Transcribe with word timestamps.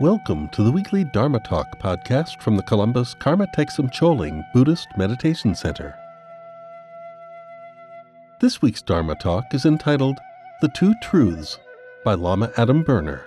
Welcome 0.00 0.48
to 0.50 0.62
the 0.62 0.70
weekly 0.70 1.02
Dharma 1.02 1.40
Talk 1.40 1.76
podcast 1.80 2.40
from 2.40 2.56
the 2.56 2.62
Columbus 2.62 3.14
Karma 3.14 3.48
Thegsum 3.48 3.90
Choling 3.90 4.44
Buddhist 4.54 4.86
Meditation 4.96 5.56
Center. 5.56 5.98
This 8.40 8.62
week's 8.62 8.80
Dharma 8.80 9.16
Talk 9.16 9.52
is 9.52 9.66
entitled 9.66 10.20
The 10.60 10.68
Two 10.68 10.94
Truths 11.02 11.58
by 12.04 12.14
Lama 12.14 12.52
Adam 12.56 12.84
Berner. 12.84 13.24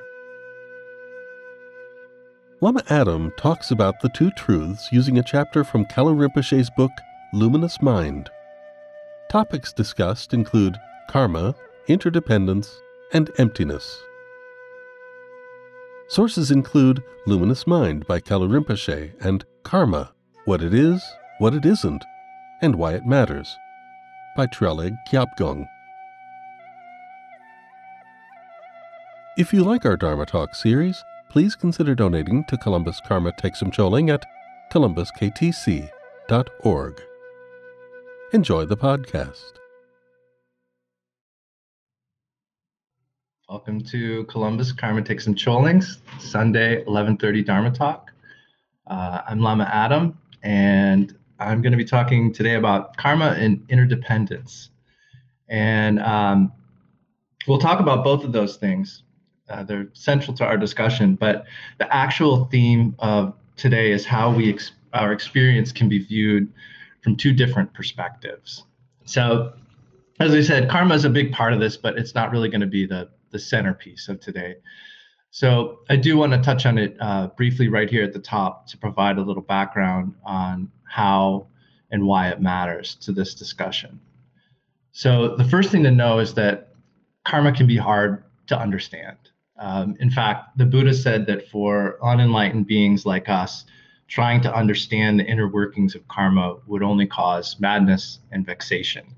Lama 2.62 2.84
Adam 2.90 3.34
talks 3.38 3.72
about 3.72 4.00
the 4.00 4.08
two 4.08 4.32
truths 4.32 4.94
using 4.94 5.20
a 5.20 5.24
chapter 5.24 5.66
from 5.66 5.84
Kalu 5.88 6.16
Rinpoche's 6.16 6.70
book 6.70 6.94
Luminous 7.34 7.82
Mind. 7.82 8.30
Topics 9.30 9.74
discussed 9.74 10.34
include 10.34 10.80
karma, 11.10 11.54
interdependence, 11.90 12.74
and 13.12 13.30
emptiness. 13.38 14.02
Sources 16.12 16.52
include 16.52 17.02
Luminous 17.26 17.66
Mind 17.66 18.06
by 18.06 18.20
Kalu 18.20 18.50
Rinpoche 18.50 19.14
and 19.22 19.46
Karma, 19.64 20.12
What 20.44 20.62
It 20.62 20.74
Is, 20.74 21.02
What 21.38 21.54
It 21.54 21.66
Isn't, 21.66 22.04
and 22.62 22.76
Why 22.76 22.96
It 22.96 23.06
Matters 23.06 23.56
by 24.36 24.48
Traleg 24.48 24.94
Kyabgon. 25.10 25.66
If 29.38 29.54
you 29.54 29.64
like 29.64 29.86
our 29.86 29.96
Dharma 29.96 30.26
Talk 30.26 30.54
series, 30.54 31.02
please 31.30 31.56
consider 31.56 31.96
donating 31.96 32.44
to 32.50 32.58
Columbus 32.58 33.00
Karma 33.08 33.32
Thegsum 33.32 33.72
Choling 33.72 34.09
at 34.09 34.26
columbusktc.org. 34.73 37.02
Enjoy 38.34 38.66
the 38.66 38.76
podcast. 38.76 39.61
Welcome 43.52 43.82
to 43.82 44.23
Columbus 44.30 44.72
Karma 44.72 45.02
Thegsum 45.02 45.36
Cholings, 45.36 45.98
Sunday, 46.22 46.86
11:30 46.86 47.45
Dharma 47.45 47.70
Talk. 47.70 48.09
Uh, 48.88 49.23
I'm 49.28 49.42
Lama 49.42 49.70
Adam, 49.70 50.17
and 50.42 51.14
I'm 51.38 51.62
going 51.62 51.73
to 51.73 51.78
be 51.78 51.84
talking 51.84 52.31
today 52.31 52.56
about 52.56 52.95
karma 52.95 53.36
and 53.38 53.62
interdependence. 53.67 54.70
And 55.50 56.00
um, 56.00 56.53
we'll 57.45 57.58
talk 57.58 57.81
about 57.81 58.06
both 58.06 58.23
of 58.23 58.31
those 58.31 58.56
things. 58.56 59.03
Uh, 59.50 59.64
they're 59.64 59.90
central 59.92 60.34
to 60.38 60.45
our 60.45 60.56
discussion, 60.56 61.16
but 61.16 61.44
the 61.78 61.94
actual 61.94 62.45
theme 62.45 62.95
of 63.00 63.34
today 63.58 63.92
is 63.92 64.06
how 64.06 64.31
we 64.31 64.53
ex- 64.53 64.72
our 64.94 65.12
experience 65.12 65.73
can 65.73 65.90
be 65.90 66.00
viewed 66.00 66.47
from 67.03 67.18
two 67.18 67.34
different 67.34 67.73
perspectives. 67.73 68.64
So, 69.03 69.52
as 70.22 70.34
I 70.34 70.40
said, 70.40 70.70
karma 70.70 70.95
is 70.95 71.03
a 71.03 71.09
big 71.09 71.34
part 71.34 71.52
of 71.52 71.59
this, 71.59 71.75
but 71.75 71.97
it's 71.97 72.16
not 72.16 72.31
really 72.31 72.47
going 72.47 72.62
to 72.62 72.68
be 72.68 72.86
the 72.86 73.09
the 73.32 73.40
centerpiece 73.40 74.08
of 74.08 74.20
today. 74.20 74.56
So 75.32 75.80
I 75.90 75.96
do 75.96 76.18
want 76.18 76.34
to 76.34 76.42
touch 76.42 76.66
on 76.66 76.78
it 76.78 76.98
uh, 77.00 77.28
briefly 77.38 77.70
right 77.70 77.90
here 77.90 78.04
at 78.04 78.14
the 78.14 78.20
top 78.20 78.68
to 78.68 78.78
provide 78.78 79.18
a 79.18 79.22
little 79.22 79.44
background 79.44 80.14
on 80.26 80.70
how 80.84 81.48
and 81.90 82.06
why 82.06 82.30
it 82.30 82.42
matters 82.42 82.96
to 82.96 83.12
this 83.12 83.34
discussion. 83.34 84.00
So 84.92 85.36
the 85.38 85.46
first 85.46 85.72
thing 85.72 85.84
to 85.84 85.92
know 85.92 86.20
is 86.20 86.34
that 86.34 86.74
karma 87.26 87.54
can 87.54 87.66
be 87.66 87.78
hard 87.78 88.26
to 88.48 88.59
understand. 88.59 89.18
Um, 89.58 89.96
in 90.00 90.09
fact, 90.09 90.58
the 90.58 90.66
Buddha 90.66 90.94
said 90.94 91.26
that 91.28 91.48
for 91.48 91.98
unenlightened 92.04 92.68
beings 92.68 93.06
like 93.06 93.30
us, 93.30 93.66
trying 94.08 94.42
to 94.42 94.54
understand 94.54 95.18
the 95.18 95.24
inner 95.24 95.48
workings 95.48 95.96
of 95.96 96.06
karma 96.09 96.58
would 96.68 96.84
only 96.84 97.06
cause 97.06 97.58
madness 97.59 98.20
and 98.32 98.46
vexation. 98.46 99.16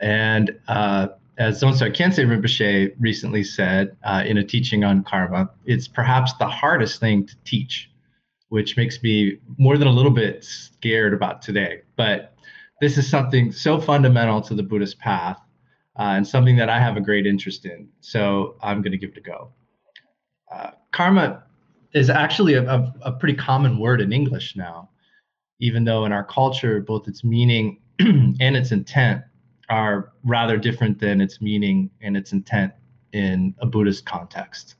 And 0.00 0.58
uh, 0.68 1.08
as 1.38 1.60
Dzongsar 1.60 1.94
Khyentse 1.94 2.24
Rinpoche 2.24 2.94
recently 2.98 3.44
said 3.44 3.96
uh, 4.04 4.22
in 4.26 4.38
a 4.38 4.44
teaching 4.44 4.84
on 4.84 5.04
karma, 5.04 5.50
it's 5.66 5.86
perhaps 5.86 6.32
the 6.34 6.46
hardest 6.46 6.98
thing 6.98 7.26
to 7.26 7.34
teach, 7.44 7.90
which 8.48 8.76
makes 8.76 9.02
me 9.02 9.38
more 9.58 9.76
than 9.76 9.88
a 9.88 9.92
little 9.92 10.10
bit 10.10 10.44
scared 10.44 11.12
about 11.12 11.42
today. 11.42 11.82
But 11.96 12.34
this 12.80 12.96
is 12.96 13.08
something 13.08 13.52
so 13.52 13.80
fundamental 13.80 14.40
to 14.42 14.54
the 14.54 14.62
Buddhist 14.62 14.98
path 14.98 15.38
uh, 15.98 16.14
and 16.16 16.26
something 16.26 16.56
that 16.56 16.70
I 16.70 16.78
have 16.78 16.96
a 16.96 17.00
great 17.00 17.26
interest 17.26 17.66
in. 17.66 17.88
So 18.00 18.56
I'm 18.62 18.80
going 18.80 18.92
to 18.92 18.98
give 18.98 19.10
it 19.10 19.18
a 19.18 19.20
go. 19.20 19.52
Uh, 20.50 20.70
karma 20.92 21.44
is 21.92 22.08
actually 22.08 22.54
a, 22.54 22.62
a, 22.62 22.94
a 23.02 23.12
pretty 23.12 23.34
common 23.34 23.78
word 23.78 24.00
in 24.00 24.12
English 24.12 24.56
now, 24.56 24.88
even 25.60 25.84
though 25.84 26.06
in 26.06 26.12
our 26.12 26.24
culture, 26.24 26.80
both 26.80 27.08
its 27.08 27.24
meaning 27.24 27.80
and 27.98 28.56
its 28.56 28.72
intent 28.72 29.22
are 29.68 30.12
rather 30.24 30.56
different 30.56 31.00
than 31.00 31.20
its 31.20 31.40
meaning 31.40 31.90
and 32.00 32.16
its 32.16 32.32
intent 32.32 32.72
in 33.12 33.54
a 33.60 33.66
Buddhist 33.66 34.04
context. 34.06 34.76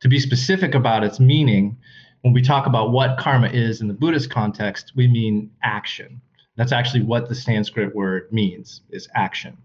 To 0.00 0.08
be 0.08 0.18
specific 0.18 0.74
about 0.74 1.04
its 1.04 1.18
meaning, 1.20 1.76
when 2.22 2.32
we 2.32 2.42
talk 2.42 2.66
about 2.66 2.92
what 2.92 3.18
karma 3.18 3.48
is 3.48 3.80
in 3.80 3.88
the 3.88 3.94
Buddhist 3.94 4.30
context, 4.30 4.92
we 4.96 5.06
mean 5.08 5.50
action. 5.62 6.20
That's 6.56 6.72
actually 6.72 7.02
what 7.02 7.28
the 7.28 7.34
Sanskrit 7.34 7.94
word 7.94 8.32
means 8.32 8.82
is 8.90 9.08
action. 9.14 9.56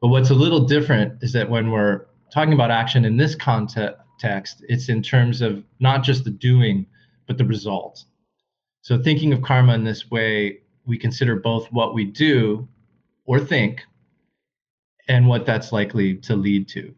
But 0.00 0.08
what's 0.08 0.30
a 0.30 0.34
little 0.34 0.66
different 0.66 1.22
is 1.22 1.32
that 1.32 1.48
when 1.48 1.70
we're 1.70 2.06
talking 2.32 2.54
about 2.54 2.70
action 2.70 3.04
in 3.04 3.16
this 3.16 3.34
context, 3.34 4.64
it's 4.68 4.88
in 4.88 5.02
terms 5.02 5.42
of 5.42 5.62
not 5.78 6.02
just 6.02 6.24
the 6.24 6.30
doing, 6.30 6.86
but 7.26 7.38
the 7.38 7.44
result. 7.44 8.04
So 8.80 9.00
thinking 9.00 9.32
of 9.32 9.42
karma 9.42 9.74
in 9.74 9.84
this 9.84 10.10
way, 10.10 10.58
we 10.86 10.98
consider 10.98 11.36
both 11.36 11.68
what 11.70 11.94
we 11.94 12.04
do 12.04 12.66
or 13.24 13.40
think 13.40 13.82
and 15.08 15.26
what 15.26 15.46
that's 15.46 15.72
likely 15.72 16.16
to 16.16 16.36
lead 16.36 16.68
to. 16.68 16.94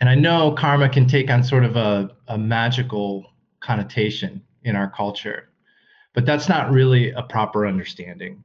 And 0.00 0.08
I 0.08 0.14
know 0.14 0.52
karma 0.52 0.88
can 0.88 1.06
take 1.06 1.28
on 1.30 1.42
sort 1.42 1.64
of 1.64 1.76
a, 1.76 2.10
a 2.28 2.38
magical 2.38 3.26
connotation 3.60 4.42
in 4.62 4.76
our 4.76 4.90
culture, 4.90 5.48
but 6.14 6.24
that's 6.24 6.48
not 6.48 6.70
really 6.70 7.10
a 7.12 7.22
proper 7.22 7.66
understanding. 7.66 8.44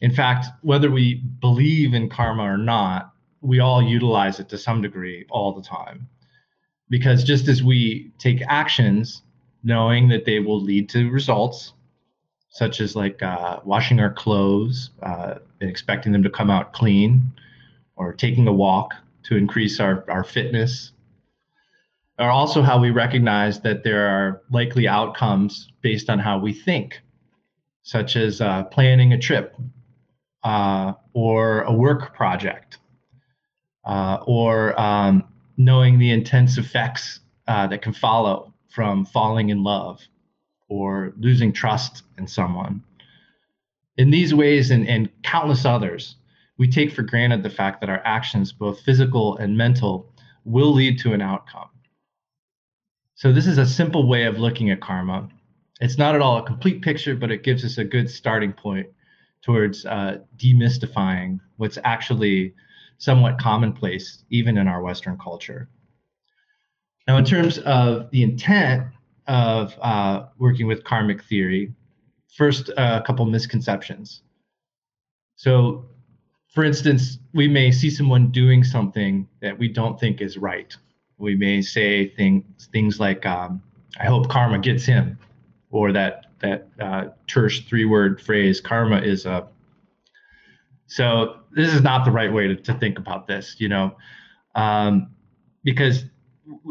In 0.00 0.12
fact, 0.12 0.46
whether 0.62 0.90
we 0.90 1.22
believe 1.40 1.94
in 1.94 2.08
karma 2.08 2.44
or 2.44 2.58
not, 2.58 3.12
we 3.40 3.60
all 3.60 3.82
utilize 3.82 4.38
it 4.40 4.48
to 4.50 4.58
some 4.58 4.82
degree 4.82 5.26
all 5.30 5.52
the 5.52 5.62
time. 5.62 6.08
Because 6.90 7.24
just 7.24 7.48
as 7.48 7.62
we 7.62 8.12
take 8.18 8.42
actions 8.48 9.22
knowing 9.64 10.08
that 10.08 10.24
they 10.24 10.40
will 10.40 10.60
lead 10.60 10.88
to 10.90 11.10
results, 11.10 11.72
such 12.54 12.80
as 12.80 12.94
like 12.94 13.20
uh, 13.20 13.58
washing 13.64 13.98
our 13.98 14.12
clothes 14.12 14.90
uh, 15.02 15.34
and 15.60 15.68
expecting 15.68 16.12
them 16.12 16.22
to 16.22 16.30
come 16.30 16.50
out 16.50 16.72
clean, 16.72 17.20
or 17.96 18.12
taking 18.12 18.46
a 18.46 18.52
walk 18.52 18.94
to 19.24 19.36
increase 19.36 19.80
our, 19.80 20.04
our 20.08 20.22
fitness, 20.22 20.92
or 22.16 22.30
also 22.30 22.62
how 22.62 22.78
we 22.78 22.90
recognize 22.90 23.60
that 23.62 23.82
there 23.82 24.06
are 24.06 24.42
likely 24.52 24.86
outcomes 24.86 25.68
based 25.82 26.08
on 26.08 26.20
how 26.20 26.38
we 26.38 26.52
think, 26.52 27.02
such 27.82 28.14
as 28.14 28.40
uh, 28.40 28.62
planning 28.64 29.12
a 29.12 29.18
trip 29.18 29.56
uh, 30.44 30.92
or 31.12 31.62
a 31.62 31.72
work 31.72 32.14
project, 32.14 32.78
uh, 33.84 34.18
or 34.28 34.80
um, 34.80 35.24
knowing 35.56 35.98
the 35.98 36.12
intense 36.12 36.56
effects 36.56 37.18
uh, 37.48 37.66
that 37.66 37.82
can 37.82 37.92
follow 37.92 38.54
from 38.68 39.04
falling 39.04 39.48
in 39.48 39.64
love 39.64 40.00
or 40.74 41.12
losing 41.20 41.52
trust 41.52 42.02
in 42.18 42.26
someone. 42.26 42.82
In 43.96 44.10
these 44.10 44.34
ways 44.34 44.72
and, 44.72 44.88
and 44.88 45.08
countless 45.22 45.64
others, 45.64 46.16
we 46.58 46.66
take 46.66 46.90
for 46.90 47.02
granted 47.02 47.44
the 47.44 47.50
fact 47.50 47.80
that 47.80 47.88
our 47.88 48.02
actions, 48.04 48.52
both 48.52 48.80
physical 48.80 49.36
and 49.36 49.56
mental, 49.56 50.12
will 50.44 50.72
lead 50.72 50.98
to 50.98 51.12
an 51.12 51.22
outcome. 51.22 51.68
So, 53.14 53.32
this 53.32 53.46
is 53.46 53.58
a 53.58 53.66
simple 53.66 54.08
way 54.08 54.24
of 54.24 54.40
looking 54.40 54.70
at 54.70 54.80
karma. 54.80 55.28
It's 55.80 55.96
not 55.96 56.16
at 56.16 56.20
all 56.20 56.38
a 56.38 56.42
complete 56.42 56.82
picture, 56.82 57.14
but 57.14 57.30
it 57.30 57.44
gives 57.44 57.64
us 57.64 57.78
a 57.78 57.84
good 57.84 58.10
starting 58.10 58.52
point 58.52 58.88
towards 59.42 59.86
uh, 59.86 60.18
demystifying 60.36 61.38
what's 61.56 61.78
actually 61.84 62.52
somewhat 62.98 63.38
commonplace, 63.38 64.24
even 64.30 64.58
in 64.58 64.66
our 64.66 64.82
Western 64.82 65.16
culture. 65.18 65.68
Now, 67.06 67.16
in 67.18 67.24
terms 67.24 67.58
of 67.58 68.10
the 68.10 68.24
intent 68.24 68.88
of 69.26 69.74
uh, 69.80 70.26
working 70.38 70.66
with 70.66 70.84
karmic 70.84 71.22
theory, 71.24 71.72
first, 72.36 72.70
uh, 72.70 73.00
a 73.02 73.06
couple 73.06 73.24
misconceptions. 73.26 74.22
So, 75.36 75.86
for 76.52 76.64
instance, 76.64 77.18
we 77.32 77.48
may 77.48 77.70
see 77.72 77.90
someone 77.90 78.30
doing 78.30 78.62
something 78.62 79.28
that 79.40 79.58
we 79.58 79.68
don't 79.68 79.98
think 79.98 80.20
is 80.20 80.36
right. 80.36 80.74
We 81.18 81.34
may 81.34 81.62
say 81.62 82.08
things 82.08 82.68
things 82.72 83.00
like, 83.00 83.24
um, 83.26 83.62
"I 83.98 84.06
hope 84.06 84.28
karma 84.28 84.58
gets 84.58 84.84
him," 84.84 85.18
or 85.70 85.92
that 85.92 86.26
that 86.40 86.68
uh, 86.80 87.08
terse 87.26 87.60
three-word 87.60 88.20
phrase, 88.20 88.60
"Karma 88.60 88.98
is 88.98 89.26
a." 89.26 89.48
So 90.86 91.40
this 91.52 91.72
is 91.72 91.82
not 91.82 92.04
the 92.04 92.10
right 92.10 92.32
way 92.32 92.48
to, 92.48 92.56
to 92.56 92.74
think 92.74 92.98
about 92.98 93.26
this, 93.26 93.56
you 93.58 93.68
know, 93.68 93.96
um, 94.54 95.10
because 95.62 96.04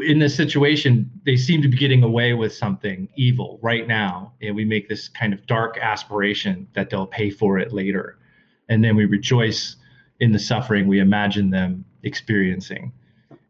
in 0.02 0.20
this 0.20 0.36
situation, 0.36 1.10
they 1.26 1.36
seem 1.36 1.62
to 1.62 1.68
be 1.68 1.78
getting 1.78 2.04
away 2.04 2.34
with 2.34 2.54
something 2.54 3.10
evil 3.16 3.60
right 3.62 3.88
now. 3.88 4.34
And 4.42 4.56
we 4.56 4.66
make 4.66 4.88
this 4.88 5.08
kind 5.08 5.34
of 5.34 5.46
dark 5.48 5.78
aspiration 5.78 6.68
that 6.74 6.90
they'll 6.90 7.08
pay 7.08 7.30
for 7.30 7.58
it 7.58 7.74
later. 7.74 8.18
And 8.70 8.84
then 8.84 8.96
we 8.96 9.06
rejoice 9.06 9.76
in 10.20 10.32
the 10.32 10.40
suffering 10.40 10.88
we 10.88 11.00
imagine 11.00 11.50
them 11.50 11.86
experiencing. 12.04 12.92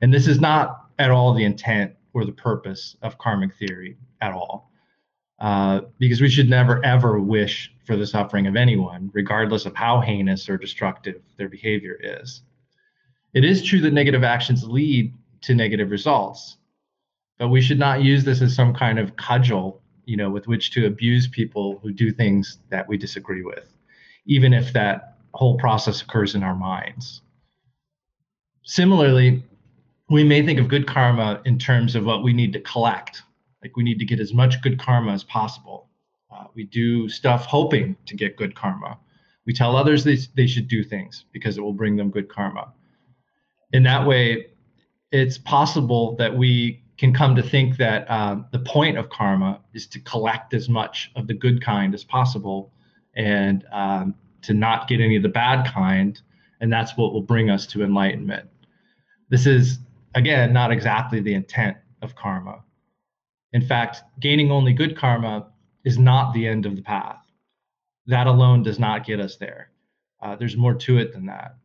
And 0.01 0.13
this 0.13 0.27
is 0.27 0.39
not 0.39 0.85
at 0.99 1.11
all 1.11 1.33
the 1.33 1.43
intent 1.43 1.93
or 2.13 2.25
the 2.25 2.31
purpose 2.31 2.95
of 3.01 3.17
karmic 3.17 3.55
theory 3.55 3.97
at 4.21 4.33
all. 4.33 4.71
Uh, 5.39 5.81
because 5.99 6.21
we 6.21 6.29
should 6.29 6.49
never 6.49 6.83
ever 6.85 7.19
wish 7.19 7.73
for 7.85 7.97
the 7.97 8.07
suffering 8.07 8.47
of 8.47 8.55
anyone, 8.55 9.11
regardless 9.13 9.65
of 9.65 9.75
how 9.75 9.99
heinous 9.99 10.47
or 10.47 10.57
destructive 10.57 11.21
their 11.37 11.49
behavior 11.49 11.97
is. 12.01 12.43
It 13.33 13.43
is 13.43 13.61
true 13.61 13.81
that 13.81 13.93
negative 13.93 14.23
actions 14.23 14.63
lead 14.63 15.13
to 15.43 15.55
negative 15.55 15.91
results, 15.91 16.57
but 17.37 17.49
we 17.49 17.61
should 17.61 17.79
not 17.79 18.01
use 18.01 18.23
this 18.23 18.41
as 18.41 18.55
some 18.55 18.73
kind 18.73 18.99
of 18.99 19.15
cudgel, 19.15 19.81
you 20.05 20.17
know, 20.17 20.29
with 20.29 20.47
which 20.47 20.71
to 20.71 20.85
abuse 20.85 21.27
people 21.27 21.79
who 21.81 21.91
do 21.91 22.11
things 22.11 22.59
that 22.69 22.87
we 22.87 22.97
disagree 22.97 23.43
with, 23.43 23.73
even 24.25 24.53
if 24.53 24.73
that 24.73 25.17
whole 25.33 25.57
process 25.57 26.01
occurs 26.01 26.35
in 26.35 26.43
our 26.43 26.55
minds. 26.55 27.21
Similarly, 28.63 29.43
we 30.09 30.23
may 30.23 30.45
think 30.45 30.59
of 30.59 30.67
good 30.67 30.87
karma 30.87 31.41
in 31.45 31.57
terms 31.57 31.95
of 31.95 32.05
what 32.05 32.23
we 32.23 32.33
need 32.33 32.53
to 32.53 32.59
collect. 32.61 33.23
Like 33.61 33.75
we 33.75 33.83
need 33.83 33.99
to 33.99 34.05
get 34.05 34.19
as 34.19 34.33
much 34.33 34.61
good 34.61 34.79
karma 34.79 35.11
as 35.11 35.23
possible. 35.23 35.89
Uh, 36.31 36.45
we 36.53 36.65
do 36.65 37.09
stuff 37.09 37.45
hoping 37.45 37.95
to 38.05 38.15
get 38.15 38.37
good 38.37 38.55
karma. 38.55 38.97
We 39.45 39.53
tell 39.53 39.75
others 39.75 40.03
they, 40.03 40.17
they 40.35 40.47
should 40.47 40.67
do 40.67 40.83
things 40.83 41.25
because 41.31 41.57
it 41.57 41.61
will 41.61 41.73
bring 41.73 41.95
them 41.95 42.09
good 42.09 42.29
karma. 42.29 42.73
In 43.73 43.83
that 43.83 44.05
way, 44.05 44.47
it's 45.13 45.37
possible 45.37 46.15
that 46.15 46.35
we 46.35 46.81
can 46.97 47.13
come 47.13 47.35
to 47.35 47.43
think 47.43 47.77
that 47.77 48.09
um, 48.09 48.47
the 48.51 48.59
point 48.59 48.97
of 48.97 49.09
karma 49.09 49.61
is 49.73 49.85
to 49.87 49.99
collect 49.99 50.55
as 50.55 50.67
much 50.67 51.11
of 51.15 51.27
the 51.27 51.33
good 51.35 51.63
kind 51.63 51.93
as 51.93 52.03
possible 52.03 52.73
and 53.15 53.63
um, 53.71 54.15
to 54.41 54.53
not 54.55 54.87
get 54.87 54.99
any 54.99 55.15
of 55.15 55.21
the 55.21 55.29
bad 55.29 55.71
kind. 55.71 56.19
And 56.61 56.73
that's 56.73 56.97
what 56.97 57.13
will 57.13 57.21
bring 57.21 57.51
us 57.51 57.67
to 57.67 57.83
enlightenment. 57.83 58.49
This 59.29 59.45
is, 59.45 59.77
again, 60.15 60.51
not 60.51 60.71
exactly 60.71 61.19
the 61.19 61.35
intent 61.35 61.77
of 62.01 62.15
karma. 62.15 62.63
In 63.51 63.61
fact, 63.61 64.01
gaining 64.19 64.51
only 64.51 64.73
good 64.73 64.97
karma 64.97 65.47
is 65.83 65.99
not 65.99 66.33
the 66.33 66.47
end 66.47 66.65
of 66.65 66.75
the 66.75 66.81
path. 66.81 67.21
That 68.07 68.25
alone 68.25 68.63
does 68.63 68.79
not 68.79 69.05
get 69.05 69.19
us 69.19 69.35
there. 69.37 69.69
Uh, 70.23 70.35
there's 70.35 70.57
more 70.57 70.73
to 70.73 70.97
it 70.97 71.13
than 71.13 71.27
that. 71.27 71.55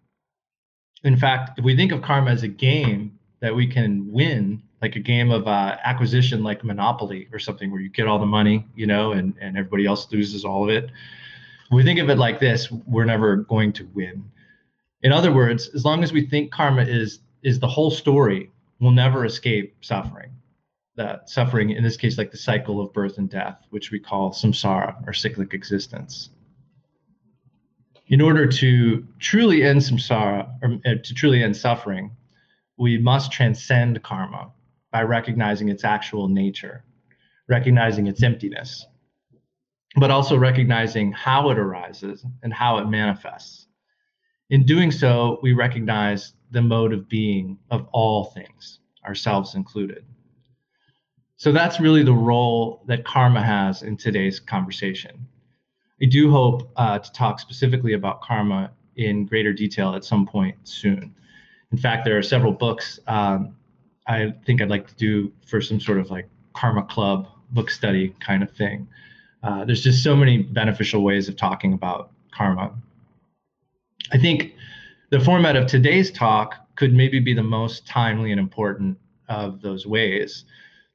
In 1.03 1.17
fact, 1.17 1.59
if 1.59 1.65
we 1.65 1.77
think 1.77 1.93
of 1.93 2.03
karma 2.03 2.31
as 2.31 2.43
a 2.43 2.49
game 2.49 3.18
that 3.41 3.55
we 3.55 3.67
can 3.67 4.11
win, 4.11 4.63
like 4.83 4.97
a 4.97 5.01
game 5.01 5.31
of 5.31 5.47
uh, 5.47 5.77
acquisition, 5.85 6.43
like 6.43 6.65
Monopoly 6.65 7.29
or 7.33 7.39
something, 7.39 7.71
where 7.71 7.81
you 7.81 7.89
get 7.89 8.07
all 8.07 8.19
the 8.19 8.27
money, 8.27 8.67
you 8.75 8.87
know, 8.87 9.13
and, 9.13 9.35
and 9.41 9.57
everybody 9.57 9.87
else 9.87 10.11
loses 10.13 10.45
all 10.45 10.65
of 10.65 10.71
it. 10.71 10.91
We 11.71 11.83
think 11.83 12.01
of 12.01 12.09
it 12.09 12.19
like 12.19 12.41
this, 12.41 12.71
we're 12.71 13.05
never 13.05 13.37
going 13.37 13.73
to 13.75 13.85
win. 13.95 14.25
In 15.03 15.13
other 15.13 15.33
words, 15.33 15.69
as 15.75 15.85
long 15.85 16.03
as 16.03 16.13
we 16.13 16.27
think 16.27 16.51
karma 16.51 16.83
is 16.83 17.21
is 17.45 17.61
the 17.61 17.69
whole 17.69 17.91
story, 17.91 18.51
we'll 18.81 18.91
never 18.91 19.25
escape 19.25 19.77
suffering 19.81 20.33
that 20.99 21.31
suffering, 21.31 21.71
in 21.71 21.83
this 21.83 21.97
case, 21.97 22.19
like 22.19 22.31
the 22.31 22.37
cycle 22.37 22.81
of 22.81 22.93
birth 22.93 23.17
and 23.17 23.31
death, 23.31 23.65
which 23.71 23.91
we 23.91 23.99
call 23.99 24.33
samsara 24.33 24.95
or 25.07 25.15
cyclic 25.15 25.55
existence. 25.55 26.31
In 28.09 28.21
order 28.21 28.47
to 28.47 29.07
truly 29.19 29.63
end 29.63 29.81
samsara, 29.81 30.51
or 30.61 30.79
uh, 30.85 30.97
to 31.03 31.15
truly 31.15 31.43
end 31.43 31.57
suffering, 31.57 32.11
we 32.79 32.99
must 32.99 33.33
transcend 33.33 34.03
karma 34.03 34.51
by 34.91 35.03
recognizing 35.03 35.69
its 35.69 35.85
actual 35.85 36.29
nature, 36.29 36.85
recognizing 37.49 38.07
its 38.07 38.23
emptiness, 38.23 38.87
but 39.97 40.11
also 40.11 40.37
recognizing 40.37 41.13
how 41.13 41.51
it 41.51 41.59
arises 41.59 42.25
and 42.43 42.53
how 42.53 42.79
it 42.79 42.87
manifests. 42.87 43.67
In 44.51 44.65
doing 44.65 44.91
so, 44.91 45.39
we 45.43 45.53
recognize 45.53 46.33
the 46.51 46.63
mode 46.63 46.93
of 46.93 47.09
being 47.09 47.59
of 47.71 47.87
all 47.93 48.27
things, 48.27 48.81
ourselves 49.05 49.55
included. 49.55 50.05
So 51.37 51.53
that's 51.53 51.81
really 51.81 52.03
the 52.03 52.13
role 52.13 52.83
that 52.89 53.05
karma 53.05 53.43
has 53.45 53.83
in 53.83 53.97
today's 53.97 54.41
conversation. 54.41 55.27
I 56.01 56.07
do 56.07 56.31
hope 56.31 56.71
uh, 56.77 56.99
to 56.99 57.13
talk 57.13 57.41
specifically 57.41 57.93
about 57.93 58.23
karma 58.23 58.71
in 58.97 59.27
greater 59.27 59.53
detail 59.53 59.95
at 59.95 60.05
some 60.05 60.27
point 60.27 60.57
soon. 60.65 61.15
In 61.73 61.79
fact, 61.79 62.05
there 62.05 62.17
are 62.17 62.23
several 62.23 62.53
books 62.53 62.99
um, 63.07 63.55
I 64.09 64.33
think 64.47 64.63
I'd 64.63 64.71
like 64.71 64.89
to 64.89 64.95
do 64.95 65.33
for 65.47 65.61
some 65.61 65.79
sort 65.79 65.99
of 65.99 66.11
like 66.11 66.27
karma 66.55 66.83
club 66.85 67.29
book 67.51 67.71
study 67.71 68.15
kind 68.21 68.43
of 68.43 68.51
thing. 68.51 68.89
Uh, 69.43 69.65
there's 69.65 69.83
just 69.83 70.03
so 70.03 70.17
many 70.17 70.39
beneficial 70.43 71.03
ways 71.05 71.29
of 71.29 71.37
talking 71.37 71.75
about 71.75 72.11
karma. 72.33 72.73
I 74.11 74.19
think 74.19 74.55
the 75.11 75.21
format 75.21 75.57
of 75.57 75.67
today's 75.67 76.11
talk 76.11 76.55
could 76.77 76.95
maybe 76.95 77.21
be 77.21 77.35
the 77.35 77.43
most 77.43 77.87
timely 77.87 78.33
and 78.33 78.41
important 78.41 78.99
of 79.29 79.61
those 79.61 79.87
ways. 79.87 80.45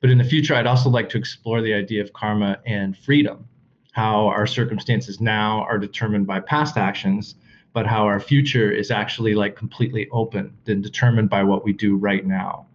But 0.01 0.09
in 0.09 0.17
the 0.17 0.23
future, 0.23 0.55
I'd 0.55 0.67
also 0.67 0.89
like 0.89 1.07
to 1.09 1.17
explore 1.17 1.61
the 1.61 1.73
idea 1.73 2.01
of 2.01 2.11
karma 2.13 2.59
and 2.65 2.97
freedom, 2.97 3.47
how 3.91 4.27
our 4.27 4.47
circumstances 4.47 5.21
now 5.21 5.61
are 5.61 5.77
determined 5.77 6.25
by 6.25 6.39
past 6.39 6.77
actions, 6.77 7.35
but 7.73 7.87
how 7.87 8.05
our 8.05 8.19
future 8.19 8.71
is 8.71 8.91
actually 8.91 9.33
like 9.33 9.55
completely 9.55 10.07
open 10.11 10.55
and 10.67 10.83
determined 10.83 11.29
by 11.29 11.43
what 11.43 11.65
we 11.65 11.73
do 11.73 11.97
right 11.97 12.25
now. 12.25 12.67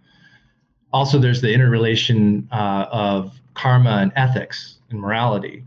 Also, 0.92 1.18
there's 1.18 1.40
the 1.40 1.52
interrelation 1.52 2.48
uh, 2.50 2.86
of 2.90 3.38
karma 3.54 3.98
and 3.98 4.12
ethics 4.16 4.78
and 4.90 5.00
morality, 5.00 5.64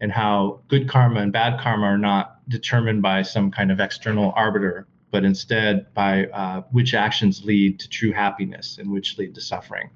and 0.00 0.12
how 0.12 0.60
good 0.68 0.88
karma 0.88 1.20
and 1.20 1.32
bad 1.32 1.58
karma 1.60 1.86
are 1.86 1.98
not 1.98 2.40
determined 2.48 3.00
by 3.00 3.22
some 3.22 3.50
kind 3.50 3.70
of 3.70 3.80
external 3.80 4.32
arbiter, 4.36 4.86
but 5.10 5.24
instead 5.24 5.86
by 5.94 6.26
uh, 6.26 6.62
which 6.72 6.92
actions 6.92 7.44
lead 7.44 7.78
to 7.78 7.88
true 7.88 8.12
happiness 8.12 8.78
and 8.78 8.90
which 8.90 9.16
lead 9.16 9.34
to 9.34 9.40
suffering. 9.40 9.88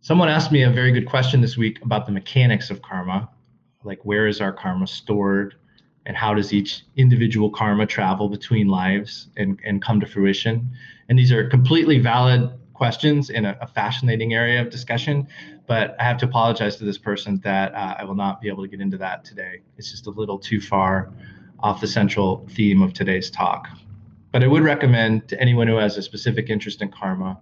Someone 0.00 0.28
asked 0.28 0.50
me 0.50 0.62
a 0.62 0.70
very 0.70 0.92
good 0.92 1.06
question 1.06 1.40
this 1.40 1.56
week 1.56 1.80
about 1.82 2.06
the 2.06 2.12
mechanics 2.12 2.70
of 2.70 2.82
karma, 2.82 3.28
like 3.84 4.04
where 4.04 4.26
is 4.26 4.40
our 4.40 4.52
karma 4.52 4.86
stored, 4.86 5.54
and 6.06 6.16
how 6.16 6.34
does 6.34 6.52
each 6.52 6.84
individual 6.96 7.50
karma 7.50 7.86
travel 7.86 8.28
between 8.28 8.68
lives 8.68 9.28
and, 9.36 9.58
and 9.64 9.82
come 9.82 10.00
to 10.00 10.06
fruition? 10.06 10.70
And 11.08 11.18
these 11.18 11.32
are 11.32 11.48
completely 11.48 11.98
valid 11.98 12.50
questions 12.74 13.30
in 13.30 13.44
a, 13.44 13.56
a 13.60 13.66
fascinating 13.66 14.34
area 14.34 14.60
of 14.60 14.68
discussion, 14.68 15.26
but 15.66 15.96
I 15.98 16.04
have 16.04 16.18
to 16.18 16.26
apologize 16.26 16.76
to 16.76 16.84
this 16.84 16.98
person 16.98 17.40
that 17.44 17.74
uh, 17.74 17.94
I 17.98 18.04
will 18.04 18.16
not 18.16 18.40
be 18.40 18.48
able 18.48 18.62
to 18.62 18.68
get 18.68 18.80
into 18.80 18.98
that 18.98 19.24
today. 19.24 19.62
It's 19.78 19.90
just 19.90 20.06
a 20.06 20.10
little 20.10 20.38
too 20.38 20.60
far 20.60 21.12
off 21.60 21.80
the 21.80 21.86
central 21.86 22.46
theme 22.50 22.82
of 22.82 22.92
today's 22.92 23.30
talk. 23.30 23.68
But 24.32 24.42
I 24.42 24.48
would 24.48 24.62
recommend 24.62 25.28
to 25.28 25.40
anyone 25.40 25.68
who 25.68 25.76
has 25.76 25.96
a 25.96 26.02
specific 26.02 26.50
interest 26.50 26.82
in 26.82 26.90
karma 26.90 27.38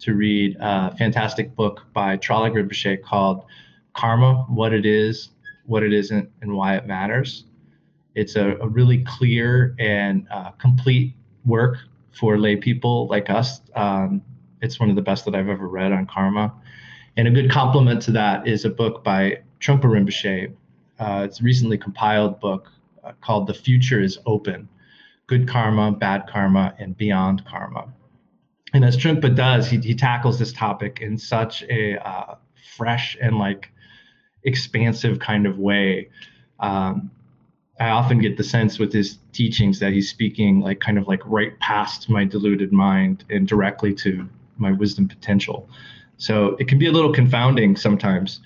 to 0.00 0.14
read 0.14 0.56
a 0.60 0.94
fantastic 0.96 1.56
book 1.56 1.86
by 1.92 2.18
Trungpa 2.18 2.52
Rinpoche 2.52 3.02
called 3.02 3.46
Karma 3.94 4.44
What 4.48 4.74
It 4.74 4.84
Is, 4.84 5.30
What 5.64 5.82
It 5.82 5.92
Isn't, 5.92 6.28
and 6.42 6.52
Why 6.52 6.76
It 6.76 6.86
Matters. 6.86 7.44
It's 8.14 8.36
a, 8.36 8.56
a 8.60 8.68
really 8.68 9.04
clear 9.04 9.74
and 9.78 10.26
uh, 10.30 10.50
complete 10.52 11.14
work 11.44 11.78
for 12.12 12.38
lay 12.38 12.56
people 12.56 13.08
like 13.08 13.30
us. 13.30 13.60
Um, 13.74 14.22
it's 14.62 14.78
one 14.78 14.88
of 14.88 14.96
the 14.96 15.02
best 15.02 15.24
that 15.24 15.34
I've 15.34 15.48
ever 15.48 15.68
read 15.68 15.92
on 15.92 16.06
karma. 16.06 16.54
And 17.16 17.28
a 17.28 17.30
good 17.30 17.50
complement 17.50 18.02
to 18.02 18.12
that 18.12 18.46
is 18.46 18.64
a 18.64 18.70
book 18.70 19.04
by 19.04 19.42
Trungpa 19.60 19.84
Rinpoche. 19.84 20.54
Uh, 20.98 21.22
it's 21.24 21.40
a 21.40 21.42
recently 21.42 21.76
compiled 21.76 22.40
book 22.40 22.70
uh, 23.02 23.12
called 23.20 23.46
The 23.46 23.54
Future 23.54 24.00
is 24.00 24.18
Open 24.26 24.68
Good 25.26 25.48
Karma, 25.48 25.92
Bad 25.92 26.26
Karma, 26.28 26.74
and 26.78 26.96
Beyond 26.96 27.44
Karma 27.46 27.92
and 28.74 28.84
as 28.84 28.96
Trungpa 28.96 29.34
does, 29.34 29.68
he, 29.68 29.78
he 29.78 29.94
tackles 29.94 30.38
this 30.38 30.52
topic 30.52 30.98
in 31.00 31.16
such 31.16 31.62
a 31.70 31.96
uh, 32.06 32.34
fresh 32.76 33.16
and 33.22 33.38
like 33.38 33.70
expansive 34.42 35.20
kind 35.20 35.46
of 35.46 35.58
way. 35.58 36.10
Um, 36.58 37.12
I 37.80 37.88
often 37.88 38.20
get 38.20 38.36
the 38.36 38.44
sense 38.44 38.78
with 38.78 38.92
his 38.92 39.18
teachings 39.32 39.80
that 39.80 39.92
he's 39.92 40.08
speaking 40.08 40.60
like 40.60 40.80
kind 40.80 40.96
of 40.96 41.08
like 41.08 41.20
right 41.24 41.58
past 41.58 42.08
my 42.08 42.24
deluded 42.24 42.72
mind 42.72 43.24
and 43.30 43.48
directly 43.48 43.92
to 43.94 44.28
my 44.58 44.70
wisdom 44.70 45.08
potential. 45.08 45.68
So 46.16 46.56
it 46.60 46.68
can 46.68 46.78
be 46.78 46.86
a 46.86 46.92
little 46.92 47.12
confounding 47.12 47.74
sometimes 47.74 48.40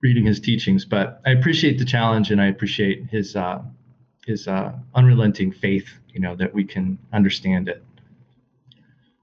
reading 0.00 0.24
his 0.24 0.40
teachings, 0.40 0.84
but 0.84 1.20
I 1.26 1.30
appreciate 1.32 1.78
the 1.78 1.84
challenge 1.84 2.30
and 2.30 2.40
I 2.40 2.46
appreciate 2.46 3.06
his 3.10 3.36
uh, 3.36 3.60
his 4.26 4.48
uh, 4.48 4.72
unrelenting 4.94 5.52
faith. 5.52 5.88
You 6.14 6.20
know 6.20 6.34
that 6.36 6.52
we 6.54 6.64
can 6.64 6.98
understand 7.12 7.68
it. 7.68 7.84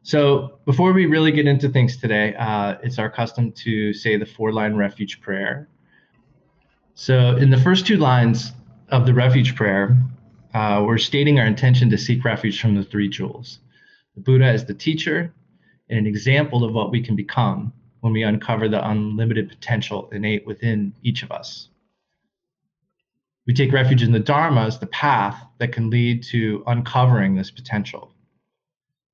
So 0.04 0.60
before 0.66 0.94
we 0.94 1.08
really 1.08 1.32
get 1.32 1.48
into 1.48 1.68
things 1.68 1.98
today, 1.98 2.36
uh, 2.36 2.76
it's 2.84 3.00
our 3.00 3.10
custom 3.10 3.52
to 3.54 3.92
say 3.92 4.18
the 4.18 4.26
four 4.26 4.54
line 4.54 4.76
refuge 4.76 5.20
prayer. 5.20 5.68
So 6.94 7.36
in 7.38 7.50
the 7.50 7.58
first 7.58 7.88
two 7.88 7.98
lines 7.98 8.52
of 8.90 9.06
the 9.06 9.14
refuge 9.14 9.56
prayer, 9.56 9.98
uh, 10.54 10.84
we're 10.86 10.98
stating 10.98 11.40
our 11.40 11.46
intention 11.46 11.90
to 11.90 11.98
seek 11.98 12.24
refuge 12.24 12.62
from 12.62 12.76
the 12.76 12.84
three 12.84 13.10
jewels. 13.10 13.60
The 14.16 14.22
Buddha 14.22 14.52
is 14.54 14.66
the 14.66 14.74
teacher 14.74 15.34
and 15.90 16.00
an 16.00 16.08
example 16.08 16.64
of 16.64 16.74
what 16.74 16.92
we 16.92 17.02
can 17.02 17.16
become 17.16 17.74
when 18.02 18.14
we 18.14 18.24
uncover 18.24 18.70
the 18.70 18.88
unlimited 18.88 19.50
potential 19.50 20.10
innate 20.12 20.46
within 20.46 20.94
each 21.04 21.24
of 21.24 21.32
us. 21.32 21.70
We 23.48 23.54
take 23.54 23.74
refuge 23.74 24.02
in 24.02 24.12
the 24.12 24.20
Dharma 24.20 24.62
as 24.66 24.80
the 24.80 24.88
path 24.88 25.44
that 25.60 25.72
can 25.72 25.90
lead 25.90 26.24
to 26.26 26.64
uncovering 26.68 27.36
this 27.36 27.52
potential. 27.52 28.12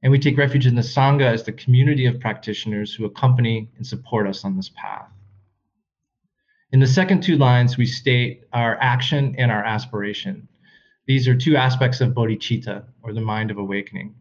And 0.04 0.12
we 0.12 0.20
take 0.20 0.38
refuge 0.38 0.68
in 0.68 0.76
the 0.76 0.82
Sangha 0.82 1.26
as 1.26 1.44
the 1.44 1.52
community 1.52 2.06
of 2.06 2.20
practitioners 2.20 2.94
who 2.94 3.06
accompany 3.06 3.70
and 3.78 3.86
support 3.86 4.28
us 4.28 4.46
on 4.46 4.56
this 4.56 4.70
path. 4.76 5.10
In 6.74 6.80
the 6.80 6.88
second 6.88 7.22
two 7.22 7.36
lines, 7.36 7.78
we 7.78 7.86
state 7.86 8.46
our 8.54 8.78
action 8.80 9.36
and 9.38 9.52
our 9.52 9.64
aspiration. 9.64 10.48
These 11.06 11.28
are 11.28 11.36
two 11.36 11.58
aspects 11.58 12.00
of 12.00 12.14
bodhicitta, 12.14 12.86
or 13.04 13.12
the 13.12 13.20
mind 13.20 13.52
of 13.52 13.58
awakening. 13.58 14.16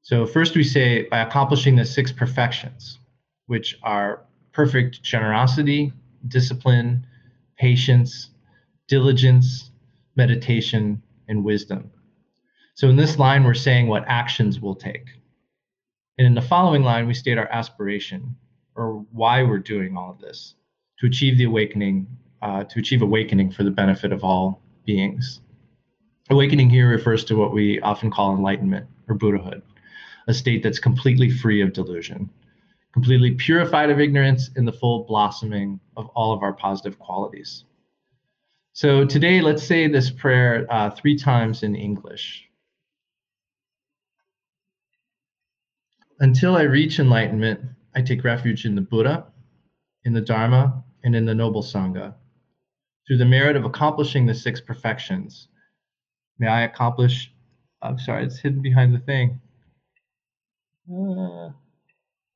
So, 0.00 0.26
first 0.26 0.56
we 0.56 0.64
say 0.64 1.04
by 1.04 1.20
accomplishing 1.20 1.76
the 1.76 1.84
six 1.84 2.10
perfections, 2.10 2.98
which 3.46 3.78
are 3.84 4.24
perfect 4.50 5.04
generosity, 5.04 5.92
discipline, 6.26 7.06
patience, 7.56 8.30
diligence, 8.88 9.70
meditation, 10.16 11.00
and 11.28 11.44
wisdom. 11.44 11.92
So, 12.74 12.88
in 12.88 12.96
this 12.96 13.20
line, 13.20 13.44
we're 13.44 13.54
saying 13.54 13.86
what 13.86 14.02
actions 14.08 14.58
we'll 14.58 14.74
take. 14.74 15.06
And 16.18 16.26
in 16.26 16.34
the 16.34 16.42
following 16.42 16.82
line, 16.82 17.06
we 17.06 17.14
state 17.14 17.38
our 17.38 17.48
aspiration, 17.52 18.34
or 18.74 19.06
why 19.12 19.44
we're 19.44 19.60
doing 19.60 19.96
all 19.96 20.10
of 20.10 20.18
this 20.18 20.56
to 21.02 21.08
achieve 21.08 21.36
the 21.36 21.44
awakening, 21.44 22.06
uh, 22.42 22.62
to 22.62 22.78
achieve 22.78 23.02
awakening 23.02 23.50
for 23.50 23.64
the 23.64 23.70
benefit 23.72 24.12
of 24.12 24.22
all 24.22 24.62
beings. 24.86 25.40
Awakening 26.30 26.70
here 26.70 26.88
refers 26.88 27.24
to 27.24 27.34
what 27.34 27.52
we 27.52 27.80
often 27.80 28.08
call 28.08 28.36
enlightenment 28.36 28.86
or 29.08 29.16
Buddhahood, 29.16 29.62
a 30.28 30.34
state 30.34 30.62
that's 30.62 30.78
completely 30.78 31.28
free 31.28 31.60
of 31.60 31.72
delusion, 31.72 32.30
completely 32.92 33.32
purified 33.32 33.90
of 33.90 33.98
ignorance 33.98 34.50
in 34.54 34.64
the 34.64 34.72
full 34.72 35.02
blossoming 35.02 35.80
of 35.96 36.06
all 36.14 36.32
of 36.32 36.44
our 36.44 36.52
positive 36.52 37.00
qualities. 37.00 37.64
So 38.72 39.04
today, 39.04 39.40
let's 39.40 39.64
say 39.64 39.88
this 39.88 40.08
prayer 40.08 40.68
uh, 40.70 40.90
three 40.90 41.18
times 41.18 41.64
in 41.64 41.74
English. 41.74 42.44
Until 46.20 46.56
I 46.56 46.62
reach 46.62 47.00
enlightenment, 47.00 47.60
I 47.96 48.02
take 48.02 48.22
refuge 48.22 48.66
in 48.66 48.76
the 48.76 48.80
Buddha, 48.80 49.26
in 50.04 50.12
the 50.12 50.20
Dharma, 50.20 50.84
and 51.04 51.14
in 51.16 51.24
the 51.24 51.34
Noble 51.34 51.62
Sangha. 51.62 52.14
Through 53.06 53.18
the 53.18 53.24
merit 53.24 53.56
of 53.56 53.64
accomplishing 53.64 54.26
the 54.26 54.34
six 54.34 54.60
perfections, 54.60 55.48
may 56.38 56.46
I 56.46 56.62
accomplish. 56.62 57.32
I'm 57.82 57.98
sorry, 57.98 58.24
it's 58.24 58.38
hidden 58.38 58.62
behind 58.62 58.94
the 58.94 59.00
thing. 59.00 59.40
Uh, 60.88 61.50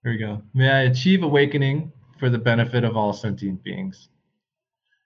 here 0.03 0.13
we 0.13 0.19
go. 0.19 0.43
May 0.55 0.71
I 0.71 0.83
achieve 0.83 1.23
awakening 1.23 1.93
for 2.19 2.31
the 2.31 2.39
benefit 2.39 2.85
of 2.85 2.97
all 2.97 3.13
sentient 3.13 3.63
beings. 3.63 4.09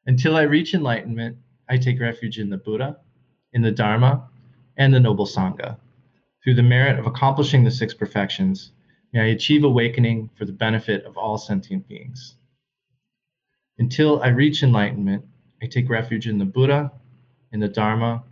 Until 0.06 0.36
I 0.36 0.42
reach 0.42 0.74
enlightenment, 0.74 1.36
I 1.68 1.76
take 1.76 2.00
refuge 2.00 2.38
in 2.38 2.50
the 2.50 2.56
Buddha, 2.56 2.98
in 3.52 3.62
the 3.62 3.70
Dharma, 3.70 4.28
and 4.76 4.92
the 4.94 5.00
Noble 5.00 5.26
Sangha. 5.26 5.76
Through 6.42 6.54
the 6.54 6.62
merit 6.62 6.98
of 6.98 7.06
accomplishing 7.06 7.64
the 7.64 7.70
six 7.70 7.92
perfections, 7.92 8.72
may 9.12 9.20
I 9.20 9.26
achieve 9.26 9.64
awakening 9.64 10.30
for 10.36 10.46
the 10.46 10.52
benefit 10.52 11.04
of 11.04 11.18
all 11.18 11.36
sentient 11.36 11.86
beings. 11.86 12.36
Until 13.80 14.20
I 14.20 14.28
reach 14.28 14.62
enlightenment, 14.62 15.24
I 15.62 15.66
take 15.66 15.88
refuge 15.88 16.28
in 16.28 16.36
the 16.36 16.44
Buddha, 16.44 16.92
in 17.50 17.60
the 17.60 17.68
Dharma, 17.68 18.22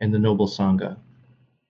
and 0.00 0.14
the 0.14 0.18
Noble 0.18 0.48
Sangha. 0.48 0.96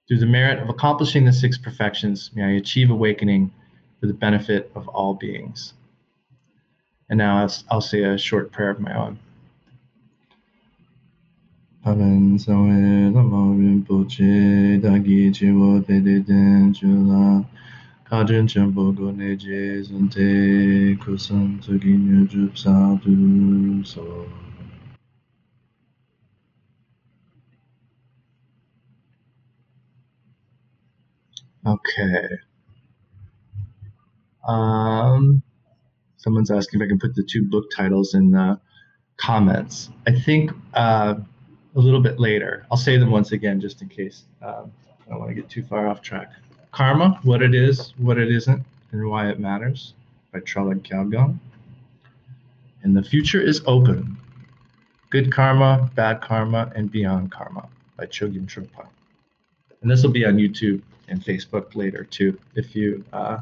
Through 0.06 0.20
the 0.20 0.26
merit 0.26 0.62
of 0.62 0.68
accomplishing 0.68 1.24
the 1.24 1.32
six 1.32 1.58
perfections, 1.58 2.30
may 2.36 2.44
I 2.44 2.50
achieve 2.52 2.90
awakening 2.90 3.52
for 3.98 4.06
the 4.06 4.14
benefit 4.14 4.70
of 4.76 4.86
all 4.86 5.14
beings. 5.14 5.74
And 7.10 7.18
now 7.18 7.38
I'll, 7.42 7.52
I'll 7.72 7.80
say 7.80 8.04
a 8.04 8.16
short 8.16 8.52
prayer 8.52 8.70
of 8.70 8.78
my 8.78 8.96
own. 8.96 9.18
Amen. 11.84 12.38
So, 12.38 12.52
Te 20.08 20.96
So. 23.84 24.26
Okay. 31.66 32.28
Um, 34.46 35.42
someone's 36.16 36.50
asking 36.50 36.80
if 36.80 36.86
I 36.86 36.88
can 36.88 36.98
put 36.98 37.14
the 37.14 37.22
two 37.22 37.44
book 37.44 37.66
titles 37.76 38.14
in 38.14 38.30
the 38.30 38.58
comments. 39.18 39.90
I 40.06 40.12
think 40.12 40.52
uh, 40.72 41.16
a 41.76 41.78
little 41.78 42.00
bit 42.00 42.18
later. 42.18 42.64
I'll 42.70 42.78
say 42.78 42.96
them 42.96 43.10
once 43.10 43.32
again 43.32 43.60
just 43.60 43.82
in 43.82 43.90
case. 43.90 44.22
Um, 44.40 44.72
I 45.06 45.10
don't 45.10 45.18
want 45.18 45.28
to 45.28 45.34
get 45.34 45.50
too 45.50 45.62
far 45.62 45.88
off 45.88 46.00
track. 46.00 46.32
Karma, 46.72 47.18
What 47.22 47.42
It 47.42 47.54
Is, 47.54 47.94
What 47.98 48.18
It 48.18 48.30
Isn't, 48.30 48.64
and 48.92 49.08
Why 49.08 49.28
It 49.30 49.38
Matters 49.38 49.94
by 50.32 50.40
Trungpa 50.40 50.80
Gyalgyom. 50.82 51.38
And 52.82 52.96
the 52.96 53.02
future 53.02 53.40
is 53.40 53.62
open. 53.66 54.16
Good 55.10 55.32
Karma, 55.32 55.90
Bad 55.94 56.20
Karma, 56.20 56.70
and 56.74 56.90
Beyond 56.90 57.32
Karma 57.32 57.68
by 57.96 58.06
Chogyam 58.06 58.46
Trungpa. 58.46 58.86
And 59.82 59.90
this 59.90 60.02
will 60.02 60.10
be 60.10 60.24
on 60.24 60.36
YouTube 60.36 60.82
and 61.08 61.24
Facebook 61.24 61.74
later 61.74 62.04
too, 62.04 62.38
if 62.54 62.76
you 62.76 63.04
uh, 63.12 63.38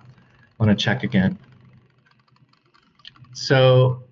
want 0.58 0.70
to 0.70 0.76
check 0.76 1.02
again. 1.02 1.38
So 3.32 4.02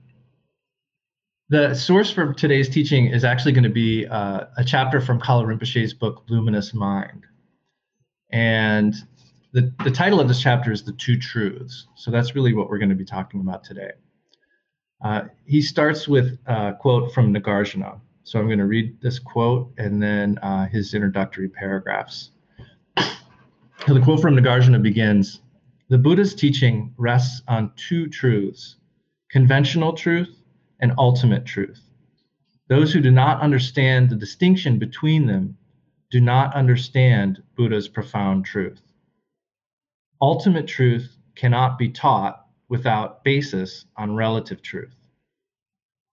the 1.48 1.74
source 1.74 2.10
for 2.10 2.32
today's 2.34 2.68
teaching 2.68 3.06
is 3.06 3.24
actually 3.24 3.52
going 3.52 3.64
to 3.64 3.70
be 3.70 4.06
uh, 4.06 4.46
a 4.56 4.64
chapter 4.64 5.00
from 5.00 5.20
Kalu 5.20 5.46
Rinpoche's 5.46 5.94
book, 5.94 6.24
Luminous 6.28 6.74
Mind. 6.74 7.24
And 8.34 8.96
the, 9.52 9.72
the 9.84 9.92
title 9.92 10.18
of 10.18 10.26
this 10.26 10.40
chapter 10.40 10.72
is 10.72 10.82
The 10.82 10.92
Two 10.92 11.16
Truths. 11.16 11.86
So 11.94 12.10
that's 12.10 12.34
really 12.34 12.52
what 12.52 12.68
we're 12.68 12.78
going 12.78 12.88
to 12.88 12.96
be 12.96 13.04
talking 13.04 13.40
about 13.40 13.62
today. 13.62 13.92
Uh, 15.04 15.22
he 15.46 15.62
starts 15.62 16.08
with 16.08 16.36
a 16.46 16.74
quote 16.80 17.14
from 17.14 17.32
Nagarjuna. 17.32 18.00
So 18.24 18.40
I'm 18.40 18.46
going 18.46 18.58
to 18.58 18.66
read 18.66 19.00
this 19.00 19.20
quote 19.20 19.72
and 19.78 20.02
then 20.02 20.38
uh, 20.38 20.66
his 20.66 20.94
introductory 20.94 21.48
paragraphs. 21.48 22.30
So 22.98 23.94
the 23.94 24.00
quote 24.00 24.20
from 24.20 24.36
Nagarjuna 24.36 24.82
begins 24.82 25.40
The 25.88 25.98
Buddha's 25.98 26.34
teaching 26.34 26.92
rests 26.96 27.40
on 27.46 27.70
two 27.76 28.08
truths 28.08 28.76
conventional 29.30 29.92
truth 29.92 30.42
and 30.80 30.92
ultimate 30.98 31.44
truth. 31.44 31.80
Those 32.68 32.92
who 32.92 33.00
do 33.00 33.12
not 33.12 33.40
understand 33.42 34.10
the 34.10 34.16
distinction 34.16 34.78
between 34.78 35.26
them 35.26 35.56
do 36.14 36.20
not 36.20 36.54
understand 36.54 37.42
Buddha's 37.56 37.88
profound 37.88 38.44
truth. 38.44 38.80
Ultimate 40.22 40.68
truth 40.68 41.16
cannot 41.34 41.76
be 41.76 41.88
taught 41.88 42.46
without 42.68 43.24
basis 43.24 43.84
on 43.96 44.14
relative 44.14 44.62
truth. 44.62 44.94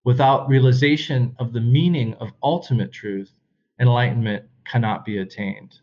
Without 0.03 0.49
realization 0.49 1.35
of 1.37 1.53
the 1.53 1.61
meaning 1.61 2.15
of 2.15 2.33
ultimate 2.41 2.91
truth, 2.91 3.31
enlightenment 3.79 4.45
cannot 4.65 5.05
be 5.05 5.19
attained. 5.19 5.77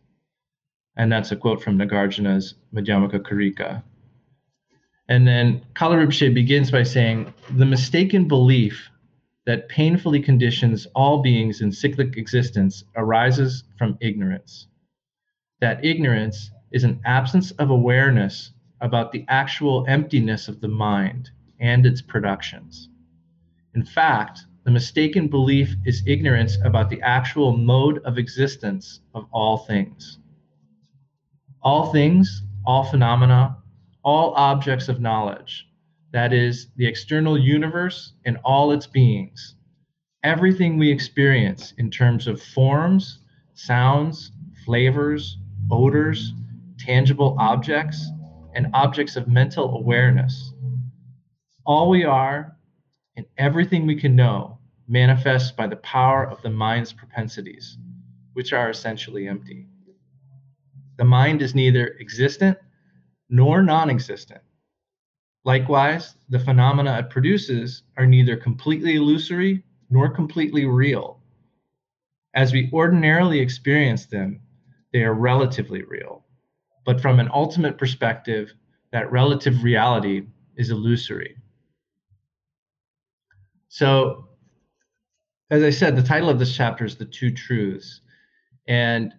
And 0.97 1.13
that's 1.13 1.31
a 1.31 1.37
quote 1.37 1.63
from 1.63 1.79
Nagarjuna's 1.79 2.55
Madhyamaka 2.75 3.21
Karika. 3.21 3.85
And 5.09 5.29
then 5.29 5.65
Kalu 5.77 6.35
begins 6.35 6.73
by 6.73 6.83
saying, 6.83 7.33
the 7.53 7.67
mistaken 7.67 8.27
belief 8.27 8.91
that 9.49 9.67
painfully 9.71 10.21
conditions 10.21 10.87
all 10.95 11.23
beings 11.23 11.63
in 11.63 11.73
cyclic 11.73 12.19
existence 12.19 12.85
arises 12.97 13.65
from 13.79 13.97
ignorance. 14.03 14.67
That 15.63 15.83
ignorance 15.83 16.51
is 16.71 16.85
an 16.85 17.01
absence 17.07 17.53
of 17.53 17.71
awareness 17.71 18.53
about 18.83 19.11
the 19.11 19.25
actual 19.27 19.87
emptiness 19.89 20.49
of 20.49 20.61
the 20.61 20.69
mind 20.69 21.31
and 21.61 21.87
its 21.87 22.03
productions. 22.03 22.91
In 23.75 23.83
fact, 23.83 24.45
the 24.65 24.71
mistaken 24.71 25.29
belief 25.29 25.75
is 25.87 26.07
ignorance 26.07 26.59
about 26.63 26.91
the 26.91 27.01
actual 27.01 27.57
mode 27.57 28.01
of 28.05 28.19
existence 28.19 29.01
of 29.15 29.27
all 29.33 29.57
things. 29.57 30.19
All 31.63 31.91
things, 31.91 32.43
all 32.67 32.85
phenomena, 32.85 33.57
all 34.05 34.35
objects 34.35 34.91
of 34.91 35.01
knowledge 35.01 35.68
that 36.13 36.33
is, 36.33 36.69
the 36.77 36.87
external 36.87 37.39
universe 37.39 38.15
and 38.25 38.39
all 38.45 38.73
its 38.73 38.87
beings. 38.87 39.57
Everything 40.25 40.79
we 40.79 40.91
experience 40.91 41.75
in 41.79 41.91
terms 41.91 42.27
of 42.27 42.43
forms, 42.43 43.21
sounds, 43.55 44.33
flavors, 44.65 45.39
odors, 45.71 46.33
tangible 46.79 47.37
objects, 47.39 48.11
and 48.55 48.69
objects 48.75 49.17
of 49.17 49.29
mental 49.29 49.77
awareness. 49.77 50.53
All 51.67 51.91
we 51.91 52.05
are 52.05 52.57
and 53.17 53.27
everything 53.37 53.87
we 53.87 53.97
can 53.97 54.17
know 54.17 54.59
manifests 54.89 55.53
by 55.53 55.67
the 55.67 55.77
power 55.77 56.27
of 56.27 56.41
the 56.43 56.51
mind's 56.51 56.93
propensities, 56.93 57.77
which 58.33 58.53
are 58.53 58.71
essentially 58.71 59.29
empty. 59.29 59.67
The 60.97 61.05
mind 61.05 61.43
is 61.43 61.55
neither 61.55 61.97
existent 62.01 62.59
nor 63.29 63.63
non 63.63 63.91
existent. 63.91 64.41
Likewise, 65.45 66.17
the 66.29 66.39
phenomena 66.39 66.99
it 66.99 67.11
produces 67.11 67.83
are 67.97 68.07
neither 68.07 68.37
completely 68.37 68.97
illusory 68.97 69.63
nor 69.91 70.09
completely 70.09 70.67
real. 70.67 71.21
As 72.35 72.53
we 72.53 72.71
ordinarily 72.73 73.41
experience 73.41 74.07
them, 74.07 74.41
they 74.93 75.05
are 75.05 75.15
relatively 75.15 75.83
real, 75.83 76.25
but 76.85 77.01
from 77.01 77.21
an 77.21 77.31
ultimate 77.33 77.79
perspective, 77.79 78.53
that 78.93 79.11
relative 79.13 79.63
reality 79.63 80.27
is 80.57 80.71
illusory. 80.71 81.37
So, 83.69 84.29
as 85.51 85.63
I 85.63 85.71
said, 85.71 85.97
the 85.97 86.03
title 86.03 86.29
of 86.29 86.39
this 86.39 86.55
chapter 86.55 86.85
is 86.85 86.97
The 86.97 87.05
Two 87.05 87.31
Truths. 87.31 88.01
And 88.67 89.15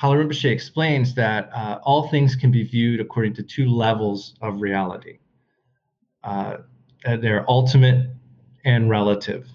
Kalu 0.00 0.24
Rinpoche 0.24 0.50
explains 0.50 1.14
that 1.14 1.50
uh, 1.54 1.78
all 1.82 2.08
things 2.08 2.36
can 2.36 2.50
be 2.50 2.64
viewed 2.64 3.00
according 3.00 3.34
to 3.34 3.42
two 3.42 3.68
levels 3.68 4.34
of 4.40 4.60
reality. 4.60 5.18
Uh, 6.24 6.56
they're 7.04 7.48
ultimate 7.50 8.10
and 8.64 8.88
relative. 8.88 9.46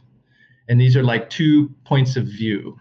And 0.67 0.79
these 0.79 0.95
are 0.95 1.03
like 1.03 1.29
two 1.29 1.69
points 1.83 2.15
of 2.15 2.25
view. 2.25 2.79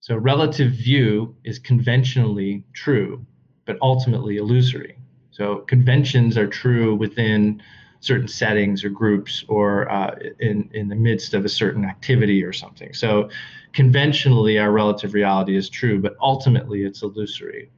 So, 0.00 0.16
relative 0.16 0.72
view 0.72 1.34
is 1.44 1.58
conventionally 1.58 2.64
true, 2.74 3.26
but 3.64 3.78
ultimately 3.82 4.36
illusory. 4.36 4.98
So, 5.30 5.56
conventions 5.60 6.36
are 6.36 6.46
true 6.46 6.94
within 6.94 7.62
certain 8.00 8.28
settings 8.28 8.84
or 8.84 8.90
groups 8.90 9.44
or 9.48 9.90
uh, 9.90 10.14
in, 10.38 10.70
in 10.72 10.88
the 10.88 10.94
midst 10.94 11.34
of 11.34 11.44
a 11.44 11.48
certain 11.48 11.84
activity 11.84 12.44
or 12.44 12.52
something. 12.52 12.92
So, 12.92 13.30
conventionally, 13.72 14.58
our 14.58 14.70
relative 14.70 15.14
reality 15.14 15.56
is 15.56 15.68
true, 15.68 16.00
but 16.00 16.14
ultimately 16.20 16.82
it's 16.82 17.02
illusory. 17.02 17.70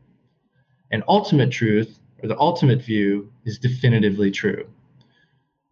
And 0.91 1.05
ultimate 1.07 1.53
truth, 1.53 2.01
or 2.23 2.29
the 2.29 2.39
ultimate 2.39 2.83
view, 2.83 3.33
is 3.45 3.59
definitively 3.59 4.31
true. 4.33 4.67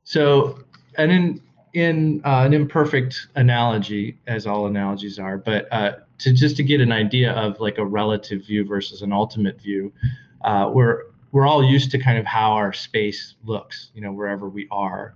So, 0.09 0.61
and 0.97 1.13
in 1.13 1.43
in 1.75 2.23
uh, 2.25 2.43
an 2.47 2.55
imperfect 2.55 3.27
analogy, 3.35 4.17
as 4.27 4.47
all 4.47 4.67
analogies 4.67 5.19
are, 5.19 5.37
but 5.37 5.71
uh, 5.71 5.97
to 6.21 6.33
just 6.33 6.57
to 6.57 6.63
get 6.63 6.81
an 6.81 6.93
idea 6.93 7.33
of 7.33 7.61
like 7.61 7.77
a 7.77 7.85
relative 7.85 8.47
view 8.47 8.65
versus 8.65 9.03
an 9.03 9.13
ultimate 9.13 9.61
view, 9.61 9.93
uh, 10.47 10.71
we're 10.73 11.03
we're 11.33 11.47
all 11.47 11.63
used 11.63 11.91
to 11.91 11.99
kind 11.99 12.17
of 12.17 12.25
how 12.25 12.53
our 12.53 12.73
space 12.73 13.35
looks, 13.45 13.91
you 13.95 14.01
know, 14.01 14.11
wherever 14.11 14.49
we 14.49 14.67
are. 14.71 15.13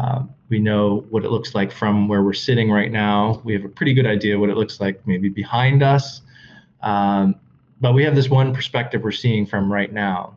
Um, 0.00 0.32
we 0.48 0.60
know 0.60 1.04
what 1.10 1.24
it 1.24 1.32
looks 1.32 1.56
like 1.56 1.72
from 1.72 2.06
where 2.06 2.22
we're 2.22 2.34
sitting 2.34 2.70
right 2.70 2.92
now. 2.92 3.42
We 3.42 3.52
have 3.54 3.64
a 3.64 3.68
pretty 3.68 3.94
good 3.94 4.06
idea 4.06 4.38
what 4.38 4.48
it 4.48 4.56
looks 4.56 4.78
like 4.78 5.04
maybe 5.08 5.28
behind 5.28 5.82
us. 5.82 6.22
Um, 6.82 7.34
but 7.80 7.94
we 7.94 8.04
have 8.04 8.14
this 8.14 8.28
one 8.28 8.54
perspective 8.54 9.02
we're 9.02 9.10
seeing 9.10 9.44
from 9.44 9.72
right 9.72 9.92
now. 9.92 10.36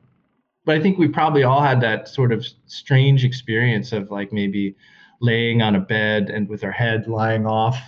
But 0.67 0.75
I 0.75 0.81
think 0.81 0.97
we 0.97 1.07
probably 1.07 1.43
all 1.43 1.61
had 1.61 1.79
that 1.79 2.09
sort 2.09 2.33
of 2.33 2.45
strange 2.65 3.23
experience 3.23 3.93
of 3.93 4.11
like 4.11 4.33
maybe 4.33 4.75
laying 5.21 5.61
on 5.61 5.75
a 5.75 5.79
bed 5.79 6.29
and 6.29 6.49
with 6.49 6.61
our 6.65 6.73
head 6.73 7.07
lying 7.07 7.45
off, 7.45 7.79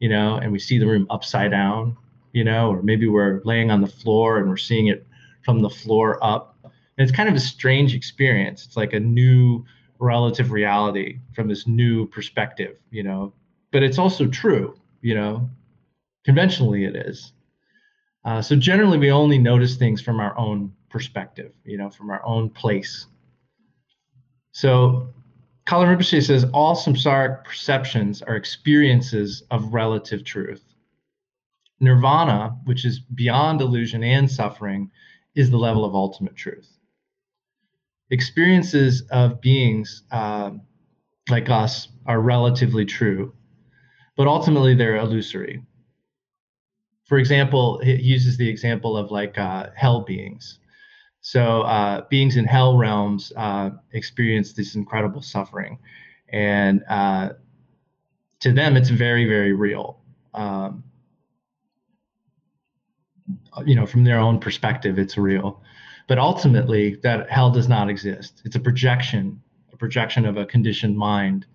you 0.00 0.08
know, 0.08 0.34
and 0.34 0.50
we 0.50 0.58
see 0.58 0.76
the 0.76 0.86
room 0.88 1.06
upside 1.10 1.52
down, 1.52 1.96
you 2.32 2.42
know, 2.42 2.72
or 2.72 2.82
maybe 2.82 3.06
we're 3.06 3.40
laying 3.44 3.70
on 3.70 3.80
the 3.80 3.86
floor 3.86 4.38
and 4.38 4.48
we're 4.48 4.56
seeing 4.56 4.88
it 4.88 5.06
from 5.44 5.60
the 5.60 5.70
floor 5.70 6.18
up. 6.24 6.58
And 6.64 7.08
it's 7.08 7.12
kind 7.12 7.28
of 7.28 7.36
a 7.36 7.40
strange 7.40 7.94
experience. 7.94 8.66
It's 8.66 8.76
like 8.76 8.94
a 8.94 9.00
new 9.00 9.64
relative 10.00 10.50
reality 10.50 11.20
from 11.36 11.46
this 11.46 11.68
new 11.68 12.08
perspective, 12.08 12.78
you 12.90 13.04
know. 13.04 13.32
But 13.70 13.84
it's 13.84 13.98
also 13.98 14.26
true, 14.26 14.76
you 15.02 15.14
know. 15.14 15.48
Conventionally, 16.24 16.82
it 16.84 16.96
is. 16.96 17.32
Uh, 18.24 18.42
so 18.42 18.56
generally, 18.56 18.98
we 18.98 19.12
only 19.12 19.38
notice 19.38 19.76
things 19.76 20.02
from 20.02 20.18
our 20.18 20.36
own 20.36 20.72
perspective, 20.94 21.52
you 21.64 21.76
know, 21.76 21.90
from 21.90 22.08
our 22.10 22.24
own 22.24 22.48
place. 22.48 23.06
So 24.52 25.08
Kalu 25.66 25.86
Rinpoche 25.88 26.24
says 26.24 26.46
all 26.54 26.76
samsaric 26.76 27.44
perceptions 27.44 28.22
are 28.22 28.36
experiences 28.36 29.42
of 29.50 29.74
relative 29.74 30.24
truth. 30.24 30.64
Nirvana, 31.80 32.56
which 32.64 32.84
is 32.84 33.00
beyond 33.00 33.60
illusion 33.60 34.02
and 34.02 34.30
suffering, 34.30 34.90
is 35.34 35.50
the 35.50 35.58
level 35.58 35.84
of 35.84 35.94
ultimate 35.94 36.36
truth 36.36 36.74
experiences 38.10 39.02
of 39.10 39.40
beings 39.40 40.02
uh, 40.12 40.50
like 41.30 41.50
us 41.50 41.88
are 42.06 42.20
relatively 42.20 42.84
true, 42.84 43.32
but 44.16 44.26
ultimately 44.26 44.74
they're 44.74 44.96
illusory. 44.96 45.62
For 47.06 47.18
example, 47.18 47.80
he 47.82 47.94
uses 48.00 48.36
the 48.36 48.48
example 48.48 48.96
of 48.96 49.10
like 49.10 49.38
uh, 49.38 49.68
hell 49.74 50.02
beings. 50.02 50.58
So 51.26 51.62
uh, 51.62 52.02
beings 52.10 52.36
in 52.36 52.44
hell 52.44 52.76
realms 52.76 53.32
uh, 53.34 53.70
experience 53.92 54.52
this 54.52 54.74
incredible 54.74 55.22
suffering, 55.22 55.78
and 56.28 56.84
uh, 56.86 57.30
to 58.40 58.52
them 58.52 58.76
it's 58.76 58.90
very 58.90 59.24
very 59.24 59.54
real. 59.54 60.00
Um, 60.34 60.84
you 63.64 63.74
know, 63.74 63.86
from 63.86 64.04
their 64.04 64.18
own 64.18 64.38
perspective, 64.38 64.98
it's 64.98 65.16
real. 65.16 65.62
But 66.08 66.18
ultimately, 66.18 66.96
that 66.96 67.30
hell 67.30 67.50
does 67.50 67.70
not 67.70 67.88
exist. 67.88 68.42
It's 68.44 68.56
a 68.56 68.60
projection, 68.60 69.40
a 69.72 69.78
projection 69.78 70.26
of 70.26 70.36
a 70.36 70.44
conditioned 70.44 70.98
mind 70.98 71.46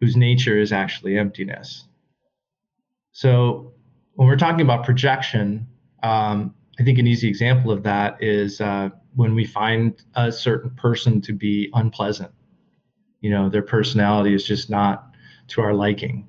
whose 0.00 0.16
nature 0.16 0.58
is 0.58 0.72
actually 0.72 1.18
emptiness. 1.18 1.84
So, 3.12 3.74
when 4.14 4.26
we're 4.26 4.36
talking 4.36 4.62
about 4.62 4.86
projection, 4.86 5.66
um, 6.02 6.54
I 6.80 6.82
think 6.82 6.98
an 6.98 7.06
easy 7.06 7.28
example 7.28 7.70
of 7.70 7.82
that 7.82 8.22
is 8.22 8.58
uh, 8.62 8.88
when 9.14 9.34
we 9.34 9.44
find 9.44 10.02
a 10.14 10.32
certain 10.32 10.70
person 10.70 11.20
to 11.22 11.32
be 11.32 11.70
unpleasant. 11.74 12.32
You 13.20 13.30
know, 13.30 13.48
their 13.48 13.62
personality 13.62 14.34
is 14.34 14.44
just 14.44 14.70
not 14.70 15.14
to 15.48 15.60
our 15.60 15.74
liking. 15.74 16.26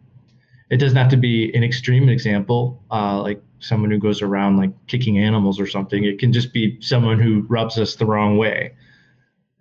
It 0.69 0.77
doesn't 0.77 0.97
have 0.97 1.09
to 1.09 1.17
be 1.17 1.53
an 1.55 1.63
extreme 1.63 2.09
example, 2.09 2.83
uh, 2.91 3.21
like 3.21 3.41
someone 3.59 3.91
who 3.91 3.97
goes 3.97 4.21
around 4.21 4.57
like 4.57 4.71
kicking 4.87 5.17
animals 5.17 5.59
or 5.59 5.67
something. 5.67 6.03
It 6.03 6.19
can 6.19 6.33
just 6.33 6.53
be 6.53 6.79
someone 6.81 7.19
who 7.19 7.41
rubs 7.47 7.77
us 7.77 7.95
the 7.95 8.05
wrong 8.05 8.37
way. 8.37 8.75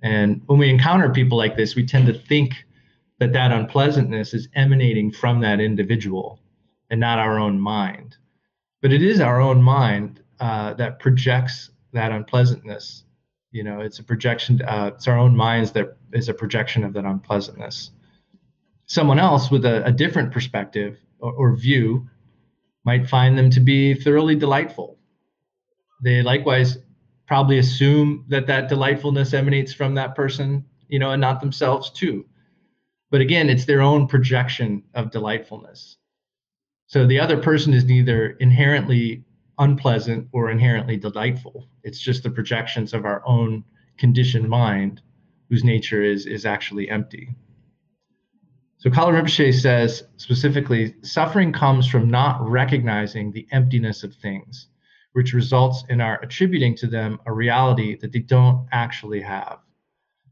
And 0.03 0.43
when 0.47 0.59
we 0.59 0.69
encounter 0.69 1.11
people 1.11 1.39
like 1.39 1.57
this, 1.57 1.77
we 1.77 1.87
tend 1.87 2.07
to 2.07 2.15
think 2.15 2.65
that 3.19 3.33
that 3.33 3.53
unpleasantness 3.53 4.35
is 4.35 4.49
emanating 4.55 5.13
from 5.13 5.41
that 5.41 5.61
individual 5.61 6.41
and 6.91 6.99
not 6.99 7.21
our 7.21 7.39
own 7.39 7.61
mind. 7.61 8.17
But 8.81 8.93
it 8.93 9.03
is 9.03 9.21
our 9.21 9.41
own 9.41 9.63
mind 9.63 10.23
uh, 10.41 10.75
that 10.75 10.99
projects 10.99 11.71
that 11.93 12.11
unpleasantness. 12.11 13.05
You 13.53 13.62
know, 13.62 13.81
it's 13.81 13.99
a 13.99 14.03
projection. 14.03 14.62
Uh, 14.62 14.93
it's 14.95 15.07
our 15.07 15.19
own 15.19 15.37
minds 15.37 15.73
that 15.73 15.97
is 16.12 16.29
a 16.29 16.35
projection 16.35 16.85
of 16.85 16.95
that 16.95 17.05
unpleasantness. 17.05 17.91
Someone 18.87 19.19
else 19.19 19.51
with 19.51 19.65
a, 19.65 19.85
a 19.85 19.93
different 19.93 20.33
perspective 20.33 20.99
or, 21.21 21.33
or 21.33 21.57
view 21.57 22.09
might 22.85 23.09
find 23.09 23.38
them 23.38 23.51
to 23.51 23.61
be 23.61 23.95
thoroughly 23.95 24.35
delightful. 24.35 24.99
They 26.03 26.23
likewise 26.23 26.79
probably 27.27 27.59
assume 27.59 28.25
that 28.29 28.47
that 28.47 28.69
delightfulness 28.69 29.35
emanates 29.35 29.73
from 29.73 29.95
that 29.95 30.15
person, 30.15 30.65
you 30.88 30.99
know, 30.99 31.12
and 31.12 31.21
not 31.21 31.41
themselves 31.41 31.91
too. 31.91 32.25
But 33.11 33.21
again, 33.21 33.49
it's 33.51 33.67
their 33.67 33.83
own 33.83 34.09
projection 34.09 34.83
of 34.95 35.11
delightfulness. 35.11 35.99
So 36.87 37.07
the 37.07 37.21
other 37.21 37.37
person 37.37 37.73
is 37.73 37.85
neither 37.85 38.31
inherently 38.41 39.25
unpleasant 39.62 40.29
or 40.33 40.51
inherently 40.51 40.96
delightful. 40.96 41.68
It's 41.85 42.01
just 42.01 42.22
the 42.22 42.31
projections 42.31 42.92
of 42.92 43.05
our 43.05 43.22
own 43.27 43.64
conditioned 43.96 44.48
mind 44.48 45.01
whose 45.48 45.64
nature 45.64 46.03
is 46.03 46.27
is 46.27 46.44
actually 46.44 46.88
empty. 46.90 47.29
So 48.79 48.90
Kalu 48.90 49.12
Rinpoche 49.12 49.55
says 49.55 50.03
specifically, 50.16 50.94
suffering 51.03 51.53
comes 51.53 51.87
from 51.87 52.11
not 52.11 52.40
recognizing 52.40 53.31
the 53.31 53.46
emptiness 53.53 54.03
of 54.03 54.14
things, 54.14 54.66
which 55.12 55.33
results 55.33 55.85
in 55.88 56.01
our 56.01 56.20
attributing 56.20 56.75
to 56.77 56.88
them 56.88 57.20
a 57.27 57.33
reality 57.33 57.96
that 58.01 58.11
they 58.11 58.18
don't 58.18 58.66
actually 58.72 59.20
have. 59.20 59.59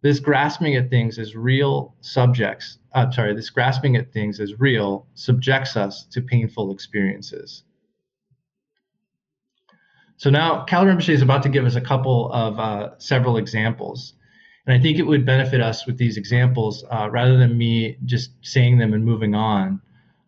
This 0.02 0.18
grasping 0.18 0.74
at 0.74 0.90
things 0.90 1.18
as 1.18 1.36
real 1.36 1.94
subjects, 2.00 2.78
uh, 2.94 3.10
sorry, 3.12 3.34
this 3.34 3.50
grasping 3.50 3.94
at 3.96 4.12
things 4.12 4.40
as 4.40 4.58
real 4.58 5.06
subjects 5.14 5.76
us 5.76 6.04
to 6.06 6.20
painful 6.20 6.72
experiences. 6.72 7.62
So 10.20 10.28
now 10.28 10.66
Kalu 10.66 10.86
Rinpoche 10.94 11.14
is 11.14 11.22
about 11.22 11.42
to 11.44 11.48
give 11.48 11.64
us 11.64 11.76
a 11.76 11.80
couple 11.80 12.30
of 12.32 12.58
uh, 12.58 12.90
several 12.98 13.38
examples 13.38 14.14
and 14.66 14.78
I 14.78 14.82
think 14.82 14.98
it 14.98 15.02
would 15.02 15.24
benefit 15.24 15.60
us 15.60 15.86
with 15.86 15.96
these 15.98 16.16
examples 16.16 16.84
uh, 16.90 17.08
rather 17.10 17.36
than 17.36 17.56
me 17.56 17.96
just 18.04 18.32
saying 18.42 18.78
them 18.78 18.92
and 18.92 19.04
moving 19.04 19.34
on. 19.34 19.80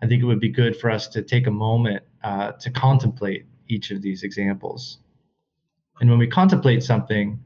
I 0.03 0.07
think 0.07 0.23
it 0.23 0.27
would 0.27 0.41
be 0.41 0.49
good 0.49 0.77
for 0.77 0.91
us 0.91 1.07
to 1.09 1.23
take 1.23 1.47
a 1.47 1.51
moment 1.51 2.03
uh, 2.25 2.53
to 2.53 2.71
contemplate 2.71 3.47
each 3.69 3.91
of 3.91 4.03
these 4.03 4.23
examples. 4.23 4.99
And 6.01 6.11
when 6.11 6.19
we 6.19 6.27
contemplate 6.27 6.83
something, 6.83 7.39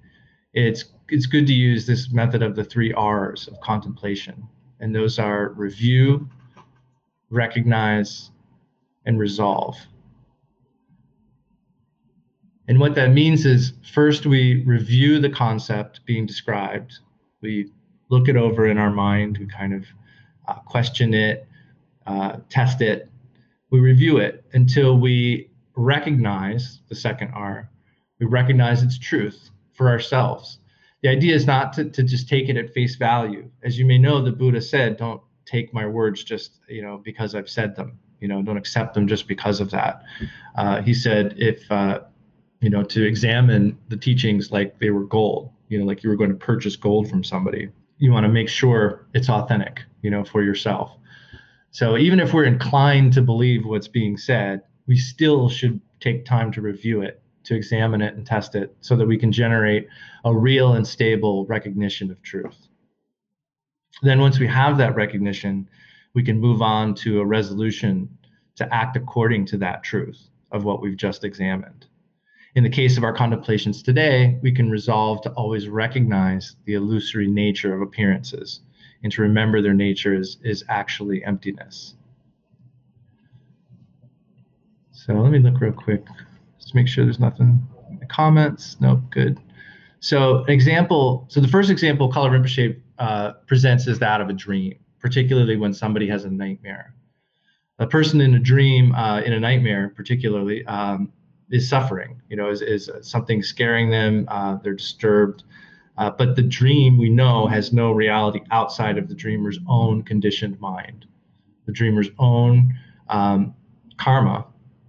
it's 0.54 0.85
it's 1.09 1.26
good 1.26 1.46
to 1.48 1.52
use 1.52 1.87
this 1.87 2.11
method 2.11 2.42
of 2.42 2.56
the 2.56 2.64
three 2.64 2.92
R's 2.92 3.46
of 3.48 3.61
contemplation, 3.61 4.48
and 4.80 4.94
those 4.94 5.18
are 5.18 5.50
review, 5.50 6.28
recognize, 7.30 8.30
and 9.04 9.18
resolve. 9.18 9.76
And 12.68 12.81
what 12.81 12.94
that 12.96 13.12
means 13.12 13.46
is 13.46 13.72
first 13.92 14.26
we 14.26 14.62
review 14.64 15.20
the 15.20 15.31
concept 15.31 16.05
being 16.05 16.26
described. 16.26 16.98
We 17.40 17.70
look 18.09 18.29
it 18.29 18.37
over 18.37 18.66
in 18.66 18.79
our 18.79 18.90
mind. 18.90 19.38
We 19.38 19.46
kind 19.46 19.72
of 19.72 19.85
uh, 20.48 20.61
question 20.61 21.14
it, 21.14 21.46
uh, 22.07 22.38
test 22.48 22.81
it. 22.81 23.11
We 23.70 23.81
review 23.81 24.18
it 24.18 24.44
until 24.52 24.98
we 24.98 25.50
recognize 25.76 26.81
the 26.88 26.94
second 26.94 27.33
R. 27.35 27.68
We 28.18 28.26
recognize 28.26 28.83
its 28.83 28.98
truth. 28.98 29.50
for 29.76 29.88
ourselves. 29.90 30.59
The 31.02 31.11
idea 31.11 31.35
is 31.35 31.46
not 31.46 31.72
to, 31.74 31.85
to 31.85 32.02
just 32.02 32.29
take 32.29 32.48
it 32.48 32.57
at 32.57 32.72
face 32.72 32.96
value. 32.96 33.48
As 33.62 33.79
you 33.79 33.85
may 33.85 33.98
know, 33.98 34.22
the 34.22 34.33
Buddha 34.33 34.61
said, 34.61 34.96
don't 34.96 35.20
take 35.44 35.72
my 35.72 35.87
words 35.87 36.24
just 36.24 36.59
you 36.68 36.83
know 36.83 36.98
because 37.05 37.35
I've 37.35 37.48
said 37.48 37.76
them. 37.76 37.98
You 38.20 38.29
know, 38.29 38.42
don't 38.42 38.57
accept 38.57 38.94
them 38.94 39.07
just 39.07 39.29
because 39.29 39.61
of 39.61 39.70
that. 39.70 40.02
Uh, 40.57 40.81
he 40.81 40.94
said, 40.94 41.35
if 41.37 41.70
uh, 41.70 42.00
you 42.60 42.70
know, 42.70 42.82
to 42.82 43.04
examine 43.04 43.78
the 43.88 43.96
teachings 43.96 44.50
like 44.50 44.78
they 44.78 44.90
were 44.90 45.04
gold, 45.04 45.50
you 45.68 45.78
know, 45.78 45.84
like 45.84 46.02
you 46.02 46.10
were 46.10 46.16
going 46.16 46.30
to 46.30 46.36
purchase 46.36 46.76
gold 46.76 47.08
from 47.08 47.22
somebody. 47.22 47.68
You 47.98 48.12
want 48.12 48.24
to 48.24 48.32
make 48.32 48.48
sure 48.48 49.06
it's 49.14 49.28
authentic, 49.28 49.82
you 50.02 50.10
know, 50.10 50.24
for 50.24 50.42
yourself. 50.42 50.96
So 51.70 51.96
even 51.96 52.20
if 52.20 52.32
we're 52.32 52.44
inclined 52.44 53.12
to 53.14 53.22
believe 53.22 53.66
what's 53.66 53.88
being 53.88 54.16
said, 54.16 54.62
we 54.86 54.96
still 54.96 55.48
should 55.48 55.80
take 56.00 56.24
time 56.24 56.52
to 56.52 56.62
review 56.62 57.02
it, 57.02 57.22
to 57.44 57.54
examine 57.54 58.00
it 58.00 58.14
and 58.14 58.26
test 58.26 58.54
it 58.54 58.74
so 58.80 58.96
that 58.96 59.06
we 59.06 59.18
can 59.18 59.32
generate 59.32 59.88
a 60.24 60.34
real 60.34 60.74
and 60.74 60.86
stable 60.86 61.44
recognition 61.46 62.10
of 62.10 62.22
truth. 62.22 62.68
Then 64.02 64.20
once 64.20 64.38
we 64.38 64.46
have 64.46 64.78
that 64.78 64.94
recognition, 64.94 65.68
we 66.14 66.22
can 66.22 66.40
move 66.40 66.62
on 66.62 66.94
to 66.96 67.20
a 67.20 67.26
resolution 67.26 68.08
to 68.56 68.74
act 68.74 68.96
according 68.96 69.46
to 69.46 69.58
that 69.58 69.82
truth 69.82 70.30
of 70.52 70.64
what 70.64 70.80
we've 70.80 70.96
just 70.96 71.24
examined. 71.24 71.86
In 72.56 72.62
the 72.62 72.70
case 72.70 72.96
of 72.96 73.04
our 73.04 73.12
contemplations 73.12 73.82
today, 73.82 74.38
we 74.40 74.50
can 74.50 74.70
resolve 74.70 75.20
to 75.22 75.30
always 75.32 75.68
recognize 75.68 76.56
the 76.64 76.72
illusory 76.72 77.28
nature 77.28 77.74
of 77.74 77.82
appearances 77.82 78.60
and 79.02 79.12
to 79.12 79.20
remember 79.20 79.60
their 79.60 79.74
nature 79.74 80.14
is, 80.14 80.38
is 80.42 80.64
actually 80.70 81.22
emptiness. 81.22 81.96
So 84.90 85.12
let 85.12 85.30
me 85.32 85.38
look 85.38 85.60
real 85.60 85.70
quick 85.70 86.06
just 86.56 86.70
to 86.70 86.76
make 86.76 86.88
sure 86.88 87.04
there's 87.04 87.20
nothing 87.20 87.62
in 87.90 87.98
the 87.98 88.06
comments. 88.06 88.78
Nope, 88.80 89.00
good. 89.10 89.38
So 90.00 90.44
example, 90.46 91.26
so 91.28 91.40
the 91.40 91.48
first 91.48 91.68
example 91.68 92.10
Kalu 92.10 92.30
Rinpoche 92.30 92.80
uh, 92.98 93.32
presents 93.46 93.86
is 93.86 93.98
that 93.98 94.22
of 94.22 94.30
a 94.30 94.32
dream, 94.32 94.78
particularly 94.98 95.56
when 95.56 95.74
somebody 95.74 96.08
has 96.08 96.24
a 96.24 96.30
nightmare. 96.30 96.94
A 97.78 97.86
person 97.86 98.22
in 98.22 98.34
a 98.34 98.38
dream, 98.38 98.94
uh, 98.94 99.20
in 99.20 99.34
a 99.34 99.40
nightmare 99.40 99.92
particularly, 99.94 100.64
um, 100.64 101.12
is 101.50 101.68
suffering, 101.68 102.20
you 102.28 102.37
know, 102.37 102.50
is, 102.50 102.62
is 102.62 102.90
something 103.02 103.42
scaring 103.42 103.90
them, 103.90 104.26
uh, 104.28 104.56
they're 104.62 104.74
disturbed, 104.74 105.44
uh, 105.98 106.11
but 106.11 106.37
the 106.37 106.42
dream 106.42 106.98
we 106.98 107.09
know 107.09 107.46
has 107.46 107.72
no 107.72 107.92
reality 107.92 108.40
outside 108.50 108.98
of 108.98 109.09
the 109.09 109.14
dreamer's 109.14 109.59
own 109.68 110.02
conditioned 110.02 110.61
mind. 110.61 111.06
The 111.66 111.72
dreamer's 111.72 112.11
own 112.18 112.74
um, 113.09 113.54
karma 113.96 114.46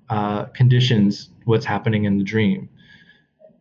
uh, 0.10 0.46
conditions 0.46 1.30
what's 1.46 1.66
happening 1.66 2.06
in 2.06 2.18
the 2.18 2.24
dream. 2.24 2.70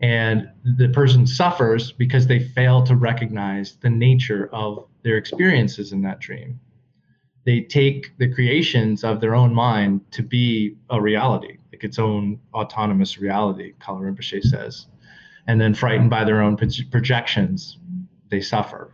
And 0.00 0.50
the 0.76 0.88
person 0.88 1.26
suffers 1.26 1.92
because 1.92 2.26
they 2.26 2.40
fail 2.40 2.82
to 2.82 2.96
recognize 2.96 3.76
the 3.76 3.90
nature 3.90 4.50
of 4.52 4.86
their 5.02 5.16
experiences 5.16 5.92
in 5.92 6.02
that 6.02 6.20
dream. 6.20 6.60
They 7.46 7.60
take 7.62 8.18
the 8.18 8.28
creations 8.28 9.04
of 9.04 9.20
their 9.20 9.34
own 9.34 9.54
mind 9.54 10.00
to 10.10 10.22
be 10.22 10.76
a 10.90 11.00
reality, 11.00 11.58
like 11.76 11.84
its 11.84 11.98
own 11.98 12.40
autonomous 12.54 13.18
reality, 13.18 13.74
Kalu 13.80 14.00
Rinpoche 14.00 14.42
says 14.42 14.86
and 15.46 15.60
then 15.60 15.74
frightened 15.74 16.10
by 16.10 16.24
their 16.24 16.42
own 16.42 16.56
projections, 16.90 17.78
they 18.30 18.40
suffer. 18.40 18.92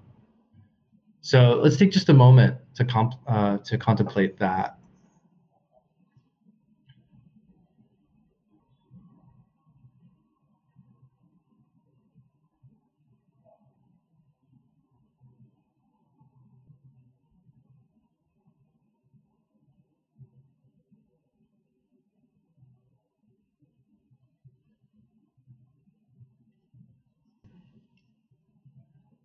So 1.21 1.61
let's 1.63 1.77
take 1.77 1.93
just 1.93 2.09
a 2.09 2.15
moment 2.15 2.57
to 2.75 2.85
comp- 2.85 3.21
uh, 3.27 3.59
to 3.59 3.79
contemplate 3.79 4.39
that. 4.39 4.79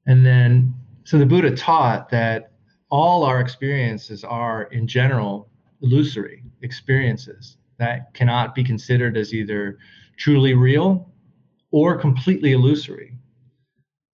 And 0.07 0.25
then, 0.25 0.73
so 1.03 1.17
the 1.17 1.25
Buddha 1.25 1.55
taught 1.55 2.09
that 2.09 2.51
all 2.89 3.23
our 3.23 3.41
experiences 3.41 4.23
are, 4.23 4.63
in 4.63 4.87
general, 4.87 5.49
illusory 5.81 6.43
experiences 6.61 7.57
that 7.77 8.13
cannot 8.13 8.55
be 8.55 8.63
considered 8.63 9.17
as 9.17 9.33
either 9.33 9.77
truly 10.17 10.53
real 10.53 11.11
or 11.71 11.97
completely 11.97 12.53
illusory. 12.53 13.17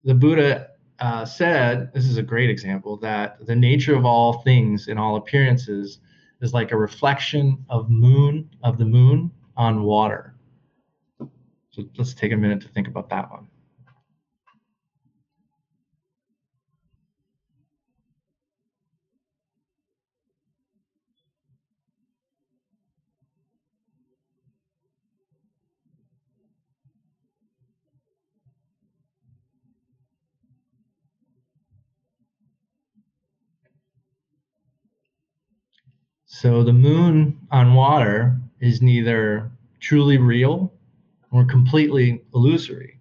The 0.03 0.15
Buddha 0.15 0.69
uh, 0.99 1.25
said, 1.25 1.93
this 1.93 2.05
is 2.05 2.17
a 2.17 2.23
great 2.23 2.49
example, 2.49 2.97
that 2.97 3.45
the 3.45 3.55
nature 3.55 3.95
of 3.95 4.05
all 4.05 4.41
things 4.41 4.87
in 4.87 4.97
all 4.97 5.15
appearances 5.15 5.99
is 6.41 6.53
like 6.53 6.71
a 6.71 6.77
reflection 6.77 7.63
of 7.69 7.89
moon 7.89 8.49
of 8.63 8.77
the 8.77 8.85
moon 8.85 9.31
on 9.55 9.83
water. 9.83 10.35
So 11.71 11.83
let's 11.97 12.13
take 12.13 12.31
a 12.31 12.37
minute 12.37 12.61
to 12.61 12.67
think 12.67 12.87
about 12.87 13.09
that 13.09 13.31
one. 13.31 13.47
So 36.43 36.61
the 36.61 36.73
moon 36.73 37.39
on 37.51 37.73
water 37.73 38.37
is 38.59 38.81
neither 38.81 39.49
truly 39.79 40.17
real 40.17 40.73
or 41.31 41.45
completely 41.45 42.21
illusory. 42.35 42.99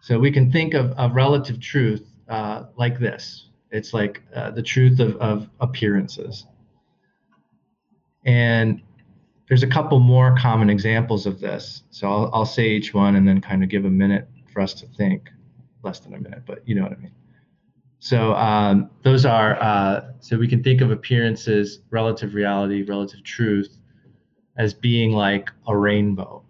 So 0.00 0.18
we 0.18 0.30
can 0.30 0.50
think 0.50 0.72
of, 0.72 0.92
of 0.92 1.14
relative 1.14 1.60
truth 1.60 2.08
uh, 2.26 2.64
like 2.74 2.98
this 2.98 3.48
it's 3.70 3.92
like 3.92 4.22
uh, 4.34 4.52
the 4.52 4.62
truth 4.62 4.98
of, 4.98 5.16
of 5.16 5.50
appearances. 5.60 6.46
And 8.24 8.80
there's 9.48 9.62
a 9.62 9.66
couple 9.66 9.98
more 9.98 10.34
common 10.38 10.70
examples 10.70 11.26
of 11.26 11.40
this. 11.40 11.82
So 11.90 12.08
I'll, 12.08 12.30
I'll 12.32 12.46
say 12.46 12.70
each 12.70 12.94
one 12.94 13.16
and 13.16 13.28
then 13.28 13.42
kind 13.42 13.62
of 13.62 13.68
give 13.68 13.84
a 13.84 13.90
minute 13.90 14.26
for 14.54 14.62
us 14.62 14.72
to 14.72 14.86
think. 14.86 15.28
Less 15.82 16.00
than 16.00 16.14
a 16.14 16.18
minute, 16.18 16.44
but 16.46 16.66
you 16.66 16.74
know 16.76 16.84
what 16.84 16.92
I 16.92 16.96
mean. 16.96 17.12
So 18.00 18.34
um, 18.34 18.90
those 19.02 19.26
are 19.26 19.60
uh, 19.60 20.12
so 20.20 20.38
we 20.38 20.46
can 20.48 20.62
think 20.62 20.80
of 20.80 20.90
appearances, 20.90 21.80
relative 21.90 22.34
reality, 22.34 22.82
relative 22.82 23.24
truth, 23.24 23.76
as 24.56 24.72
being 24.72 25.12
like 25.12 25.50
a 25.66 25.76
rainbow. 25.76 26.44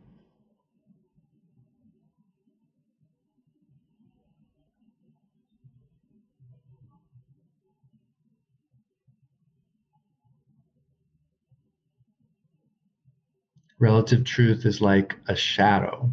Relative 13.79 14.25
truth 14.25 14.67
is 14.67 14.81
like 14.81 15.17
a 15.29 15.37
shadow. 15.37 16.13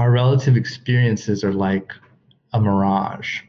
Our 0.00 0.10
relative 0.10 0.56
experiences 0.56 1.44
are 1.44 1.52
like 1.52 1.92
a 2.54 2.58
mirage. 2.58 3.42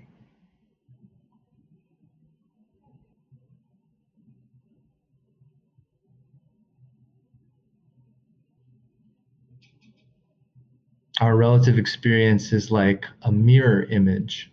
Our 11.21 11.37
relative 11.37 11.77
experience 11.77 12.51
is 12.51 12.69
like 12.69 13.05
a 13.21 13.31
mirror 13.31 13.83
image. 13.83 14.50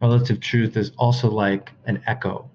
Relative 0.00 0.40
truth 0.40 0.76
is 0.76 0.92
also 0.96 1.30
like 1.30 1.72
an 1.86 2.02
echo. 2.06 2.50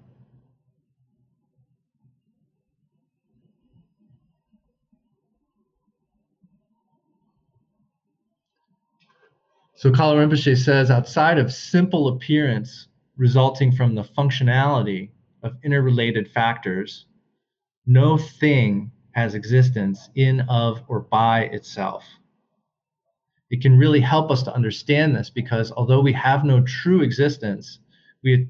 So 9.76 9.90
Kalu 9.90 10.26
Rinpoche 10.26 10.56
says 10.56 10.90
outside 10.90 11.36
of 11.36 11.52
simple 11.52 12.08
appearance 12.08 12.88
resulting 13.16 13.70
from 13.70 13.94
the 13.94 14.04
functionality 14.04 15.10
of 15.42 15.56
interrelated 15.62 16.30
factors, 16.30 17.06
no 17.86 18.16
thing 18.16 18.90
has 19.10 19.34
existence 19.34 20.08
in, 20.14 20.40
of, 20.48 20.82
or 20.88 21.00
by 21.00 21.42
itself. 21.42 22.04
It 23.54 23.60
can 23.62 23.78
really 23.78 24.00
help 24.00 24.32
us 24.32 24.42
to 24.42 24.52
understand 24.52 25.14
this 25.14 25.30
because 25.30 25.70
although 25.70 26.00
we 26.00 26.12
have 26.14 26.44
no 26.44 26.60
true 26.62 27.02
existence, 27.02 27.78
we 28.24 28.48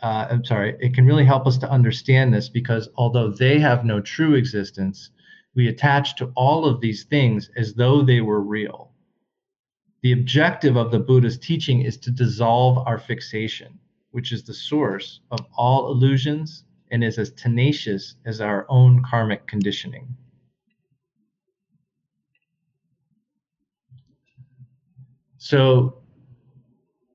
uh, 0.00 0.28
I'm 0.30 0.46
sorry, 0.46 0.74
it 0.80 0.94
can 0.94 1.04
really 1.04 1.26
help 1.26 1.46
us 1.46 1.58
to 1.58 1.70
understand 1.70 2.32
this 2.32 2.48
because 2.48 2.88
although 2.96 3.28
they 3.28 3.58
have 3.58 3.84
no 3.84 4.00
true 4.00 4.32
existence, 4.32 5.10
we 5.54 5.68
attach 5.68 6.16
to 6.16 6.32
all 6.34 6.64
of 6.64 6.80
these 6.80 7.04
things 7.04 7.50
as 7.54 7.74
though 7.74 8.00
they 8.00 8.22
were 8.22 8.40
real. 8.40 8.92
The 10.00 10.12
objective 10.12 10.76
of 10.76 10.90
the 10.90 11.00
Buddha's 11.00 11.36
teaching 11.36 11.82
is 11.82 11.98
to 11.98 12.10
dissolve 12.10 12.78
our 12.86 12.96
fixation, 12.98 13.78
which 14.12 14.32
is 14.32 14.42
the 14.42 14.54
source 14.54 15.20
of 15.30 15.40
all 15.54 15.92
illusions 15.92 16.64
and 16.90 17.04
is 17.04 17.18
as 17.18 17.30
tenacious 17.32 18.14
as 18.24 18.40
our 18.40 18.64
own 18.70 19.02
karmic 19.02 19.46
conditioning. 19.46 20.16
So, 25.38 25.98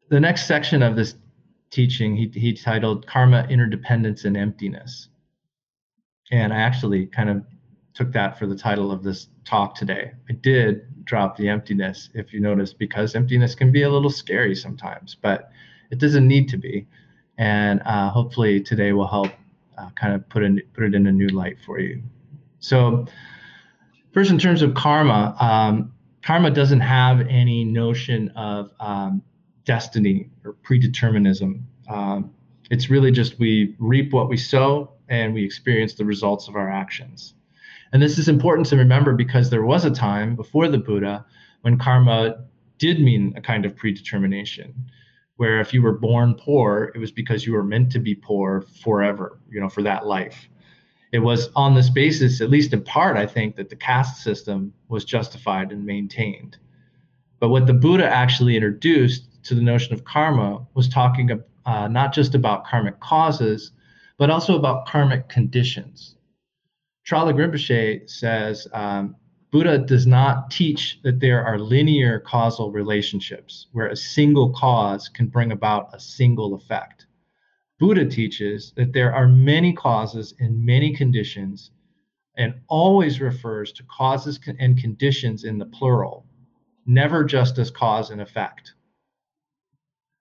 the 0.10 0.20
next 0.20 0.46
section 0.46 0.84
of 0.84 0.96
this 0.96 1.16
teaching 1.72 2.16
he, 2.16 2.28
he 2.28 2.54
titled 2.54 3.08
Karma, 3.08 3.48
Interdependence, 3.50 4.26
and 4.26 4.36
Emptiness. 4.38 5.08
And 6.32 6.54
I 6.54 6.58
actually 6.58 7.08
kind 7.08 7.30
of 7.30 7.44
took 7.94 8.12
that 8.14 8.38
for 8.38 8.46
the 8.46 8.56
title 8.56 8.92
of 8.92 9.04
this 9.04 9.28
talk 9.46 9.76
today. 9.76 10.12
I 10.30 10.34
did 10.34 11.06
drop 11.06 11.38
the 11.38 11.50
emptiness, 11.50 12.10
if 12.14 12.34
you 12.34 12.40
notice, 12.40 12.74
because 12.74 13.16
emptiness 13.16 13.56
can 13.56 13.72
be 13.72 13.82
a 13.82 13.90
little 13.90 14.10
scary 14.10 14.56
sometimes, 14.56 15.16
but 15.16 15.52
it 15.92 15.98
doesn't 15.98 16.28
need 16.28 16.48
to 16.50 16.58
be. 16.58 16.88
And 17.38 17.82
uh, 17.86 18.10
hopefully 18.10 18.62
today 18.62 18.94
will 18.94 19.08
help 19.08 19.32
uh, 19.78 19.90
kind 20.00 20.14
of 20.14 20.28
put, 20.30 20.44
in, 20.44 20.62
put 20.74 20.84
it 20.84 20.96
in 20.96 21.08
a 21.08 21.12
new 21.12 21.28
light 21.30 21.58
for 21.66 21.80
you. 21.80 22.02
So, 22.60 23.08
first, 24.14 24.30
in 24.30 24.38
terms 24.38 24.62
of 24.62 24.74
karma, 24.74 25.36
um, 25.40 25.94
karma 26.24 26.52
doesn't 26.52 26.82
have 26.82 27.22
any 27.22 27.64
notion 27.64 28.30
of 28.30 28.72
um, 28.80 29.22
destiny 29.66 30.30
or 30.46 30.54
predeterminism. 30.64 31.64
Um, 31.90 32.32
it's 32.70 32.90
really 32.90 33.12
just 33.12 33.40
we 33.40 33.76
reap 33.80 34.14
what 34.14 34.30
we 34.30 34.38
sow 34.38 34.92
and 35.10 35.34
we 35.34 35.44
experience 35.44 35.94
the 35.94 36.06
results 36.06 36.48
of 36.48 36.56
our 36.56 36.70
actions. 36.70 37.34
And 37.92 38.02
this 38.02 38.18
is 38.18 38.30
important 38.30 38.68
to 38.68 38.78
remember 38.78 39.14
because 39.14 39.50
there 39.50 39.64
was 39.64 39.84
a 39.84 39.92
time 39.92 40.36
before 40.36 40.68
the 40.70 40.78
Buddha 40.78 41.26
when 41.62 41.78
karma 41.78 42.46
did 42.78 43.00
mean 43.00 43.34
a 43.36 43.42
kind 43.42 43.66
of 43.66 43.76
predetermination, 43.76 44.74
where 45.36 45.60
if 45.60 45.74
you 45.74 45.82
were 45.82 45.94
born 45.94 46.34
poor, 46.36 46.92
it 46.96 46.98
was 46.98 47.12
because 47.12 47.46
you 47.46 47.54
were 47.54 47.64
meant 47.64 47.92
to 47.92 48.00
be 48.00 48.16
poor 48.16 48.62
forever, 48.84 49.40
you 49.50 49.60
know, 49.60 49.70
for 49.70 49.84
that 49.84 50.06
life. 50.08 50.50
It 51.12 51.20
was 51.20 51.50
on 51.56 51.76
this 51.76 51.90
basis, 51.90 52.40
at 52.40 52.50
least 52.50 52.74
in 52.74 52.84
part, 52.84 53.18
I 53.18 53.26
think, 53.26 53.56
that 53.58 53.70
the 53.70 53.76
caste 53.76 54.24
system 54.24 54.74
was 54.88 55.04
justified 55.04 55.72
and 55.72 55.86
maintained. 55.86 56.58
But 57.40 57.50
what 57.50 57.68
the 57.68 57.74
Buddha 57.74 58.08
actually 58.08 58.56
introduced 58.56 59.44
to 59.44 59.56
the 59.56 59.62
notion 59.62 59.94
of 59.94 60.06
karma 60.06 60.66
was 60.74 60.88
talking 60.88 61.30
uh, 61.66 61.88
not 61.88 62.14
just 62.14 62.36
about 62.36 62.66
karmic 62.66 63.00
causes, 63.00 63.72
but 64.18 64.30
also 64.30 64.56
about 64.56 64.88
karmic 64.88 65.28
conditions. 65.28 66.16
Traleg 67.08 67.36
Rinpoche 67.36 68.10
says 68.10 68.68
um, 68.74 69.16
Buddha 69.52 69.80
does 69.80 70.08
not 70.08 70.50
teach 70.50 71.00
that 71.04 71.20
there 71.20 71.44
are 71.44 71.60
linear 71.60 72.20
causal 72.20 72.72
relationships 72.72 73.68
where 73.74 73.88
a 73.88 73.96
single 73.96 74.52
cause 74.54 75.10
can 75.10 75.28
bring 75.28 75.52
about 75.52 75.90
a 75.94 76.00
single 76.00 76.54
effect. 76.54 77.08
Buddha 77.82 78.06
teaches 78.06 78.72
that 78.78 78.94
there 78.94 79.14
are 79.14 79.28
many 79.28 79.74
causes 79.74 80.34
and 80.40 80.66
many 80.66 80.96
conditions 80.96 81.72
and 82.38 82.54
always 82.70 83.20
refers 83.20 83.74
to 83.74 83.84
causes 83.84 84.40
and 84.60 84.78
conditions 84.78 85.44
in 85.44 85.58
the 85.58 85.66
plural, 85.66 86.26
never 86.86 87.26
just 87.26 87.58
as 87.58 87.70
cause 87.70 88.10
and 88.10 88.22
effect 88.22 88.74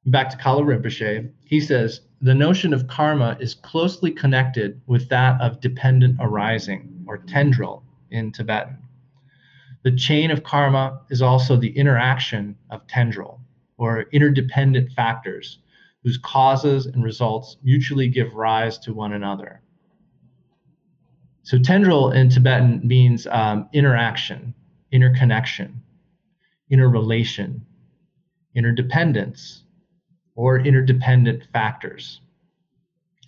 back 0.06 0.30
to 0.30 0.36
Kalu 0.36 0.64
Rinpoche, 0.64 1.30
he 1.44 1.60
says 1.60 2.00
the 2.20 2.34
notion 2.34 2.72
of 2.72 2.88
karma 2.88 3.36
is 3.40 3.54
closely 3.54 4.10
connected 4.10 4.80
with 4.86 5.08
that 5.08 5.40
of 5.40 5.60
dependent 5.60 6.16
arising, 6.20 7.04
or 7.06 7.18
tendrel 7.18 7.82
in 8.10 8.32
Tibetan. 8.32 8.78
The 9.82 9.92
chain 9.92 10.30
of 10.30 10.42
karma 10.42 11.02
is 11.10 11.22
also 11.22 11.56
the 11.56 11.76
interaction 11.76 12.56
of 12.70 12.86
tendrel, 12.86 13.40
or 13.76 14.02
interdependent 14.12 14.92
factors, 14.92 15.58
whose 16.02 16.18
causes 16.18 16.86
and 16.86 17.04
results 17.04 17.56
mutually 17.62 18.08
give 18.08 18.34
rise 18.34 18.78
to 18.78 18.94
one 18.94 19.12
another. 19.12 19.60
So, 21.42 21.58
tendrel 21.58 22.14
in 22.14 22.30
Tibetan 22.30 22.86
means 22.86 23.26
um, 23.26 23.68
interaction, 23.72 24.54
interconnection, 24.92 25.82
interrelation, 26.70 27.64
interdependence, 28.54 29.64
or 30.34 30.60
interdependent 30.60 31.44
factors. 31.52 32.20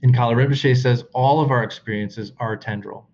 And 0.02 0.14
Kalu 0.14 0.36
Rinpoche 0.36 0.76
says 0.76 1.04
all 1.14 1.40
of 1.40 1.50
our 1.50 1.62
experiences 1.62 2.32
are 2.38 2.56
tendrel. 2.56 3.04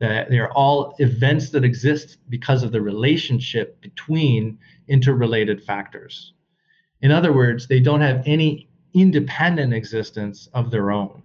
That 0.00 0.30
they 0.30 0.38
are 0.38 0.50
all 0.52 0.94
events 0.98 1.50
that 1.50 1.64
exist 1.64 2.18
because 2.30 2.62
of 2.62 2.72
the 2.72 2.80
relationship 2.80 3.80
between 3.82 4.58
interrelated 4.88 5.62
factors. 5.62 6.32
In 7.02 7.10
other 7.10 7.32
words, 7.32 7.66
they 7.66 7.80
don't 7.80 8.00
have 8.00 8.22
any 8.26 8.69
independent 8.94 9.72
existence 9.74 10.48
of 10.52 10.70
their 10.70 10.90
own. 10.90 11.22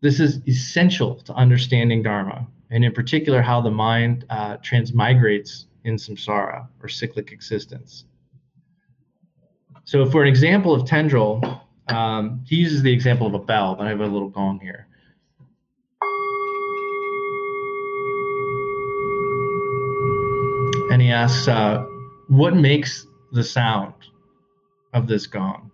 This 0.00 0.20
is 0.20 0.40
essential 0.46 1.16
to 1.22 1.32
understanding 1.34 2.02
Dharma, 2.02 2.46
and 2.70 2.84
in 2.84 2.92
particular, 2.92 3.42
how 3.42 3.60
the 3.60 3.70
mind 3.70 4.24
uh, 4.30 4.58
transmigrates 4.58 5.64
in 5.84 5.96
samsara 5.96 6.68
or 6.82 6.88
cyclic 6.88 7.32
existence. 7.32 8.04
So 9.84 10.08
for 10.10 10.22
an 10.22 10.28
example 10.28 10.74
of 10.74 10.86
tendrel, 10.86 11.62
um, 11.88 12.44
he 12.46 12.56
uses 12.56 12.82
the 12.82 12.92
example 12.92 13.26
of 13.26 13.34
a 13.34 13.38
bell, 13.38 13.74
but 13.74 13.86
I 13.86 13.90
have 13.90 14.00
a 14.00 14.06
little 14.06 14.28
gong 14.28 14.60
here. 14.60 14.86
And 20.92 21.00
he 21.00 21.10
asks, 21.10 21.48
uh, 21.48 21.86
what 22.28 22.54
makes 22.54 23.06
the 23.32 23.42
sound 23.42 23.94
of 24.92 25.06
this 25.06 25.26
gong? 25.26 25.67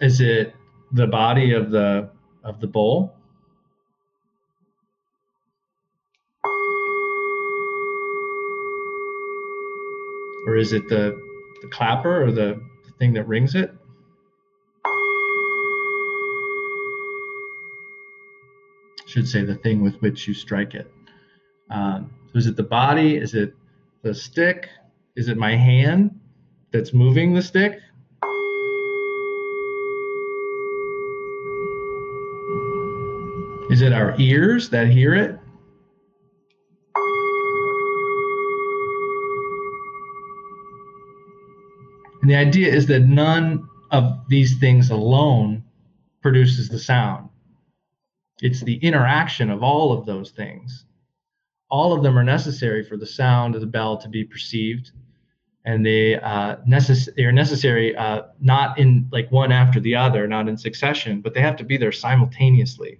Is 0.00 0.20
it 0.20 0.54
the 0.92 1.06
body 1.06 1.52
of 1.52 1.70
the 1.70 2.10
of 2.44 2.60
the 2.60 2.66
bowl? 2.66 3.14
or 10.48 10.56
is 10.56 10.72
it 10.72 10.88
the 10.88 11.20
the 11.60 11.68
clapper 11.68 12.24
or 12.24 12.32
the, 12.32 12.58
the 12.86 12.92
thing 12.98 13.12
that 13.12 13.28
rings 13.28 13.54
it? 13.54 13.70
should 19.06 19.26
say 19.26 19.42
the 19.42 19.54
thing 19.54 19.82
with 19.82 19.94
which 20.02 20.28
you 20.28 20.34
strike 20.34 20.74
it. 20.74 20.92
Um, 21.70 22.10
so 22.30 22.38
is 22.38 22.46
it 22.46 22.56
the 22.56 22.62
body? 22.62 23.16
Is 23.16 23.34
it 23.34 23.54
the 24.02 24.14
stick? 24.14 24.68
Is 25.16 25.28
it 25.28 25.38
my 25.38 25.56
hand 25.56 26.20
that's 26.72 26.92
moving 26.92 27.32
the 27.32 27.40
stick? 27.40 27.80
Is 33.70 33.82
it 33.82 33.92
our 33.92 34.14
ears 34.18 34.70
that 34.70 34.88
hear 34.88 35.14
it? 35.14 35.38
And 42.22 42.30
the 42.30 42.36
idea 42.36 42.72
is 42.72 42.86
that 42.86 43.00
none 43.00 43.68
of 43.90 44.20
these 44.28 44.58
things 44.58 44.90
alone 44.90 45.64
produces 46.22 46.68
the 46.70 46.78
sound. 46.78 47.28
It's 48.40 48.62
the 48.62 48.76
interaction 48.76 49.50
of 49.50 49.62
all 49.62 49.92
of 49.92 50.06
those 50.06 50.30
things. 50.30 50.86
All 51.70 51.92
of 51.92 52.02
them 52.02 52.18
are 52.18 52.24
necessary 52.24 52.82
for 52.82 52.96
the 52.96 53.06
sound 53.06 53.54
of 53.54 53.60
the 53.60 53.66
bell 53.66 53.98
to 53.98 54.08
be 54.08 54.24
perceived, 54.24 54.92
and 55.66 55.84
they 55.84 56.14
uh, 56.14 56.56
necess- 56.66 57.14
they 57.16 57.24
are 57.24 57.32
necessary 57.32 57.94
uh, 57.94 58.22
not 58.40 58.78
in 58.78 59.08
like 59.12 59.30
one 59.30 59.52
after 59.52 59.78
the 59.78 59.94
other, 59.94 60.26
not 60.26 60.48
in 60.48 60.56
succession, 60.56 61.20
but 61.20 61.34
they 61.34 61.42
have 61.42 61.56
to 61.56 61.64
be 61.64 61.76
there 61.76 61.92
simultaneously. 61.92 62.98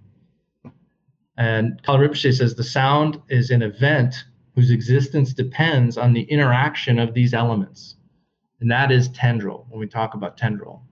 And 1.38 1.82
Kalu 1.82 2.08
Rinpoche 2.08 2.36
says 2.36 2.54
the 2.54 2.64
sound 2.64 3.22
is 3.30 3.50
an 3.50 3.62
event 3.62 4.24
whose 4.54 4.70
existence 4.70 5.32
depends 5.32 5.96
on 5.96 6.12
the 6.12 6.24
interaction 6.24 6.98
of 6.98 7.14
these 7.14 7.32
elements 7.32 7.94
and 8.60 8.70
that 8.70 8.90
is 8.90 9.08
tendrel 9.10 9.66
when 9.68 9.80
we 9.80 9.86
talk 9.86 10.14
about 10.14 10.36
tendrel. 10.36 10.82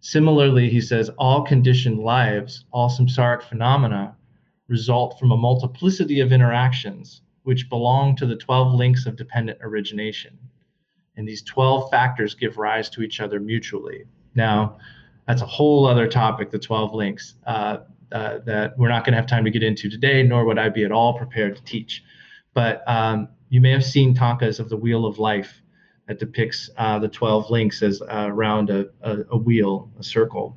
Similarly, 0.00 0.68
he 0.70 0.80
says 0.80 1.10
all 1.18 1.42
conditioned 1.42 1.98
lives, 1.98 2.64
all 2.72 2.90
samsaric 2.90 3.42
phenomena 3.42 4.16
result 4.68 5.18
from 5.18 5.32
a 5.32 5.36
multiplicity 5.36 6.20
of 6.20 6.32
interactions 6.32 7.22
which 7.42 7.68
belong 7.68 8.16
to 8.16 8.26
the 8.26 8.36
12 8.36 8.74
links 8.74 9.06
of 9.06 9.16
dependent 9.16 9.58
origination. 9.62 10.38
And 11.16 11.26
these 11.26 11.42
12 11.42 11.90
factors 11.90 12.34
give 12.34 12.58
rise 12.58 12.88
to 12.90 13.02
each 13.02 13.20
other 13.20 13.40
mutually. 13.40 14.04
Now, 14.34 14.78
that's 15.26 15.42
a 15.42 15.46
whole 15.46 15.86
other 15.86 16.06
topic, 16.06 16.50
the 16.50 16.58
12 16.58 16.94
links, 16.94 17.34
uh, 17.46 17.78
uh, 18.12 18.38
that 18.44 18.76
we're 18.78 18.88
not 18.88 19.04
going 19.04 19.12
to 19.12 19.16
have 19.16 19.26
time 19.26 19.44
to 19.44 19.50
get 19.50 19.62
into 19.62 19.88
today, 19.88 20.22
nor 20.22 20.44
would 20.44 20.58
I 20.58 20.68
be 20.68 20.84
at 20.84 20.92
all 20.92 21.16
prepared 21.16 21.56
to 21.56 21.64
teach. 21.64 22.02
But 22.54 22.82
um, 22.86 23.28
you 23.48 23.60
may 23.60 23.70
have 23.70 23.84
seen 23.84 24.14
tankas 24.14 24.58
of 24.60 24.68
the 24.68 24.76
Wheel 24.76 25.06
of 25.06 25.18
Life 25.18 25.62
that 26.08 26.18
depicts 26.18 26.70
uh, 26.76 26.98
the 26.98 27.08
12 27.08 27.50
links 27.50 27.82
as 27.82 28.02
uh, 28.02 28.26
around 28.28 28.70
a, 28.70 28.86
a, 29.02 29.18
a, 29.30 29.36
wheel, 29.36 29.90
a 29.98 30.02
circle. 30.02 30.56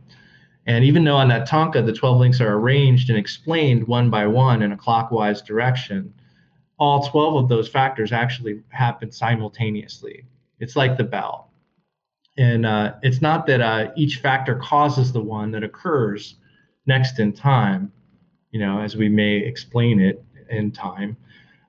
And 0.65 0.83
even 0.83 1.03
though 1.03 1.17
on 1.17 1.27
that 1.27 1.45
tanka 1.45 1.81
the 1.81 1.93
12 1.93 2.17
links 2.19 2.41
are 2.41 2.53
arranged 2.53 3.09
and 3.09 3.19
explained 3.19 3.87
one 3.87 4.09
by 4.09 4.25
one 4.25 4.61
in 4.61 4.71
a 4.71 4.77
clockwise 4.77 5.41
direction, 5.41 6.13
all 6.79 7.07
12 7.07 7.35
of 7.43 7.49
those 7.49 7.67
factors 7.67 8.11
actually 8.11 8.61
happen 8.69 9.11
simultaneously. 9.11 10.25
It's 10.59 10.75
like 10.75 10.97
the 10.97 11.03
bell. 11.03 11.51
And 12.37 12.65
uh, 12.65 12.95
it's 13.03 13.21
not 13.21 13.45
that 13.47 13.61
uh, 13.61 13.91
each 13.95 14.17
factor 14.17 14.55
causes 14.55 15.11
the 15.11 15.21
one 15.21 15.51
that 15.51 15.63
occurs 15.63 16.37
next 16.85 17.19
in 17.19 17.33
time, 17.33 17.91
you 18.51 18.59
know, 18.59 18.79
as 18.79 18.95
we 18.95 19.09
may 19.09 19.37
explain 19.37 19.99
it 19.99 20.23
in 20.49 20.71
time. 20.71 21.17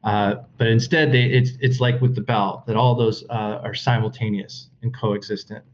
Uh, 0.03 0.37
but 0.59 0.67
instead, 0.67 1.13
they, 1.13 1.25
it's 1.25 1.53
it's 1.61 1.81
like 1.81 2.01
with 2.01 2.15
the 2.15 2.21
bell 2.21 2.63
that 2.67 2.77
all 2.77 2.95
those 2.95 3.25
uh, 3.31 3.61
are 3.63 3.75
simultaneous 3.75 4.69
and 4.83 4.95
coexistent. 4.95 5.65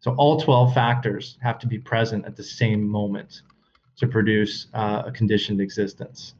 So 0.00 0.14
all 0.14 0.40
12 0.40 0.74
factors 0.74 1.38
have 1.42 1.58
to 1.60 1.66
be 1.66 1.78
present 1.78 2.24
at 2.24 2.36
the 2.36 2.44
same 2.44 2.86
moment 2.86 3.42
to 3.96 4.06
produce 4.06 4.68
uh, 4.74 5.04
a 5.06 5.10
conditioned 5.10 5.60
existence. 5.60 6.34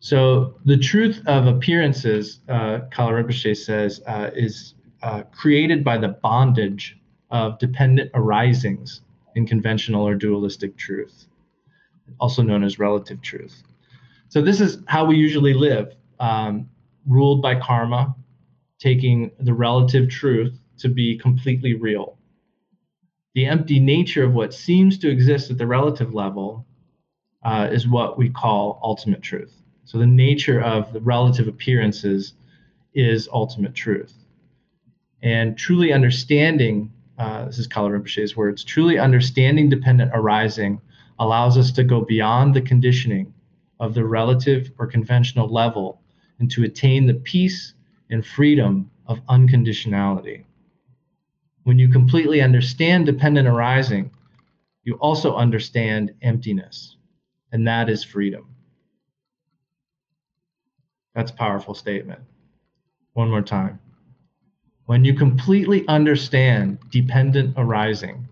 So 0.00 0.58
the 0.64 0.76
truth 0.76 1.22
of 1.26 1.46
appearances, 1.46 2.40
uh, 2.48 2.80
Rinpoche 2.96 3.56
says, 3.56 4.00
uh, 4.06 4.30
is 4.34 4.74
uh, 5.02 5.22
created 5.32 5.84
by 5.84 5.98
the 5.98 6.08
bondage 6.08 6.98
of 7.30 7.58
dependent 7.58 8.10
arisings 8.14 9.02
in 9.34 9.46
conventional 9.46 10.06
or 10.06 10.14
dualistic 10.14 10.76
truth, 10.76 11.26
also 12.20 12.42
known 12.42 12.64
as 12.64 12.78
relative 12.78 13.20
truth. 13.22 13.62
So 14.28 14.42
this 14.42 14.60
is 14.60 14.78
how 14.86 15.04
we 15.04 15.16
usually 15.16 15.54
live, 15.54 15.94
um, 16.20 16.68
ruled 17.06 17.40
by 17.40 17.58
karma, 17.58 18.14
taking 18.78 19.30
the 19.40 19.54
relative 19.54 20.08
truth 20.08 20.58
to 20.78 20.88
be 20.88 21.18
completely 21.18 21.74
real. 21.74 22.18
The 23.34 23.46
empty 23.46 23.78
nature 23.80 24.24
of 24.24 24.34
what 24.34 24.54
seems 24.54 24.98
to 24.98 25.10
exist 25.10 25.50
at 25.50 25.58
the 25.58 25.66
relative 25.66 26.14
level 26.14 26.66
uh, 27.42 27.68
is 27.70 27.86
what 27.86 28.18
we 28.18 28.30
call 28.30 28.80
ultimate 28.82 29.22
truth. 29.22 29.54
So 29.84 29.98
the 29.98 30.06
nature 30.06 30.60
of 30.60 30.92
the 30.92 31.00
relative 31.00 31.48
appearances 31.48 32.34
is 32.94 33.28
ultimate 33.32 33.74
truth. 33.74 34.12
And 35.22 35.56
truly 35.56 35.92
understanding, 35.92 36.92
uh, 37.18 37.46
this 37.46 37.58
is 37.58 37.66
Kalu 37.66 37.90
Rinpoche's 37.90 38.36
words, 38.36 38.62
truly 38.62 38.98
understanding 38.98 39.68
dependent 39.68 40.12
arising 40.14 40.80
allows 41.18 41.58
us 41.58 41.72
to 41.72 41.82
go 41.84 42.00
beyond 42.00 42.54
the 42.54 42.60
conditioning 42.60 43.34
of 43.80 43.94
the 43.94 44.04
relative 44.04 44.70
or 44.78 44.86
conventional 44.86 45.52
level 45.52 46.00
and 46.38 46.50
to 46.50 46.64
attain 46.64 47.06
the 47.06 47.14
peace 47.14 47.74
and 48.10 48.24
freedom 48.24 48.90
of 49.06 49.24
unconditionality. 49.26 50.44
When 51.64 51.78
you 51.78 51.88
completely 51.88 52.40
understand 52.40 53.06
dependent 53.06 53.48
arising, 53.48 54.10
you 54.84 54.94
also 54.94 55.34
understand 55.34 56.14
emptiness, 56.22 56.96
and 57.52 57.66
that 57.66 57.90
is 57.90 58.04
freedom. 58.04 58.54
That's 61.14 61.30
a 61.30 61.34
powerful 61.34 61.74
statement. 61.74 62.20
One 63.14 63.28
more 63.28 63.42
time. 63.42 63.80
When 64.88 65.04
you 65.04 65.12
completely 65.12 65.86
understand 65.86 66.78
dependent 66.90 67.52
arising, 67.58 68.26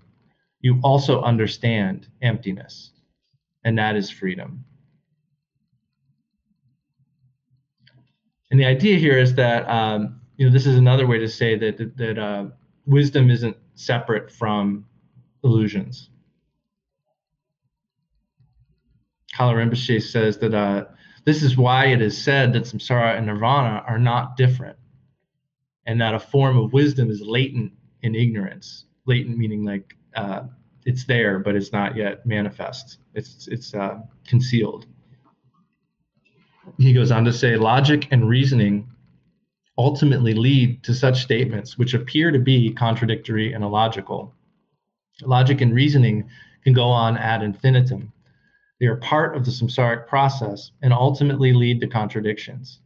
you 0.62 0.80
also 0.82 1.20
understand 1.20 2.08
emptiness, 2.22 2.92
and 3.64 3.76
that 3.76 3.94
is 3.94 4.08
freedom. 4.08 4.64
And 8.50 8.58
the 8.58 8.64
idea 8.64 8.96
here 8.96 9.18
is 9.18 9.34
that 9.34 9.68
um, 9.68 10.18
you 10.38 10.46
know 10.46 10.50
this 10.50 10.64
is 10.64 10.78
another 10.78 11.06
way 11.06 11.18
to 11.18 11.28
say 11.28 11.58
that 11.58 11.76
that, 11.76 11.94
that 11.98 12.18
uh, 12.18 12.46
wisdom 12.86 13.28
isn't 13.30 13.58
separate 13.74 14.32
from 14.32 14.86
illusions. 15.44 16.08
Kalu 19.36 19.56
Rinpoche 19.56 20.02
says 20.02 20.38
that 20.38 20.54
uh, 20.54 20.86
this 21.26 21.42
is 21.42 21.58
why 21.58 21.88
it 21.88 22.00
is 22.00 22.16
said 22.16 22.54
that 22.54 22.62
samsara 22.62 23.14
and 23.14 23.26
nirvana 23.26 23.84
are 23.86 23.98
not 23.98 24.38
different, 24.38 24.78
and 25.86 26.00
that 26.00 26.14
a 26.14 26.20
form 26.20 26.58
of 26.58 26.72
wisdom 26.72 27.10
is 27.10 27.20
latent 27.20 27.72
in 28.02 28.14
ignorance. 28.14 28.84
Latent 29.06 29.38
meaning 29.38 29.64
like 29.64 29.96
uh, 30.16 30.42
it's 30.84 31.04
there, 31.04 31.38
but 31.38 31.54
it's 31.54 31.72
not 31.72 31.96
yet 31.96 32.26
manifest. 32.26 32.98
It's 33.14 33.48
it's 33.48 33.74
uh, 33.74 33.98
concealed 34.26 34.86
he 36.78 36.92
goes 36.92 37.10
on 37.10 37.24
to 37.24 37.32
say 37.32 37.56
logic 37.56 38.08
and 38.10 38.28
reasoning 38.28 38.88
ultimately 39.78 40.34
lead 40.34 40.82
to 40.84 40.94
such 40.94 41.22
statements 41.22 41.78
which 41.78 41.94
appear 41.94 42.30
to 42.30 42.38
be 42.38 42.72
contradictory 42.72 43.52
and 43.52 43.62
illogical. 43.62 44.34
Logic 45.22 45.60
and 45.60 45.74
reasoning 45.74 46.28
can 46.64 46.72
go 46.72 46.84
on 46.84 47.16
ad 47.16 47.42
infinitum. 47.42 48.12
They 48.80 48.86
are 48.86 48.96
part 48.96 49.36
of 49.36 49.44
the 49.44 49.50
samsaric 49.50 50.06
process 50.06 50.72
and 50.82 50.92
ultimately 50.92 51.52
lead 51.52 51.80
to 51.80 51.86
contradictions. 51.86 52.80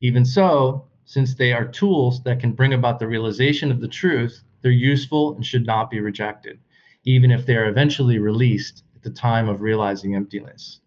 Even 0.00 0.24
so, 0.24 0.86
since 1.12 1.34
they 1.34 1.52
are 1.52 1.66
tools 1.68 2.22
that 2.22 2.40
can 2.40 2.52
bring 2.52 2.72
about 2.72 2.98
the 2.98 3.06
realization 3.06 3.70
of 3.70 3.82
the 3.82 3.86
truth, 3.86 4.42
they're 4.62 4.70
useful 4.72 5.34
and 5.34 5.44
should 5.44 5.66
not 5.66 5.90
be 5.90 6.00
rejected, 6.00 6.58
even 7.04 7.30
if 7.30 7.44
they 7.44 7.54
are 7.54 7.68
eventually 7.68 8.18
released 8.18 8.82
at 8.96 9.02
the 9.02 9.10
time 9.10 9.46
of 9.46 9.60
realizing 9.60 10.14
emptiness. 10.14 10.80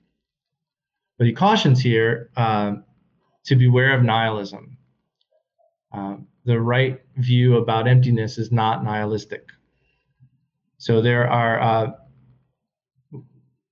But 1.20 1.28
he 1.28 1.34
cautions 1.34 1.80
here 1.80 2.32
uh, 2.36 2.78
to 3.44 3.56
beware 3.56 3.96
of 3.96 4.04
nihilism. 4.04 4.78
Uh, 5.94 6.16
the 6.44 6.60
right 6.60 7.00
view 7.18 7.58
about 7.58 7.88
emptiness 7.88 8.40
is 8.40 8.52
not 8.52 8.84
nihilistic. 8.84 9.52
So 10.80 11.04
there 11.04 11.30
are, 11.30 11.62
uh, 11.62 11.92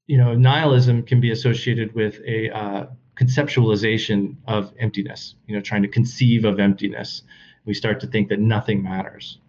you 0.05 0.19
know, 0.19 0.35
nihilism 0.35 1.01
can 1.01 1.19
be 1.19 1.31
associated 1.31 1.95
with 1.95 2.21
a 2.27 2.55
uh, 2.55 2.85
conceptualization 3.19 4.35
of 4.47 4.73
emptiness, 4.79 5.35
you 5.47 5.55
know, 5.55 5.61
trying 5.61 5.83
to 5.83 5.87
conceive 5.87 6.45
of 6.45 6.59
emptiness. 6.59 7.23
We 7.65 7.73
start 7.73 7.99
to 8.01 8.07
think 8.07 8.29
that 8.29 8.39
nothing 8.39 8.81
matters. 8.83 9.39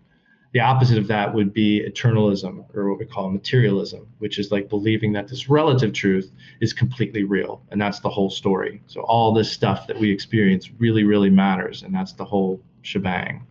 The 0.53 0.61
opposite 0.61 0.99
of 0.99 1.09
that 1.09 1.35
would 1.35 1.53
be 1.53 1.85
eternalism 1.85 2.65
or 2.77 2.89
what 2.89 3.01
we 3.01 3.07
call 3.07 3.29
materialism 3.29 4.07
which 4.19 4.39
is 4.39 4.53
like 4.53 4.69
believing 4.69 5.13
that 5.15 5.27
this 5.27 5.49
relative 5.49 5.93
truth 5.93 6.31
is 6.61 6.73
completely 6.73 7.25
real 7.25 7.61
and 7.71 7.81
that's 7.81 7.99
the 7.99 8.09
whole 8.09 8.31
story. 8.31 8.81
So 8.87 9.01
all 9.01 9.35
this 9.35 9.51
stuff 9.51 9.89
that 9.89 9.99
we 9.99 10.13
experience 10.13 10.71
really 10.79 11.03
really 11.03 11.31
matters 11.31 11.83
and 11.83 11.93
that's 11.93 12.13
the 12.13 12.25
whole 12.25 12.61
shebang 12.83 13.45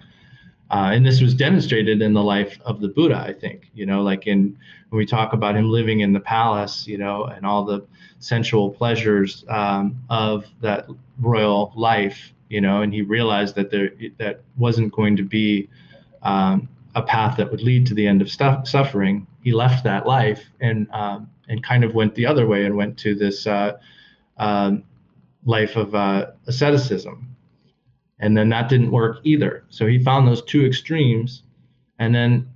uh, 0.74 0.90
and 0.92 1.06
this 1.06 1.22
was 1.22 1.34
demonstrated 1.34 2.02
in 2.02 2.14
the 2.14 2.24
life 2.24 2.60
of 2.66 2.82
the 2.82 2.88
buddha 2.88 3.18
i 3.18 3.34
think 3.34 3.70
you 3.74 3.86
know 3.86 4.02
like 4.02 4.28
in 4.28 4.58
when 4.90 4.98
we 4.98 5.06
talk 5.06 5.34
about 5.34 5.56
him 5.56 5.70
living 5.70 6.02
in 6.02 6.14
the 6.14 6.20
palace 6.20 6.88
you 6.88 6.98
know 6.98 7.26
and 7.26 7.46
all 7.46 7.64
the 7.64 7.86
sensual 8.20 8.70
pleasures 8.70 9.46
um, 9.50 9.96
of 10.10 10.46
that 10.62 10.88
royal 11.20 11.74
life 11.76 12.34
you 12.50 12.62
know 12.62 12.82
and 12.82 12.94
he 12.94 13.02
realized 13.02 13.56
that 13.56 13.70
there 13.72 13.92
that 14.18 14.42
wasn't 14.58 14.92
going 14.94 15.16
to 15.16 15.24
be 15.24 15.70
um, 16.24 16.68
a 16.96 17.02
path 17.02 17.38
that 17.38 17.50
would 17.52 17.62
lead 17.62 17.86
to 17.88 17.94
the 17.94 18.08
end 18.08 18.22
of 18.22 18.30
suffering, 18.30 19.28
he 19.44 19.52
left 19.52 19.84
that 19.84 20.06
life 20.06 20.44
and 20.62 20.88
um, 20.92 21.30
and 21.50 21.64
kind 21.64 21.84
of 21.84 21.94
went 21.94 22.16
the 22.16 22.26
other 22.26 22.48
way 22.48 22.66
and 22.66 22.76
went 22.76 22.98
to 22.98 23.16
this 23.16 23.46
uh, 23.46 23.74
um, 24.38 24.84
life 25.46 25.76
of 25.76 25.94
uh, 25.94 26.28
asceticism. 26.48 27.33
And 28.20 28.38
then 28.38 28.50
that 28.50 28.70
didn't 28.70 28.92
work 28.92 29.18
either. 29.24 29.66
So 29.70 29.88
he 29.88 30.04
found 30.04 30.28
those 30.28 30.44
two 30.44 30.66
extremes, 30.66 31.44
and 32.00 32.14
then 32.14 32.50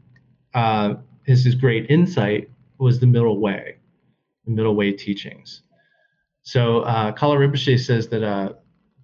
uh, 0.54 0.96
his 1.24 1.44
his 1.44 1.56
great 1.56 1.90
insight 1.90 2.50
was 2.78 3.00
the 3.00 3.08
middle 3.08 3.40
way, 3.40 3.78
the 4.46 4.52
middle 4.52 4.76
way 4.76 4.92
teachings. 4.92 5.64
So 6.44 6.82
uh, 6.82 7.12
Kalu 7.12 7.40
Rinpoche 7.40 7.80
says 7.80 8.08
that 8.10 8.24
uh, 8.24 8.54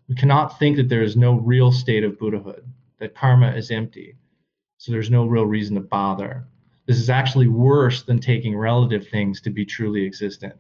we 0.07 0.15
cannot 0.15 0.59
think 0.59 0.77
that 0.77 0.89
there 0.89 1.03
is 1.03 1.17
no 1.17 1.35
real 1.35 1.71
state 1.71 2.03
of 2.03 2.17
Buddhahood, 2.19 2.63
that 2.99 3.15
karma 3.15 3.51
is 3.51 3.71
empty 3.71 4.15
so 4.83 4.91
there's 4.91 5.09
no 5.09 5.25
real 5.25 5.45
reason 5.45 5.75
to 5.75 5.81
bother. 5.81 6.45
This 6.87 6.99
is 6.99 7.09
actually 7.09 7.47
worse 7.47 8.03
than 8.03 8.19
taking 8.19 8.53
relative 8.53 9.07
things 9.07 9.39
to 9.39 9.49
be 9.49 9.63
truly 9.63 10.03
existent. 10.03 10.55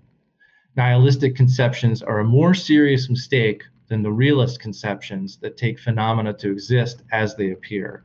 Nihilistic 0.77 1.35
conceptions 1.35 2.01
are 2.01 2.19
a 2.19 2.23
more 2.23 2.53
serious 2.53 3.09
mistake 3.09 3.63
than 3.87 4.03
the 4.03 4.11
realist 4.11 4.59
conceptions 4.59 5.37
that 5.37 5.57
take 5.57 5.79
phenomena 5.79 6.33
to 6.33 6.51
exist 6.51 7.03
as 7.11 7.35
they 7.35 7.51
appear. 7.51 8.03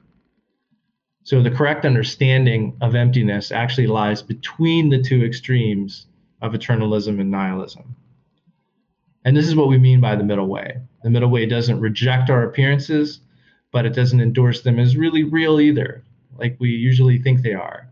So 1.23 1.43
the 1.43 1.51
correct 1.51 1.85
understanding 1.85 2.77
of 2.81 2.95
emptiness 2.95 3.53
actually 3.53 3.87
lies 3.87 4.23
between 4.23 4.89
the 4.89 5.03
two 5.03 5.25
extremes 5.25 6.07
of 6.41 6.53
eternalism 6.53 7.21
and 7.21 7.31
nihilism. 7.31 7.97
And 9.25 9.37
this 9.37 9.47
is 9.47 9.55
what 9.55 9.69
we 9.69 9.79
mean 9.79 10.01
by 10.01 10.17
the 10.17 10.25
middle 10.25 10.47
way. 10.47 10.81
The 11.03 11.11
middle 11.11 11.29
way 11.29 11.45
doesn't 11.45 11.81
reject 11.81 12.31
our 12.31 12.45
appearances, 12.45 13.21
but 13.73 13.85
it 13.85 13.95
doesn't 13.95 14.21
endorse 14.21 14.63
them 14.63 14.79
as 14.79 14.97
really 14.97 15.25
real 15.25 15.61
either 15.61 16.03
like 16.39 16.57
we 16.59 16.71
usually 16.71 17.19
think 17.19 17.43
they 17.43 17.55
are. 17.55 17.89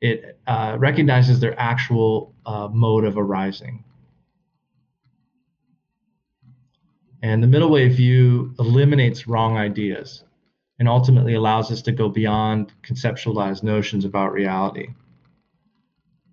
It 0.00 0.38
uh, 0.46 0.76
recognizes 0.78 1.40
their 1.40 1.58
actual 1.58 2.34
uh, 2.46 2.68
mode 2.72 3.04
of 3.04 3.18
arising. 3.18 3.84
And 7.24 7.42
the 7.42 7.46
middle 7.46 7.70
way 7.70 7.88
view 7.88 8.54
eliminates 8.58 9.26
wrong 9.26 9.56
ideas 9.56 10.24
and 10.78 10.86
ultimately 10.86 11.36
allows 11.36 11.72
us 11.72 11.80
to 11.80 11.90
go 11.90 12.10
beyond 12.10 12.70
conceptualized 12.82 13.62
notions 13.62 14.04
about 14.04 14.34
reality. 14.34 14.88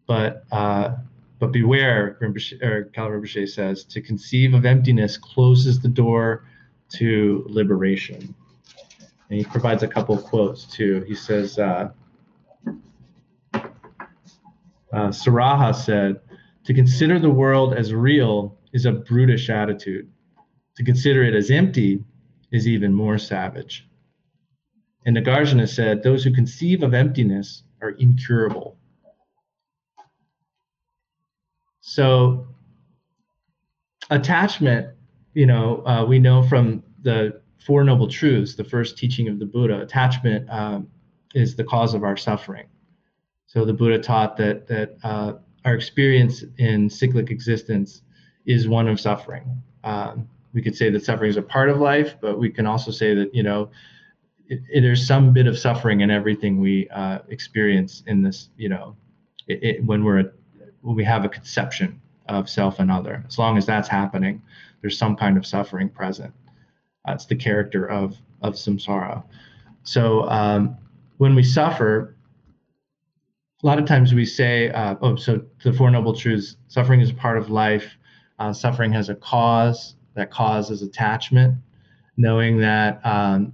But 0.05 0.43
uh, 0.51 0.97
but 1.39 1.53
beware, 1.53 2.17
or 2.21 2.91
Rinpoche 2.91 3.47
says, 3.47 3.85
to 3.85 4.01
conceive 4.01 4.53
of 4.53 4.65
emptiness 4.65 5.15
closes 5.17 5.79
the 5.79 5.87
door 5.87 6.43
to 6.97 7.45
liberation. 7.47 8.35
And 9.29 9.39
he 9.39 9.45
provides 9.45 9.83
a 9.83 9.87
couple 9.87 10.13
of 10.13 10.25
quotes 10.25 10.65
too. 10.65 11.05
He 11.07 11.15
says, 11.15 11.57
uh, 11.57 11.91
uh, 13.55 13.61
Saraha 14.91 15.73
said, 15.73 16.19
to 16.65 16.73
consider 16.73 17.17
the 17.17 17.29
world 17.29 17.75
as 17.75 17.93
real 17.93 18.57
is 18.73 18.85
a 18.85 18.91
brutish 18.91 19.49
attitude. 19.49 20.11
To 20.81 20.85
consider 20.85 21.23
it 21.23 21.35
as 21.35 21.51
empty 21.51 22.03
is 22.51 22.67
even 22.67 22.91
more 22.91 23.19
savage. 23.19 23.87
And 25.05 25.15
Nagarjuna 25.15 25.69
said, 25.69 26.01
those 26.01 26.23
who 26.23 26.33
conceive 26.33 26.81
of 26.81 26.95
emptiness 26.95 27.61
are 27.83 27.91
incurable. 27.91 28.79
So, 31.81 32.47
attachment, 34.09 34.87
you 35.35 35.45
know, 35.45 35.85
uh, 35.85 36.03
we 36.03 36.17
know 36.17 36.41
from 36.41 36.81
the 37.03 37.39
Four 37.63 37.83
Noble 37.83 38.07
Truths, 38.07 38.55
the 38.55 38.63
first 38.63 38.97
teaching 38.97 39.27
of 39.27 39.37
the 39.37 39.45
Buddha, 39.45 39.81
attachment 39.81 40.49
um, 40.49 40.87
is 41.35 41.55
the 41.55 41.63
cause 41.63 41.93
of 41.93 42.03
our 42.03 42.17
suffering. 42.17 42.65
So 43.45 43.65
the 43.65 43.73
Buddha 43.73 43.99
taught 43.99 44.35
that 44.37 44.65
that 44.65 44.97
uh, 45.03 45.33
our 45.63 45.75
experience 45.75 46.43
in 46.57 46.89
cyclic 46.89 47.29
existence 47.29 48.01
is 48.47 48.67
one 48.67 48.87
of 48.87 48.99
suffering. 48.99 49.61
Um, 49.83 50.27
we 50.53 50.61
could 50.61 50.75
say 50.75 50.89
that 50.89 51.03
suffering 51.05 51.29
is 51.29 51.37
a 51.37 51.41
part 51.41 51.69
of 51.69 51.79
life, 51.79 52.15
but 52.21 52.39
we 52.39 52.49
can 52.49 52.65
also 52.65 52.91
say 52.91 53.13
that 53.15 53.33
you 53.33 53.43
know 53.43 53.69
it, 54.47 54.61
it, 54.71 54.81
there's 54.81 55.05
some 55.05 55.33
bit 55.33 55.47
of 55.47 55.57
suffering 55.57 56.01
in 56.01 56.11
everything 56.11 56.59
we 56.59 56.89
uh, 56.89 57.19
experience 57.29 58.03
in 58.07 58.21
this. 58.21 58.49
You 58.57 58.69
know, 58.69 58.95
it, 59.47 59.83
when 59.85 60.03
we're 60.03 60.33
when 60.81 60.95
we 60.95 61.03
have 61.03 61.25
a 61.25 61.29
conception 61.29 62.01
of 62.27 62.49
self 62.49 62.79
and 62.79 62.91
other. 62.91 63.23
As 63.27 63.37
long 63.37 63.57
as 63.57 63.65
that's 63.65 63.87
happening, 63.87 64.41
there's 64.81 64.97
some 64.97 65.15
kind 65.15 65.37
of 65.37 65.45
suffering 65.45 65.89
present. 65.89 66.33
That's 67.05 67.25
the 67.25 67.35
character 67.35 67.85
of 67.85 68.17
of 68.41 68.55
samsara. 68.55 69.23
So 69.83 70.29
um, 70.29 70.77
when 71.17 71.35
we 71.35 71.43
suffer, 71.43 72.15
a 73.63 73.67
lot 73.67 73.79
of 73.79 73.85
times 73.85 74.13
we 74.13 74.25
say, 74.25 74.69
uh, 74.69 74.95
"Oh, 75.01 75.15
so 75.15 75.43
the 75.63 75.73
Four 75.73 75.91
Noble 75.91 76.13
Truths: 76.13 76.57
suffering 76.67 77.01
is 77.01 77.09
a 77.09 77.13
part 77.13 77.37
of 77.37 77.49
life. 77.49 77.97
Uh, 78.39 78.53
suffering 78.53 78.91
has 78.91 79.09
a 79.09 79.15
cause. 79.15 79.95
That 80.15 80.31
cause 80.31 80.69
is 80.71 80.81
attachment. 80.81 81.55
Knowing 82.17 82.57
that 82.57 83.03
um, 83.05 83.53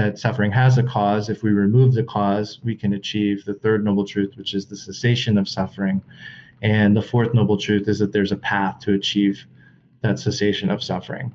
that 0.00 0.18
suffering 0.18 0.50
has 0.50 0.78
a 0.78 0.82
cause. 0.82 1.28
If 1.28 1.42
we 1.42 1.50
remove 1.50 1.92
the 1.92 2.02
cause, 2.02 2.58
we 2.64 2.74
can 2.74 2.94
achieve 2.94 3.44
the 3.44 3.52
third 3.52 3.84
noble 3.84 4.06
truth, 4.06 4.32
which 4.36 4.54
is 4.54 4.64
the 4.64 4.76
cessation 4.76 5.36
of 5.36 5.46
suffering. 5.46 6.00
And 6.62 6.96
the 6.96 7.02
fourth 7.02 7.34
noble 7.34 7.58
truth 7.58 7.86
is 7.86 7.98
that 7.98 8.10
there's 8.10 8.32
a 8.32 8.36
path 8.36 8.80
to 8.80 8.94
achieve 8.94 9.44
that 10.02 10.18
cessation 10.18 10.70
of 10.70 10.82
suffering. 10.82 11.34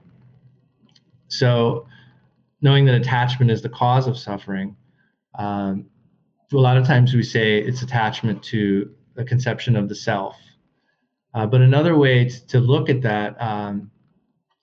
So, 1.27 1.87
knowing 2.61 2.85
that 2.85 2.95
attachment 2.95 3.51
is 3.51 3.61
the 3.61 3.69
cause 3.69 4.07
of 4.07 4.17
suffering, 4.17 4.75
um, 5.37 5.85
a 6.51 6.57
lot 6.57 6.77
of 6.77 6.87
times 6.87 7.13
we 7.13 7.21
say 7.21 7.59
it's 7.59 7.83
attachment 7.83 8.41
to 8.45 8.95
a 9.15 9.23
conception 9.23 9.75
of 9.75 9.89
the 9.89 9.95
self. 9.95 10.37
Uh, 11.35 11.45
but 11.45 11.61
another 11.61 11.97
way 11.97 12.29
to, 12.29 12.47
to 12.47 12.59
look 12.59 12.89
at 12.89 13.01
that 13.01 13.39
um, 13.39 13.91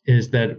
is 0.07 0.31
that 0.31 0.59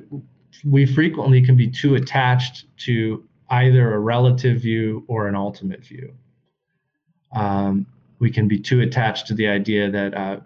we 0.64 0.86
frequently 0.86 1.42
can 1.42 1.56
be 1.56 1.68
too 1.68 1.96
attached 1.96 2.66
to 2.78 3.24
either 3.50 3.94
a 3.94 4.00
relative 4.00 4.62
view 4.62 5.04
or 5.08 5.28
an 5.28 5.36
ultimate 5.36 5.84
view. 5.84 6.14
Um, 7.36 7.86
we 8.20 8.32
can 8.32 8.48
be 8.48 8.60
too 8.60 8.82
attached 8.82 9.28
to 9.28 9.34
the 9.34 9.48
idea 9.48 9.90
that 9.92 10.14
uh, 10.14 10.40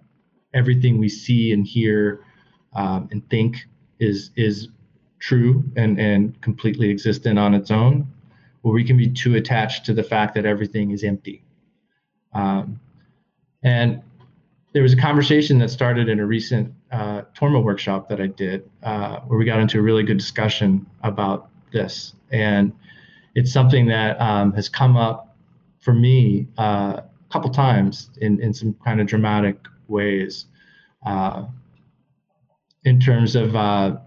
everything 0.53 0.97
we 0.97 1.09
see 1.09 1.51
and 1.51 1.65
hear 1.65 2.23
um, 2.73 3.07
and 3.11 3.27
think 3.29 3.67
is 3.99 4.31
is 4.35 4.69
true 5.19 5.63
and, 5.75 5.99
and 5.99 6.39
completely 6.41 6.89
existent 6.89 7.39
on 7.39 7.53
its 7.53 7.71
own, 7.71 8.07
or 8.63 8.71
we 8.71 8.83
can 8.83 8.97
be 8.97 9.09
too 9.09 9.35
attached 9.35 9.85
to 9.85 9.93
the 9.93 10.03
fact 10.03 10.35
that 10.35 10.45
everything 10.45 10.91
is 10.91 11.03
empty. 11.03 11.43
Um, 12.33 12.79
and 13.63 14.01
there 14.73 14.83
was 14.83 14.93
a 14.93 14.97
conversation 14.97 15.57
that 15.59 15.69
started 15.69 16.07
in 16.07 16.19
a 16.19 16.25
recent 16.25 16.73
uh, 16.91 17.23
Torma 17.35 17.63
workshop 17.63 18.07
that 18.09 18.21
I 18.21 18.27
did, 18.27 18.69
uh, 18.83 19.19
where 19.21 19.37
we 19.37 19.45
got 19.45 19.59
into 19.59 19.79
a 19.79 19.81
really 19.81 20.03
good 20.03 20.17
discussion 20.17 20.85
about 21.03 21.49
this. 21.71 22.13
And 22.31 22.73
it's 23.35 23.51
something 23.51 23.87
that 23.87 24.19
um, 24.21 24.53
has 24.53 24.69
come 24.69 24.95
up 24.95 25.35
for 25.79 25.93
me 25.93 26.47
uh, 26.57 27.01
a 27.01 27.31
couple 27.31 27.49
times 27.49 28.09
in, 28.21 28.41
in 28.41 28.53
some 28.53 28.75
kind 28.85 29.01
of 29.01 29.07
dramatic 29.07 29.57
ways 29.87 30.45
uh, 31.05 31.45
in 32.83 32.99
terms 32.99 33.35
of 33.35 33.55
uh, 33.55 33.97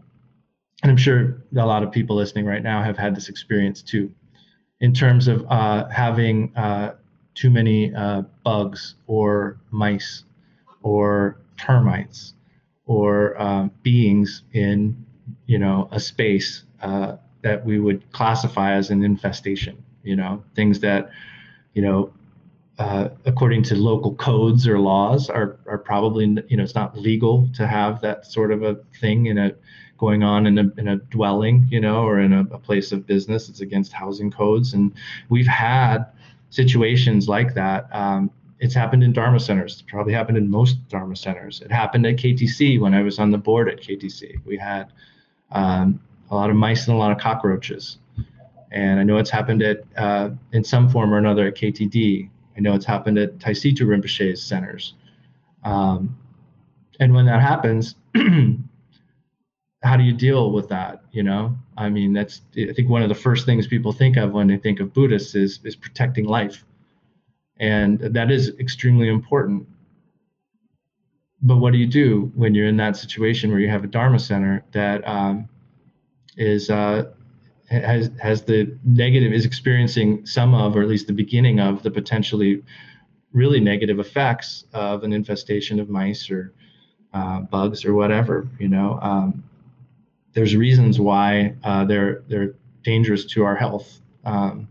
and 0.82 0.90
I'm 0.90 0.96
sure 0.96 1.42
a 1.54 1.66
lot 1.66 1.82
of 1.82 1.92
people 1.92 2.16
listening 2.16 2.46
right 2.46 2.62
now 2.62 2.82
have 2.82 2.96
had 2.96 3.14
this 3.14 3.28
experience 3.28 3.82
too, 3.82 4.10
in 4.80 4.94
terms 4.94 5.28
of 5.28 5.44
uh, 5.50 5.86
having 5.88 6.54
too 7.34 7.50
many 7.50 7.92
bugs 8.42 8.94
or 9.06 9.60
mice 9.70 10.24
or 10.82 11.36
termites 11.58 12.32
or 12.90 13.40
um, 13.40 13.70
beings 13.84 14.42
in 14.52 15.06
you 15.46 15.60
know 15.60 15.88
a 15.92 16.00
space 16.00 16.64
uh, 16.82 17.14
that 17.42 17.64
we 17.64 17.78
would 17.78 18.02
classify 18.10 18.72
as 18.72 18.90
an 18.90 19.04
infestation. 19.04 19.80
You 20.02 20.16
know 20.16 20.42
things 20.56 20.80
that 20.80 21.10
you 21.72 21.82
know 21.82 22.12
uh, 22.80 23.10
according 23.26 23.62
to 23.62 23.76
local 23.76 24.16
codes 24.16 24.66
or 24.66 24.80
laws 24.80 25.30
are 25.30 25.60
are 25.68 25.78
probably 25.78 26.24
you 26.48 26.56
know 26.56 26.64
it's 26.64 26.74
not 26.74 26.98
legal 26.98 27.48
to 27.54 27.64
have 27.64 28.00
that 28.00 28.26
sort 28.26 28.50
of 28.50 28.64
a 28.64 28.74
thing 29.00 29.26
in 29.26 29.38
a 29.38 29.52
going 29.96 30.24
on 30.24 30.46
in 30.46 30.58
a, 30.58 30.64
in 30.78 30.88
a 30.88 30.96
dwelling, 30.96 31.68
you 31.70 31.78
know, 31.78 32.02
or 32.02 32.18
in 32.18 32.32
a, 32.32 32.40
a 32.52 32.58
place 32.58 32.90
of 32.90 33.06
business. 33.06 33.50
It's 33.50 33.60
against 33.60 33.92
housing 33.92 34.30
codes. 34.30 34.72
And 34.72 34.94
we've 35.28 35.46
had 35.46 36.06
situations 36.48 37.28
like 37.28 37.54
that. 37.54 37.86
Um, 37.94 38.30
it's 38.60 38.74
happened 38.74 39.02
in 39.02 39.12
Dharma 39.12 39.40
centers. 39.40 39.72
It's 39.72 39.82
probably 39.82 40.12
happened 40.12 40.36
in 40.36 40.50
most 40.50 40.86
Dharma 40.88 41.16
centers. 41.16 41.62
It 41.62 41.72
happened 41.72 42.06
at 42.06 42.16
KTC 42.16 42.78
when 42.78 42.92
I 42.92 43.02
was 43.02 43.18
on 43.18 43.30
the 43.30 43.38
board 43.38 43.70
at 43.70 43.80
KTC. 43.80 44.44
We 44.44 44.58
had 44.58 44.92
um, 45.50 45.98
a 46.30 46.36
lot 46.36 46.50
of 46.50 46.56
mice 46.56 46.86
and 46.86 46.94
a 46.94 46.98
lot 46.98 47.10
of 47.10 47.18
cockroaches. 47.18 47.98
And 48.70 49.00
I 49.00 49.02
know 49.02 49.16
it's 49.16 49.30
happened 49.30 49.62
at 49.62 49.82
uh, 49.96 50.30
in 50.52 50.62
some 50.62 50.90
form 50.90 51.12
or 51.12 51.18
another 51.18 51.48
at 51.48 51.56
KTD. 51.56 52.28
I 52.56 52.60
know 52.60 52.74
it's 52.74 52.84
happened 52.84 53.18
at 53.18 53.40
Tai 53.40 53.54
Situ 53.54 53.86
Rinpoche's 53.86 54.42
centers. 54.42 54.94
Um, 55.64 56.16
and 57.00 57.14
when 57.14 57.24
that 57.26 57.40
happens, 57.40 57.96
how 59.82 59.96
do 59.96 60.02
you 60.02 60.12
deal 60.12 60.52
with 60.52 60.68
that 60.68 61.02
you 61.10 61.22
know 61.22 61.56
i 61.78 61.88
mean 61.88 62.12
that's 62.12 62.42
i 62.58 62.70
think 62.74 62.90
one 62.90 63.02
of 63.02 63.08
the 63.08 63.14
first 63.14 63.46
things 63.46 63.66
people 63.66 63.92
think 63.92 64.18
of 64.18 64.32
when 64.32 64.46
they 64.46 64.58
think 64.58 64.78
of 64.78 64.92
buddhists 64.92 65.34
is 65.34 65.58
is 65.64 65.74
protecting 65.74 66.26
life 66.26 66.66
and 67.60 68.00
that 68.00 68.30
is 68.30 68.52
extremely 68.58 69.08
important 69.08 69.66
but 71.42 71.56
what 71.56 71.72
do 71.72 71.78
you 71.78 71.86
do 71.86 72.30
when 72.34 72.54
you're 72.54 72.66
in 72.66 72.76
that 72.76 72.96
situation 72.96 73.50
where 73.50 73.60
you 73.60 73.68
have 73.68 73.84
a 73.84 73.86
dharma 73.86 74.18
center 74.18 74.64
that 74.72 75.06
um, 75.06 75.48
is 76.36 76.68
uh, 76.70 77.04
has 77.70 78.10
has 78.20 78.42
the 78.42 78.76
negative 78.84 79.32
is 79.32 79.44
experiencing 79.44 80.26
some 80.26 80.54
of 80.54 80.76
or 80.76 80.82
at 80.82 80.88
least 80.88 81.06
the 81.06 81.12
beginning 81.12 81.60
of 81.60 81.82
the 81.82 81.90
potentially 81.90 82.62
really 83.32 83.60
negative 83.60 84.00
effects 84.00 84.64
of 84.72 85.04
an 85.04 85.12
infestation 85.12 85.78
of 85.78 85.88
mice 85.88 86.30
or 86.30 86.52
uh, 87.14 87.40
bugs 87.40 87.84
or 87.84 87.94
whatever 87.94 88.48
you 88.58 88.68
know 88.68 88.98
um, 89.00 89.44
there's 90.32 90.56
reasons 90.56 91.00
why 91.00 91.54
uh, 91.64 91.84
they're 91.84 92.22
they're 92.28 92.54
dangerous 92.82 93.24
to 93.26 93.44
our 93.44 93.56
health. 93.56 94.00
Um, 94.24 94.68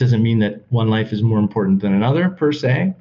doesn't 0.00 0.22
mean 0.22 0.38
that 0.38 0.62
one 0.70 0.88
life 0.88 1.12
is 1.12 1.22
more 1.22 1.38
important 1.38 1.80
than 1.80 1.92
another 1.92 2.30
per 2.30 2.52
se, 2.52 2.94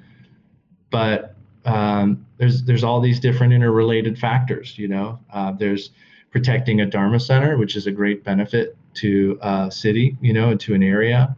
but 0.92 1.34
um, 1.66 2.26
there's 2.38 2.64
there's 2.64 2.84
all 2.84 3.00
these 3.00 3.20
different 3.22 3.54
interrelated 3.54 4.20
factors. 4.20 4.78
You 4.78 4.90
know, 4.90 5.20
uh, 5.32 5.54
there's 5.54 5.92
protecting 6.30 6.82
a 6.82 6.86
dharma 6.86 7.20
center, 7.20 7.58
which 7.58 7.76
is 7.76 7.88
a 7.88 7.92
great 7.92 8.24
benefit 8.24 8.78
to 8.96 9.40
a 9.42 9.72
city, 9.72 10.18
you 10.22 10.34
know, 10.34 10.56
to 10.56 10.74
an 10.76 10.84
area. 10.84 11.36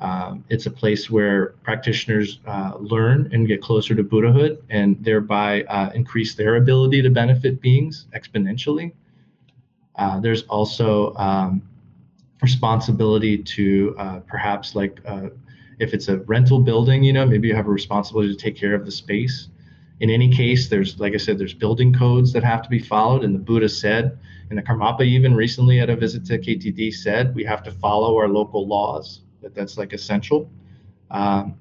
Um, 0.00 0.44
it's 0.48 0.66
a 0.66 0.70
place 0.70 1.08
where 1.08 1.54
practitioners 1.62 2.40
uh, 2.46 2.72
learn 2.78 3.30
and 3.32 3.46
get 3.46 3.62
closer 3.62 3.94
to 3.94 4.02
Buddhahood, 4.02 4.62
and 4.68 5.02
thereby 5.02 5.62
uh, 5.64 5.90
increase 5.94 6.34
their 6.34 6.56
ability 6.56 7.02
to 7.02 7.10
benefit 7.10 7.60
beings 7.60 8.06
exponentially. 8.14 8.92
Uh, 9.94 10.18
there's 10.18 10.42
also 10.44 11.14
um, 11.14 11.62
responsibility 12.42 13.38
to 13.38 13.94
uh, 13.98 14.20
perhaps 14.20 14.74
like 14.74 15.00
uh, 15.06 15.28
If 15.78 15.94
it's 15.94 16.08
a 16.08 16.18
rental 16.18 16.60
building, 16.60 17.04
you 17.04 17.12
know, 17.12 17.24
maybe 17.24 17.48
you 17.48 17.54
have 17.54 17.68
a 17.68 17.70
responsibility 17.70 18.34
to 18.34 18.40
take 18.40 18.56
care 18.56 18.74
of 18.74 18.84
the 18.84 18.90
space. 18.90 19.48
In 20.00 20.10
any 20.10 20.28
case, 20.28 20.68
there's, 20.68 20.98
like 20.98 21.14
I 21.14 21.18
said, 21.18 21.38
there's 21.38 21.54
building 21.54 21.92
codes 21.92 22.32
that 22.32 22.44
have 22.44 22.62
to 22.62 22.68
be 22.68 22.78
followed. 22.78 23.24
And 23.24 23.34
the 23.34 23.38
Buddha 23.38 23.68
said, 23.68 24.18
and 24.50 24.58
the 24.58 24.62
Karmapa 24.62 25.04
even 25.04 25.34
recently 25.34 25.80
at 25.80 25.90
a 25.90 25.96
visit 25.96 26.24
to 26.26 26.38
KTD 26.38 26.92
said, 26.94 27.34
we 27.34 27.44
have 27.44 27.62
to 27.64 27.70
follow 27.70 28.16
our 28.16 28.28
local 28.28 28.66
laws, 28.66 29.22
that 29.42 29.54
that's 29.54 29.76
like 29.78 29.92
essential. 29.92 30.50
Um, 31.10 31.56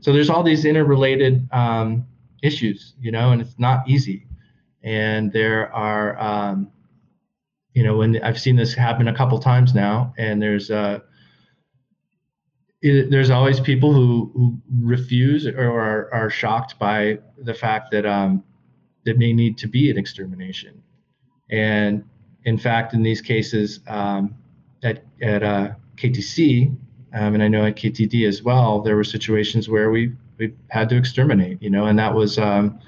so 0.00 0.12
there's 0.12 0.30
all 0.30 0.42
these 0.42 0.64
interrelated 0.64 1.48
um, 1.52 2.06
issues, 2.42 2.94
you 3.00 3.12
know, 3.12 3.32
and 3.32 3.40
it's 3.40 3.58
not 3.58 3.88
easy. 3.88 4.26
And 4.82 5.32
there 5.32 5.72
are, 5.72 6.18
um, 6.18 6.70
you 7.74 7.82
know, 7.82 7.96
when 7.96 8.22
I've 8.22 8.40
seen 8.40 8.56
this 8.56 8.74
happen 8.74 9.08
a 9.08 9.14
couple 9.14 9.38
times 9.38 9.74
now, 9.74 10.12
and 10.18 10.40
there's 10.42 10.70
uh, 10.70 11.00
it, 12.82 13.10
there's 13.10 13.30
always 13.30 13.60
people 13.60 13.92
who, 13.92 14.30
who 14.34 14.58
refuse 14.80 15.46
or 15.46 15.70
are, 15.70 16.12
are 16.12 16.28
shocked 16.28 16.78
by 16.78 17.18
the 17.38 17.54
fact 17.54 17.90
that 17.92 18.04
um, 18.04 18.42
there 19.04 19.16
may 19.16 19.32
need 19.32 19.56
to 19.58 19.68
be 19.68 19.90
an 19.90 19.96
extermination. 19.96 20.82
And 21.50 22.04
in 22.44 22.58
fact, 22.58 22.92
in 22.92 23.02
these 23.02 23.20
cases 23.20 23.80
um, 23.86 24.34
at, 24.82 25.04
at 25.22 25.42
uh, 25.42 25.70
KTC, 25.96 26.76
um, 27.14 27.34
and 27.34 27.42
I 27.42 27.48
know 27.48 27.64
at 27.66 27.76
KTD 27.76 28.26
as 28.26 28.42
well, 28.42 28.80
there 28.80 28.96
were 28.96 29.04
situations 29.04 29.68
where 29.68 29.90
we, 29.90 30.12
we 30.38 30.52
had 30.68 30.88
to 30.88 30.96
exterminate, 30.96 31.62
you 31.62 31.70
know, 31.70 31.86
and 31.86 31.98
that 31.98 32.12
was 32.12 32.38
um, 32.38 32.80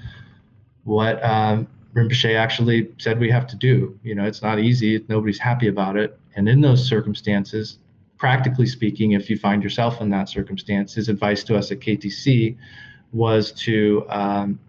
what 0.83 1.23
um, 1.23 1.67
Rinpoche 1.95 2.35
actually 2.35 2.91
said 2.97 3.19
we 3.19 3.31
have 3.31 3.47
to 3.47 3.55
do. 3.55 3.97
You 4.03 4.15
know, 4.15 4.25
it's 4.25 4.41
not 4.41 4.59
easy, 4.59 5.03
nobody's 5.07 5.39
happy 5.39 5.67
about 5.67 5.95
it. 5.95 6.19
And 6.35 6.49
in 6.49 6.59
those 6.61 6.85
circumstances, 6.85 7.79
practically 8.17 8.65
speaking, 8.65 9.13
if 9.13 9.29
you 9.29 9.37
find 9.37 9.63
yourself 9.63 10.01
in 10.01 10.09
that 10.09 10.27
circumstance, 10.27 10.93
his 10.93 11.07
advice 11.07 11.43
to 11.45 11.55
us 11.55 11.71
at 11.71 11.79
KTC 11.79 12.57
was 13.13 13.53
to, 13.53 14.05
um, 14.09 14.59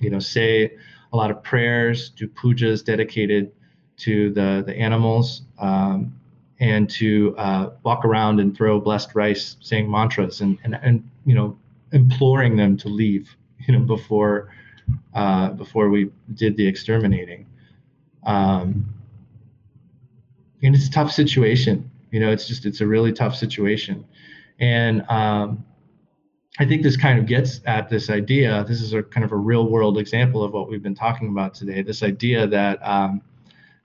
you 0.00 0.10
know, 0.10 0.18
say 0.18 0.72
a 1.12 1.16
lot 1.16 1.30
of 1.30 1.42
prayers, 1.42 2.10
do 2.10 2.28
pujas 2.28 2.84
dedicated 2.84 3.52
to 3.98 4.30
the 4.34 4.62
the 4.66 4.76
animals, 4.76 5.42
um, 5.58 6.14
and 6.60 6.90
to 6.90 7.34
uh, 7.38 7.70
walk 7.84 8.04
around 8.04 8.40
and 8.40 8.54
throw 8.54 8.78
blessed 8.78 9.14
rice, 9.14 9.56
saying 9.60 9.90
mantras, 9.90 10.42
and 10.42 10.58
and 10.64 10.78
and 10.82 11.08
you 11.24 11.34
know, 11.34 11.56
imploring 11.92 12.56
them 12.56 12.76
to 12.76 12.88
leave, 12.88 13.34
you 13.66 13.72
know, 13.72 13.80
before 13.80 14.50
uh, 15.14 15.50
before 15.50 15.88
we 15.88 16.10
did 16.34 16.56
the 16.56 16.66
exterminating. 16.66 17.46
Um, 18.24 18.92
and 20.62 20.74
it's 20.74 20.88
a 20.88 20.90
tough 20.90 21.12
situation. 21.12 21.90
You 22.10 22.20
know 22.20 22.30
it's 22.30 22.46
just 22.46 22.66
it's 22.66 22.80
a 22.80 22.86
really 22.86 23.12
tough 23.12 23.36
situation. 23.36 24.04
And 24.58 25.04
um, 25.08 25.64
i 26.58 26.64
think 26.64 26.82
this 26.82 26.96
kind 26.96 27.18
of 27.18 27.26
gets 27.26 27.60
at 27.66 27.90
this 27.90 28.08
idea 28.08 28.64
this 28.66 28.80
is 28.80 28.94
a 28.94 29.02
kind 29.02 29.24
of 29.24 29.32
a 29.32 29.36
real 29.36 29.68
world 29.68 29.98
example 29.98 30.42
of 30.42 30.54
what 30.54 30.70
we've 30.70 30.82
been 30.82 30.94
talking 30.94 31.28
about 31.28 31.52
today 31.52 31.82
this 31.82 32.02
idea 32.02 32.46
that 32.46 32.78
um, 32.82 33.20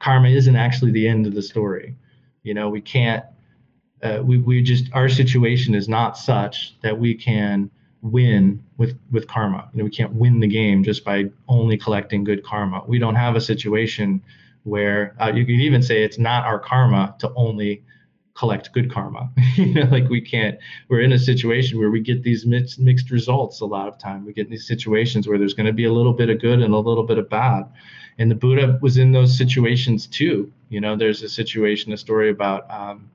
karma 0.02 0.30
isn't 0.30 0.56
actually 0.56 0.92
the 0.92 1.08
end 1.08 1.26
of 1.26 1.34
the 1.34 1.42
story. 1.42 1.96
You 2.44 2.54
know 2.54 2.70
we 2.70 2.82
can't 2.82 3.24
uh, 4.04 4.20
we, 4.24 4.38
we 4.40 4.62
just 4.64 4.86
our 4.94 5.08
situation 5.08 5.76
is 5.76 5.88
not 5.88 6.18
such 6.18 6.76
that 6.82 6.98
we 6.98 7.14
can 7.14 7.70
win 8.02 8.64
with 8.78 8.98
with 9.12 9.28
karma. 9.28 9.70
You 9.74 9.80
know 9.80 9.84
we 9.86 9.92
can't 9.92 10.14
win 10.14 10.40
the 10.40 10.48
game 10.48 10.84
just 10.84 11.04
by 11.04 11.26
only 11.48 11.78
collecting 11.78 12.24
good 12.24 12.44
karma. 12.44 12.84
We 12.88 13.00
don't 13.00 13.16
have 13.16 13.36
a 13.36 13.42
situation 13.42 14.22
where 14.64 15.16
uh, 15.20 15.32
you 15.34 15.46
could 15.46 15.60
even 15.60 15.82
say 15.82 16.04
it's 16.04 16.20
not 16.20 16.46
our 16.46 16.60
karma 16.60 17.16
to 17.20 17.32
only 17.36 17.84
collect 18.36 18.72
good 18.74 18.92
karma. 18.92 19.32
You 19.56 19.74
know 19.74 19.84
like 19.84 20.10
we 20.10 20.22
can't 20.22 20.58
we're 20.88 21.02
in 21.02 21.12
a 21.12 21.20
situation 21.20 21.78
where 21.78 21.92
we 21.92 22.00
get 22.00 22.24
these 22.24 22.46
mixed, 22.46 22.80
mixed 22.80 23.12
results 23.12 23.60
a 23.62 23.66
lot 23.66 23.88
of 23.88 23.98
time. 23.98 24.26
We 24.26 24.34
get 24.34 24.50
these 24.50 24.68
situations 24.68 25.28
where 25.28 25.38
there's 25.38 25.54
going 25.54 25.68
to 25.68 25.74
be 25.74 25.86
a 25.86 25.94
little 25.94 26.14
bit 26.14 26.30
of 26.30 26.40
good 26.40 26.62
and 26.62 26.74
a 26.74 26.78
little 26.78 27.04
bit 27.04 27.18
of 27.18 27.30
bad. 27.30 27.64
And 28.18 28.30
the 28.30 28.36
buddha 28.36 28.80
was 28.82 28.98
in 28.98 29.12
those 29.12 29.38
situations 29.38 30.08
too. 30.08 30.52
You 30.70 30.82
know 30.82 30.96
there's 30.96 31.22
a 31.22 31.30
situation 31.30 31.94
a 31.94 31.98
story 31.98 32.30
about 32.30 32.70
um, 32.72 33.10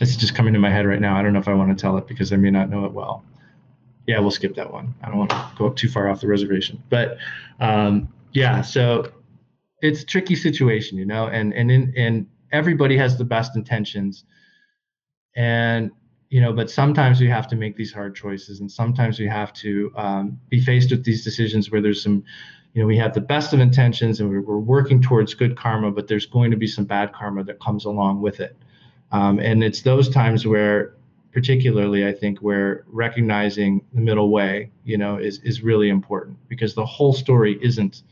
it's 0.00 0.16
just 0.16 0.34
coming 0.34 0.52
to 0.52 0.60
my 0.60 0.70
head 0.70 0.86
right 0.86 1.00
now. 1.00 1.16
I 1.16 1.22
don't 1.22 1.32
know 1.32 1.40
if 1.40 1.48
i 1.48 1.54
want 1.54 1.76
to 1.76 1.80
tell 1.80 1.96
it 1.98 2.06
because 2.06 2.32
i 2.32 2.36
may 2.36 2.50
not 2.50 2.70
know 2.70 2.84
it 2.84 2.92
well 2.92 3.24
yeah 4.06 4.18
we'll 4.18 4.30
skip 4.30 4.54
that 4.56 4.72
one. 4.72 4.94
I 5.02 5.08
don't 5.08 5.18
want 5.18 5.30
to 5.30 5.50
go 5.56 5.70
too 5.70 5.88
far 5.88 6.08
off 6.08 6.20
the 6.20 6.28
reservation. 6.28 6.82
But 6.88 7.18
um, 7.60 8.08
yeah 8.32 8.62
so 8.62 9.10
it's 9.80 10.02
a 10.02 10.06
tricky 10.06 10.36
situation 10.36 10.98
you 10.98 11.06
know 11.06 11.26
and 11.26 11.52
and 11.52 11.70
in 11.70 11.92
and 11.96 12.26
everybody 12.52 12.96
has 12.96 13.16
the 13.16 13.24
best 13.24 13.56
intentions. 13.56 14.24
And 15.34 15.90
you 16.28 16.40
know 16.40 16.52
but 16.52 16.70
sometimes 16.70 17.20
we 17.20 17.28
have 17.28 17.46
to 17.48 17.56
make 17.56 17.76
these 17.76 17.92
hard 17.92 18.14
choices 18.14 18.60
and 18.60 18.70
sometimes 18.70 19.18
we 19.18 19.26
have 19.26 19.52
to 19.52 19.92
um, 19.96 20.40
be 20.48 20.60
faced 20.60 20.90
with 20.90 21.04
these 21.04 21.22
decisions 21.22 21.70
where 21.70 21.82
there's 21.82 22.02
some 22.02 22.24
you 22.72 22.80
know 22.80 22.86
we 22.86 22.96
have 22.96 23.12
the 23.12 23.20
best 23.20 23.52
of 23.52 23.60
intentions 23.60 24.18
and 24.20 24.30
we're, 24.30 24.40
we're, 24.40 24.56
working 24.56 25.00
towards 25.02 25.34
good 25.34 25.56
karma 25.56 25.90
but 25.90 26.08
there's 26.08 26.24
going 26.24 26.50
to 26.50 26.56
be 26.56 26.66
some 26.66 26.86
bad 26.86 27.12
karma 27.12 27.44
that 27.44 27.60
comes 27.60 27.84
along 27.84 28.20
with 28.20 28.40
it. 28.40 28.56
Um, 29.12 29.38
and 29.38 29.62
it's 29.62 29.82
those 29.82 30.08
times 30.08 30.46
where 30.46 30.94
particularly 31.32 32.06
i 32.06 32.12
think 32.12 32.38
where 32.40 32.84
recognizing 32.88 33.84
the 33.94 34.00
middle 34.00 34.30
way 34.30 34.70
you 34.84 34.98
know 34.98 35.16
is 35.16 35.38
is 35.40 35.62
really 35.62 35.88
important 35.88 36.36
because 36.48 36.74
the 36.74 36.84
whole 36.84 37.12
story 37.12 37.58
isn't 37.62 38.02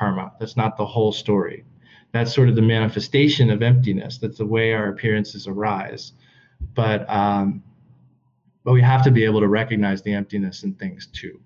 karma. 0.00 0.32
That's 0.40 0.56
not 0.56 0.76
the 0.76 0.86
whole 0.86 1.12
story. 1.12 1.64
That's 2.12 2.34
sort 2.34 2.48
of 2.48 2.56
the 2.56 2.62
manifestation 2.62 3.50
of 3.50 3.62
emptiness. 3.62 4.18
That's 4.18 4.38
the 4.38 4.46
way 4.46 4.72
our 4.72 4.88
appearances 4.88 5.46
arise. 5.46 6.12
But 6.74 7.08
um, 7.08 7.62
but 8.64 8.72
we 8.72 8.82
have 8.82 9.04
to 9.04 9.10
be 9.10 9.24
able 9.24 9.40
to 9.40 9.48
recognize 9.48 10.02
the 10.02 10.12
emptiness 10.12 10.64
in 10.64 10.74
things 10.74 11.06
too. 11.12 11.40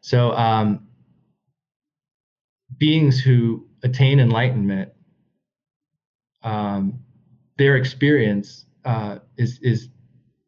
So 0.00 0.32
um, 0.32 0.88
beings 2.78 3.20
who 3.20 3.66
attain 3.82 4.18
enlightenment, 4.18 4.92
um, 6.42 6.98
their 7.58 7.76
experience 7.76 8.66
uh, 8.84 9.18
is 9.36 9.58
is 9.62 9.88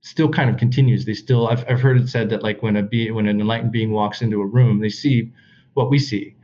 still 0.00 0.28
kind 0.28 0.50
of 0.50 0.56
continues. 0.56 1.04
They 1.04 1.14
still 1.14 1.48
I've 1.48 1.64
I've 1.68 1.80
heard 1.80 2.00
it 2.00 2.08
said 2.08 2.30
that 2.30 2.42
like 2.42 2.62
when 2.62 2.76
a 2.76 2.82
be 2.82 3.10
when 3.10 3.26
an 3.26 3.40
enlightened 3.40 3.72
being 3.72 3.90
walks 3.90 4.22
into 4.22 4.40
a 4.40 4.46
room, 4.46 4.80
they 4.80 4.88
see 4.88 5.32
what 5.74 5.90
we 5.90 5.98
see, 5.98 6.36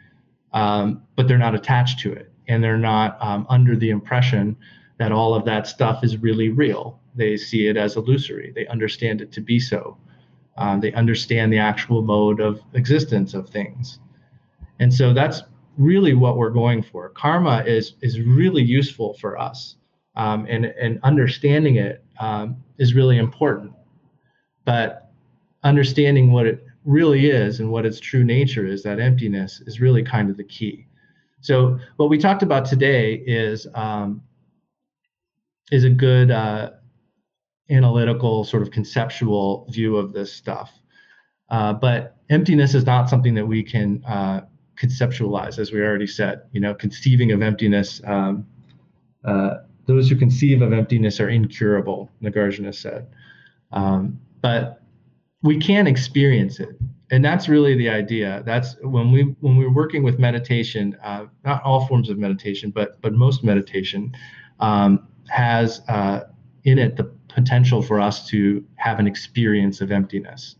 um, 0.52 1.02
but 1.16 1.28
they're 1.28 1.38
not 1.38 1.54
attached 1.54 2.00
to 2.00 2.12
it, 2.12 2.32
and 2.48 2.62
they're 2.62 2.78
not 2.78 3.16
um, 3.20 3.46
under 3.48 3.76
the 3.76 3.90
impression 3.90 4.56
that 4.98 5.12
all 5.12 5.34
of 5.34 5.44
that 5.44 5.66
stuff 5.66 6.04
is 6.04 6.18
really 6.18 6.50
real. 6.50 7.00
They 7.14 7.36
see 7.36 7.66
it 7.68 7.76
as 7.76 7.96
illusory. 7.96 8.52
They 8.54 8.66
understand 8.66 9.20
it 9.20 9.32
to 9.32 9.40
be 9.40 9.58
so. 9.58 9.96
Um, 10.56 10.80
they 10.80 10.92
understand 10.92 11.52
the 11.52 11.58
actual 11.58 12.02
mode 12.02 12.40
of 12.40 12.60
existence 12.74 13.34
of 13.34 13.48
things. 13.48 13.98
And 14.78 14.92
so 14.92 15.14
that's 15.14 15.42
really 15.78 16.14
what 16.14 16.36
we're 16.36 16.50
going 16.50 16.82
for. 16.82 17.08
Karma 17.10 17.62
is 17.66 17.94
is 18.02 18.20
really 18.20 18.62
useful 18.62 19.14
for 19.14 19.38
us, 19.38 19.76
um, 20.16 20.46
and 20.48 20.66
and 20.66 20.98
understanding 21.02 21.76
it 21.76 22.04
um, 22.18 22.56
is 22.78 22.94
really 22.94 23.18
important. 23.18 23.72
But 24.64 25.10
understanding 25.62 26.32
what 26.32 26.46
it 26.46 26.64
really 26.84 27.30
is 27.30 27.60
and 27.60 27.70
what 27.70 27.86
its 27.86 28.00
true 28.00 28.24
nature 28.24 28.66
is, 28.66 28.82
that 28.82 28.98
emptiness, 29.00 29.62
is 29.66 29.80
really 29.80 30.02
kind 30.02 30.30
of 30.30 30.36
the 30.36 30.44
key. 30.44 30.86
So 31.40 31.78
what 31.96 32.10
we 32.10 32.18
talked 32.18 32.42
about 32.42 32.64
today 32.64 33.14
is 33.26 33.66
um, 33.74 34.22
is 35.70 35.84
a 35.84 35.90
good 35.90 36.30
uh, 36.30 36.70
analytical 37.70 38.44
sort 38.44 38.62
of 38.62 38.70
conceptual 38.70 39.66
view 39.70 39.96
of 39.96 40.12
this 40.12 40.32
stuff. 40.32 40.72
Uh, 41.48 41.72
but 41.72 42.16
emptiness 42.28 42.74
is 42.74 42.84
not 42.84 43.08
something 43.08 43.34
that 43.34 43.46
we 43.46 43.62
can 43.62 44.04
uh, 44.04 44.42
conceptualize, 44.80 45.58
as 45.58 45.72
we 45.72 45.80
already 45.80 46.06
said. 46.06 46.42
You 46.52 46.60
know, 46.60 46.74
conceiving 46.74 47.32
of 47.32 47.42
emptiness, 47.42 48.00
um, 48.04 48.46
uh, 49.24 49.54
those 49.90 50.08
who 50.08 50.16
conceive 50.16 50.62
of 50.62 50.72
emptiness 50.72 51.20
are 51.20 51.28
incurable, 51.28 52.10
Nagarjuna 52.22 52.74
said. 52.74 53.06
Um, 53.72 54.20
but 54.40 54.82
we 55.42 55.58
can 55.58 55.86
experience 55.86 56.60
it, 56.60 56.76
and 57.10 57.24
that's 57.24 57.48
really 57.48 57.76
the 57.76 57.88
idea. 57.88 58.42
That's 58.46 58.76
when 58.82 59.10
we 59.12 59.22
when 59.40 59.56
we're 59.56 59.72
working 59.72 60.02
with 60.02 60.18
meditation, 60.18 60.96
uh, 61.02 61.26
not 61.44 61.62
all 61.64 61.86
forms 61.86 62.08
of 62.08 62.18
meditation, 62.18 62.70
but 62.70 63.00
but 63.02 63.12
most 63.14 63.44
meditation. 63.44 64.12
Um, 64.60 65.06
has 65.30 65.80
uh, 65.88 66.24
in 66.64 66.78
it 66.78 66.96
the 66.96 67.04
potential 67.28 67.80
for 67.80 68.00
us 68.00 68.26
to 68.28 68.64
have 68.76 68.98
an 68.98 69.06
experience 69.06 69.80
of 69.80 69.90
emptiness. 69.90 70.56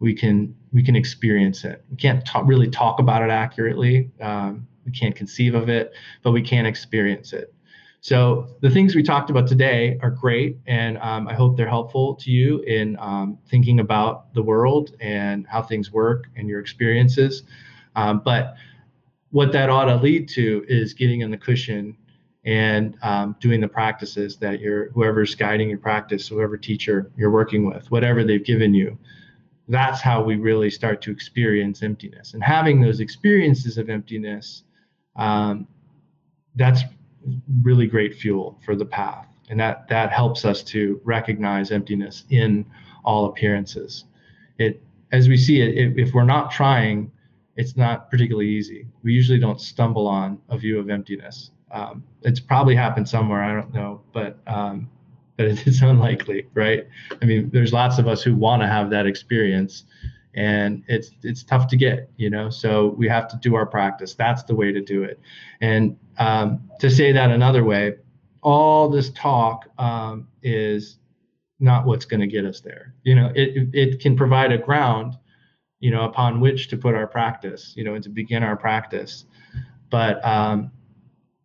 We 0.00 0.14
can 0.14 0.54
we 0.72 0.82
can 0.82 0.96
experience 0.96 1.64
it. 1.64 1.84
We 1.90 1.96
can't 1.96 2.22
really 2.44 2.68
talk 2.68 2.98
about 2.98 3.22
it 3.22 3.30
accurately. 3.30 4.10
Um, 4.20 4.66
we 4.84 4.92
can't 4.92 5.14
conceive 5.14 5.54
of 5.54 5.68
it, 5.68 5.92
but 6.22 6.32
we 6.32 6.42
can 6.42 6.66
experience 6.66 7.32
it. 7.32 7.54
So 8.02 8.56
the 8.62 8.70
things 8.70 8.94
we 8.94 9.02
talked 9.02 9.28
about 9.28 9.46
today 9.46 9.98
are 10.02 10.10
great, 10.10 10.58
and 10.66 10.96
um, 10.98 11.28
I 11.28 11.34
hope 11.34 11.56
they're 11.56 11.68
helpful 11.68 12.14
to 12.16 12.30
you 12.30 12.60
in 12.60 12.96
um, 12.98 13.38
thinking 13.50 13.80
about 13.80 14.32
the 14.32 14.42
world 14.42 14.96
and 15.00 15.46
how 15.46 15.62
things 15.62 15.92
work 15.92 16.24
and 16.36 16.48
your 16.48 16.60
experiences. 16.60 17.42
Um, 17.96 18.22
but 18.24 18.54
what 19.30 19.52
that 19.52 19.68
ought 19.68 19.84
to 19.84 19.96
lead 19.96 20.28
to 20.30 20.64
is 20.66 20.94
getting 20.94 21.20
in 21.20 21.30
the 21.30 21.36
cushion 21.36 21.96
and 22.44 22.96
um, 23.02 23.36
doing 23.40 23.60
the 23.60 23.68
practices 23.68 24.36
that 24.38 24.60
you're 24.60 24.90
whoever's 24.92 25.34
guiding 25.34 25.68
your 25.68 25.78
practice 25.78 26.26
whoever 26.26 26.56
teacher 26.56 27.10
you're 27.16 27.30
working 27.30 27.66
with 27.66 27.90
whatever 27.90 28.24
they've 28.24 28.44
given 28.44 28.72
you 28.72 28.98
that's 29.68 30.00
how 30.00 30.22
we 30.22 30.36
really 30.36 30.70
start 30.70 31.02
to 31.02 31.10
experience 31.10 31.82
emptiness 31.82 32.32
and 32.32 32.42
having 32.42 32.80
those 32.80 33.00
experiences 33.00 33.76
of 33.76 33.90
emptiness 33.90 34.62
um, 35.16 35.68
that's 36.56 36.82
really 37.62 37.86
great 37.86 38.14
fuel 38.14 38.58
for 38.64 38.74
the 38.74 38.84
path 38.84 39.26
and 39.48 39.58
that 39.60 39.88
that 39.88 40.10
helps 40.10 40.44
us 40.44 40.62
to 40.62 41.00
recognize 41.04 41.70
emptiness 41.70 42.24
in 42.30 42.64
all 43.04 43.26
appearances 43.26 44.04
it 44.58 44.82
as 45.12 45.28
we 45.28 45.36
see 45.36 45.60
it, 45.60 45.76
it 45.76 45.98
if 45.98 46.14
we're 46.14 46.24
not 46.24 46.50
trying 46.50 47.10
it's 47.56 47.76
not 47.76 48.10
particularly 48.10 48.48
easy 48.48 48.86
we 49.02 49.12
usually 49.12 49.38
don't 49.38 49.60
stumble 49.60 50.06
on 50.06 50.38
a 50.48 50.56
view 50.56 50.78
of 50.78 50.88
emptiness 50.88 51.50
um, 51.70 52.02
it's 52.22 52.40
probably 52.40 52.74
happened 52.74 53.08
somewhere. 53.08 53.42
I 53.42 53.54
don't 53.54 53.72
know, 53.72 54.00
but 54.12 54.38
um, 54.46 54.90
but 55.36 55.46
it's 55.46 55.80
unlikely, 55.82 56.46
right? 56.54 56.86
I 57.22 57.24
mean, 57.24 57.50
there's 57.52 57.72
lots 57.72 57.98
of 57.98 58.08
us 58.08 58.22
who 58.22 58.34
want 58.34 58.62
to 58.62 58.68
have 58.68 58.90
that 58.90 59.06
experience, 59.06 59.84
and 60.34 60.84
it's 60.88 61.10
it's 61.22 61.42
tough 61.42 61.66
to 61.68 61.76
get, 61.76 62.10
you 62.16 62.30
know. 62.30 62.50
So 62.50 62.94
we 62.96 63.08
have 63.08 63.28
to 63.28 63.36
do 63.36 63.54
our 63.54 63.66
practice. 63.66 64.14
That's 64.14 64.42
the 64.44 64.54
way 64.54 64.72
to 64.72 64.80
do 64.80 65.02
it. 65.02 65.20
And 65.60 65.96
um, 66.18 66.70
to 66.80 66.90
say 66.90 67.12
that 67.12 67.30
another 67.30 67.64
way, 67.64 67.96
all 68.42 68.88
this 68.88 69.10
talk 69.10 69.66
um, 69.78 70.28
is 70.42 70.98
not 71.58 71.84
what's 71.86 72.04
going 72.04 72.20
to 72.20 72.26
get 72.26 72.44
us 72.44 72.60
there. 72.60 72.94
You 73.02 73.14
know, 73.14 73.32
it 73.34 73.68
it 73.72 74.00
can 74.00 74.16
provide 74.16 74.52
a 74.52 74.58
ground, 74.58 75.16
you 75.80 75.90
know, 75.90 76.04
upon 76.04 76.40
which 76.40 76.68
to 76.68 76.76
put 76.76 76.94
our 76.94 77.06
practice, 77.06 77.74
you 77.76 77.84
know, 77.84 77.94
and 77.94 78.04
to 78.04 78.10
begin 78.10 78.42
our 78.42 78.56
practice. 78.56 79.24
But 79.90 80.24
um, 80.24 80.70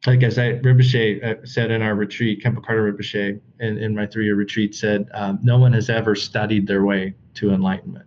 like 0.05 0.23
I 0.23 0.29
said, 0.29 0.61
Rinpoche 0.63 1.23
uh, 1.23 1.45
said 1.45 1.71
in 1.71 1.81
our 1.81 1.95
retreat, 1.95 2.43
Khenpo 2.43 2.63
Karthar 2.63 2.93
Rinpoche, 2.93 3.41
in, 3.59 3.77
in 3.79 3.95
my 3.95 4.05
three-year 4.05 4.35
retreat, 4.35 4.75
said 4.75 5.09
um, 5.15 5.39
no 5.41 5.57
one 5.57 5.73
has 5.73 5.89
ever 5.89 6.13
studied 6.15 6.67
their 6.67 6.85
way 6.85 7.15
to 7.35 7.51
enlightenment. 7.51 8.05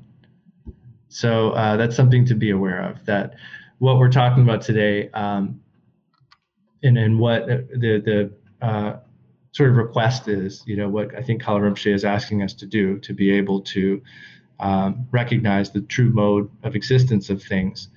So 1.09 1.51
uh, 1.51 1.77
that's 1.77 1.97
something 1.97 2.25
to 2.27 2.35
be 2.35 2.51
aware 2.51 2.83
of. 2.83 3.05
That 3.07 3.35
what 3.79 3.99
we're 3.99 4.11
talking 4.11 4.43
about 4.43 4.63
today, 4.63 5.11
um, 5.11 5.61
and 6.83 6.99
and 6.99 7.19
what 7.19 7.47
the 7.47 8.31
the 8.61 8.67
uh, 8.67 8.97
sort 9.53 9.71
of 9.71 9.77
request 9.77 10.29
is, 10.29 10.63
you 10.67 10.77
know, 10.77 10.89
what 10.89 11.15
I 11.17 11.23
think 11.23 11.43
Kalu 11.43 11.61
Rinpoche 11.61 11.93
is 11.93 12.05
asking 12.05 12.43
us 12.43 12.55
to 12.55 12.67
do 12.67 12.99
to 13.01 13.15
be 13.15 13.31
able 13.31 13.61
to 13.63 14.03
um, 14.61 15.07
recognize 15.11 15.71
the 15.71 15.81
true 15.83 16.11
mode 16.11 16.51
of 16.63 16.77
existence 16.77 17.31
of 17.31 17.43
things. 17.43 17.89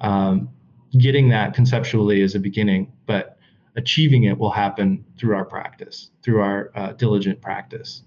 Um, 0.00 0.50
getting 0.98 1.28
that 1.30 1.54
conceptually 1.54 2.20
is 2.20 2.34
a 2.34 2.40
beginning, 2.40 2.92
but 3.06 3.38
achieving 3.76 4.24
it 4.24 4.36
will 4.36 4.50
happen 4.50 5.04
through 5.18 5.36
our 5.36 5.44
practice, 5.44 6.10
through 6.22 6.40
our 6.40 6.70
uh, 6.74 6.92
diligent 6.92 7.40
practice. 7.40 8.02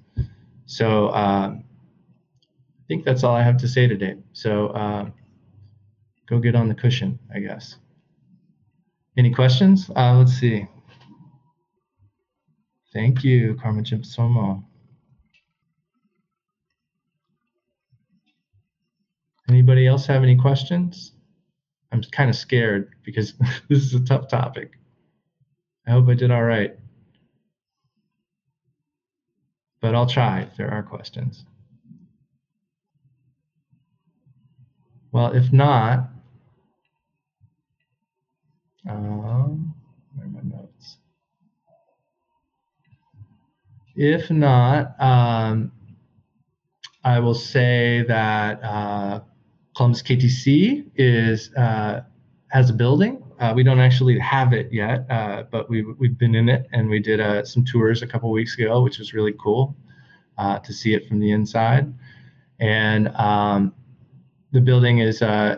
So 0.66 1.10
um, 1.14 1.64
I 2.84 2.86
think 2.88 3.06
that's 3.06 3.24
all 3.24 3.34
I 3.34 3.44
have 3.44 3.58
to 3.58 3.68
say 3.68 3.88
today. 3.88 4.18
So 4.34 4.68
uh, 4.68 5.10
go 6.28 6.40
get 6.40 6.54
on 6.54 6.68
the 6.68 6.76
cushion, 6.76 7.18
I 7.34 7.40
guess. 7.40 7.78
Any 9.18 9.32
questions? 9.32 9.90
Uh, 9.96 10.18
let's 10.18 10.34
see. 10.34 10.68
Thank 12.92 13.24
you, 13.24 13.58
Carmen 13.62 13.86
Somo. 13.86 14.64
Anybody 19.48 19.88
else 19.88 20.06
have 20.08 20.24
any 20.24 20.36
questions? 20.36 21.14
I'm 21.92 22.02
kind 22.02 22.30
of 22.30 22.36
scared 22.36 22.96
because 23.04 23.34
this 23.70 23.80
is 23.80 23.94
a 23.94 24.04
tough 24.04 24.28
topic. 24.28 24.72
I 25.88 25.92
hope 25.92 26.10
I 26.10 26.16
did 26.16 26.32
all 26.32 26.44
right. 26.44 26.76
But 29.80 29.96
I'll 29.96 30.08
try 30.08 30.42
if 30.42 30.58
there 30.58 30.72
are 30.72 30.84
questions. 30.84 31.46
Well, 35.14 35.32
if 35.34 35.54
not, 35.54 36.10
um, 38.90 39.74
where 40.16 40.26
are 40.26 40.30
my 40.30 40.42
notes? 40.42 40.98
If 43.96 44.30
not, 44.30 45.00
um, 45.00 45.72
I 47.06 47.20
will 47.20 47.36
say 47.36 48.04
that 48.10 48.62
uh, 48.64 49.22
Columbus 49.78 50.02
KTC 50.02 50.90
is 50.96 51.54
uh, 51.56 52.02
has 52.48 52.70
a 52.70 52.74
building 52.74 53.24
uh, 53.44 53.54
we 53.54 53.62
don't 53.62 53.80
actually 53.80 54.18
have 54.20 54.54
it 54.54 54.72
yet, 54.72 55.06
uh, 55.10 55.44
but 55.52 55.70
we've, 55.70 55.88
we've 55.98 56.18
been 56.18 56.34
in 56.34 56.48
it 56.48 56.66
and 56.72 56.90
we 56.90 57.00
did 57.00 57.20
uh, 57.20 57.44
some 57.44 57.66
tours 57.66 58.02
a 58.02 58.08
couple 58.08 58.32
weeks 58.32 58.58
ago, 58.58 58.82
which 58.82 59.00
was 59.00 59.14
really 59.14 59.34
cool 59.38 59.76
uh, 60.38 60.60
to 60.60 60.72
see 60.72 60.94
it 60.94 61.08
from 61.10 61.20
the 61.20 61.32
inside. 61.32 61.94
And 62.62 63.10
um, 63.16 63.74
the 64.54 64.62
building 64.62 65.00
is 65.00 65.22
uh, 65.22 65.58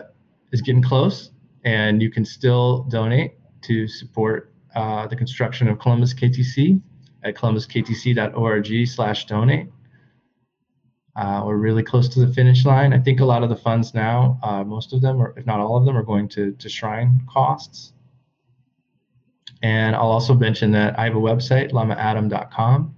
is 0.50 0.60
getting 0.62 0.82
close, 0.82 1.30
and 1.64 2.02
you 2.02 2.10
can 2.10 2.24
still 2.24 2.82
donate 2.84 3.34
to 3.62 3.86
support 3.86 4.52
uh, 4.74 5.06
the 5.06 5.14
construction 5.14 5.68
of 5.68 5.78
Columbus 5.78 6.12
KTC 6.14 6.80
at 7.22 7.36
columbusktc.org/donate. 7.36 9.68
Uh, 11.14 11.42
we're 11.46 11.56
really 11.56 11.82
close 11.82 12.08
to 12.08 12.20
the 12.20 12.32
finish 12.32 12.64
line. 12.66 12.92
I 12.92 12.98
think 12.98 13.20
a 13.20 13.24
lot 13.24 13.42
of 13.42 13.48
the 13.48 13.56
funds 13.56 13.94
now, 13.94 14.38
uh, 14.42 14.62
most 14.64 14.92
of 14.92 15.00
them, 15.00 15.18
or 15.20 15.32
if 15.38 15.46
not 15.46 15.60
all 15.60 15.78
of 15.78 15.86
them, 15.86 15.96
are 15.96 16.02
going 16.02 16.28
to, 16.30 16.50
to 16.52 16.68
shrine 16.68 17.22
costs. 17.26 17.92
And 19.62 19.96
I'll 19.96 20.10
also 20.10 20.34
mention 20.34 20.72
that 20.72 20.98
I 20.98 21.04
have 21.04 21.16
a 21.16 21.20
website, 21.20 21.72
lamaadam.com, 21.72 22.94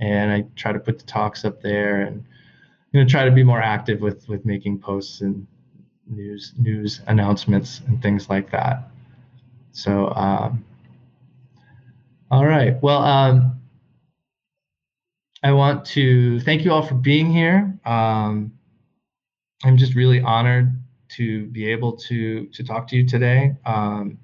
and 0.00 0.30
I 0.30 0.44
try 0.56 0.72
to 0.72 0.78
put 0.78 0.98
the 0.98 1.06
talks 1.06 1.46
up 1.46 1.62
there 1.62 2.02
and 2.02 2.26
going 2.92 3.06
to 3.06 3.10
try 3.10 3.24
to 3.24 3.30
be 3.30 3.42
more 3.42 3.60
active 3.60 4.00
with, 4.00 4.28
with 4.28 4.44
making 4.44 4.78
posts 4.78 5.20
and 5.20 5.46
news 6.08 6.52
news 6.58 7.00
announcements 7.06 7.80
and 7.86 8.02
things 8.02 8.28
like 8.28 8.50
that. 8.50 8.88
So, 9.72 10.10
um, 10.14 10.64
all 12.30 12.44
right. 12.44 12.80
Well, 12.82 13.02
um, 13.02 13.60
I 15.42 15.52
want 15.52 15.84
to 15.86 16.40
thank 16.40 16.64
you 16.64 16.72
all 16.72 16.82
for 16.86 16.94
being 16.94 17.32
here. 17.32 17.78
Um, 17.84 18.52
I'm 19.64 19.76
just 19.76 19.94
really 19.94 20.20
honored 20.20 20.72
to 21.10 21.46
be 21.46 21.70
able 21.70 21.92
to 21.92 22.46
to 22.46 22.64
talk 22.64 22.88
to 22.88 22.96
you 22.96 23.06
today 23.06 23.54
um, 23.64 24.18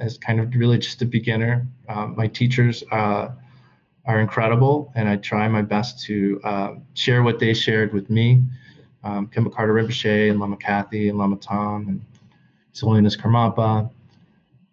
as 0.00 0.18
kind 0.18 0.40
of 0.40 0.54
really 0.54 0.78
just 0.78 1.02
a 1.02 1.06
beginner. 1.06 1.66
Uh, 1.88 2.06
my 2.06 2.26
teachers 2.26 2.84
uh, 2.92 3.28
are 4.06 4.20
incredible, 4.20 4.92
and 4.94 5.08
I 5.08 5.16
try 5.16 5.48
my 5.48 5.62
best 5.62 6.00
to 6.04 6.40
uh, 6.44 6.74
share 6.94 7.22
what 7.22 7.38
they 7.38 7.52
shared 7.54 7.92
with 7.92 8.08
me. 8.08 8.44
Um, 9.02 9.28
Khenpo 9.28 9.52
Karthar 9.52 9.74
Rinpoche 9.74 10.30
and 10.30 10.40
Lama 10.40 10.56
Kathy 10.56 11.08
and 11.08 11.18
Lama 11.18 11.36
Tom 11.36 11.88
and 11.88 12.04
His 12.72 12.80
Holiness 12.80 13.16
Karmapa. 13.16 13.90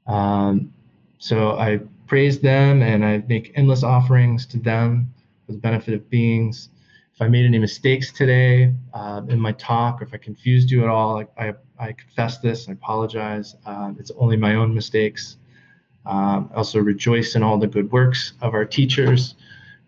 Um, 0.08 0.74
so 1.18 1.58
I 1.58 1.80
praise 2.08 2.40
them 2.40 2.82
and 2.82 3.04
I 3.06 3.24
make 3.28 3.54
endless 3.56 3.84
offerings 3.84 4.46
to 4.48 4.60
them 4.60 5.14
for 5.46 5.54
the 5.54 5.58
benefit 5.58 5.94
of 5.94 6.10
beings. 6.10 6.70
If 7.16 7.22
I 7.22 7.28
made 7.28 7.46
any 7.46 7.60
mistakes 7.60 8.12
today 8.12 8.74
uh, 8.94 9.22
in 9.30 9.40
my 9.40 9.52
talk, 9.54 10.02
or 10.02 10.06
if 10.06 10.14
I 10.14 10.18
confused 10.18 10.72
you 10.72 10.84
at 10.84 10.90
all, 10.90 11.20
I, 11.20 11.48
I, 11.48 11.54
I 11.80 11.92
confess 11.94 12.40
this. 12.40 12.68
I 12.68 12.74
apologize. 12.74 13.56
Uh, 13.66 13.94
it's 14.00 14.12
only 14.18 14.36
my 14.36 14.56
own 14.56 14.74
mistakes. 14.74 15.38
Um, 16.06 16.50
also 16.54 16.80
rejoice 16.80 17.36
in 17.36 17.44
all 17.44 17.58
the 17.58 17.68
good 17.68 17.92
works 17.92 18.34
of 18.42 18.54
our 18.54 18.66
teachers, 18.66 19.36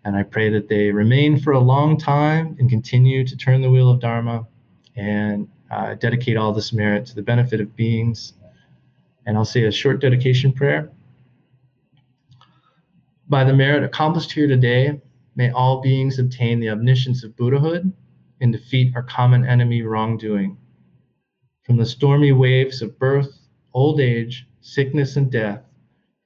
and 0.04 0.16
I 0.16 0.22
pray 0.22 0.48
that 0.50 0.68
they 0.68 0.90
remain 0.90 1.38
for 1.38 1.52
a 1.52 1.60
long 1.60 1.98
time 1.98 2.56
and 2.58 2.70
continue 2.70 3.26
to 3.26 3.36
turn 3.36 3.60
the 3.60 3.70
wheel 3.70 3.90
of 3.90 4.00
Dharma 4.00 4.46
and 4.94 5.48
uh, 5.70 5.94
dedicate 5.94 6.36
all 6.36 6.52
this 6.52 6.72
merit 6.72 7.06
to 7.06 7.14
the 7.14 7.22
benefit 7.22 7.60
of 7.60 7.76
beings. 7.76 8.32
And 9.26 9.36
I'll 9.36 9.44
say 9.44 9.64
a 9.64 9.72
short 9.72 10.00
dedication 10.00 10.52
prayer. 10.52 10.90
By 13.28 13.44
the 13.44 13.52
merit 13.52 13.82
accomplished 13.82 14.32
here 14.32 14.46
today, 14.46 15.00
May 15.36 15.50
all 15.50 15.82
beings 15.82 16.18
obtain 16.18 16.60
the 16.60 16.70
omniscience 16.70 17.22
of 17.22 17.36
Buddhahood 17.36 17.92
and 18.40 18.52
defeat 18.52 18.96
our 18.96 19.02
common 19.02 19.44
enemy 19.44 19.82
wrongdoing. 19.82 20.56
From 21.62 21.76
the 21.76 21.84
stormy 21.84 22.32
waves 22.32 22.80
of 22.80 22.98
birth, 22.98 23.38
old 23.74 24.00
age, 24.00 24.48
sickness, 24.62 25.16
and 25.16 25.30
death, 25.30 25.60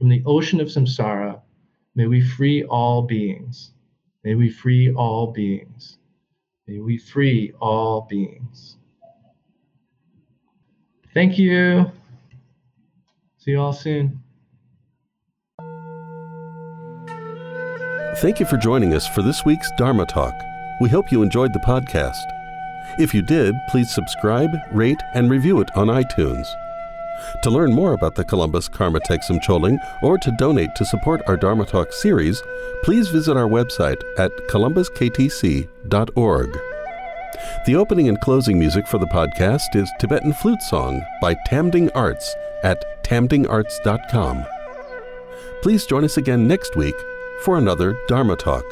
from 0.01 0.09
the 0.09 0.23
ocean 0.25 0.63
of 0.63 0.69
samsara, 0.69 1.39
may 1.95 2.07
we 2.07 2.23
free 2.23 2.65
all 2.65 3.03
beings. 3.03 3.73
May 4.25 4.35
we 4.35 4.49
free 4.49 4.91
all 4.95 5.31
beings. 5.31 5.99
May 6.67 6.79
we 6.79 6.97
free 6.97 7.53
all 7.61 8.07
beings. 8.09 8.79
Thank 11.13 11.39
you. 11.39 11.93
See 13.37 13.51
you 13.51 13.61
all 13.61 13.75
soon. 13.75 14.23
Thank 18.17 18.41
you 18.41 18.47
for 18.47 18.57
joining 18.57 18.95
us 18.95 19.07
for 19.07 19.21
this 19.21 19.45
week's 19.45 19.71
Dharma 19.77 20.07
Talk. 20.07 20.35
We 20.81 20.89
hope 20.89 21.13
you 21.13 21.23
enjoyed 21.23 21.53
the 21.53 21.59
podcast. 21.61 22.25
If 22.99 23.13
you 23.13 23.21
did, 23.21 23.55
please 23.69 23.95
subscribe, 23.95 24.51
rate, 24.73 25.01
and 25.13 25.31
review 25.31 25.61
it 25.61 25.69
on 25.77 25.89
iTunes. 25.89 26.47
To 27.43 27.51
learn 27.51 27.73
more 27.73 27.93
about 27.93 28.15
the 28.15 28.25
Columbus 28.25 28.69
Karma 28.69 29.01
Thegsum 29.01 29.41
Choling 29.41 29.79
or 30.03 30.19
to 30.19 30.35
donate 30.39 30.75
to 30.77 30.85
support 30.85 31.23
our 31.27 31.37
Dharma 31.37 31.67
Talk 31.67 31.93
series, 31.93 32.43
please 32.83 33.09
visit 33.09 33.37
our 33.37 33.49
website 33.49 34.01
at 34.19 34.31
columbusktc.org. 34.49 36.59
The 37.67 37.77
opening 37.77 38.09
and 38.09 38.21
closing 38.21 38.59
music 38.59 38.87
for 38.87 38.99
the 38.99 39.07
podcast 39.07 39.75
is 39.75 39.91
Tibetan 39.99 40.33
Flute 40.33 40.63
Song 40.63 41.03
by 41.21 41.35
Tamding 41.47 41.91
Arts 41.95 42.35
at 42.63 43.05
tamdingarts.com. 43.05 44.47
Please 45.63 45.87
join 45.87 46.05
us 46.05 46.17
again 46.17 46.49
next 46.49 46.77
week 46.77 46.95
for 47.43 47.59
another 47.59 47.97
Dharma 48.09 48.37
Talk. 48.37 48.65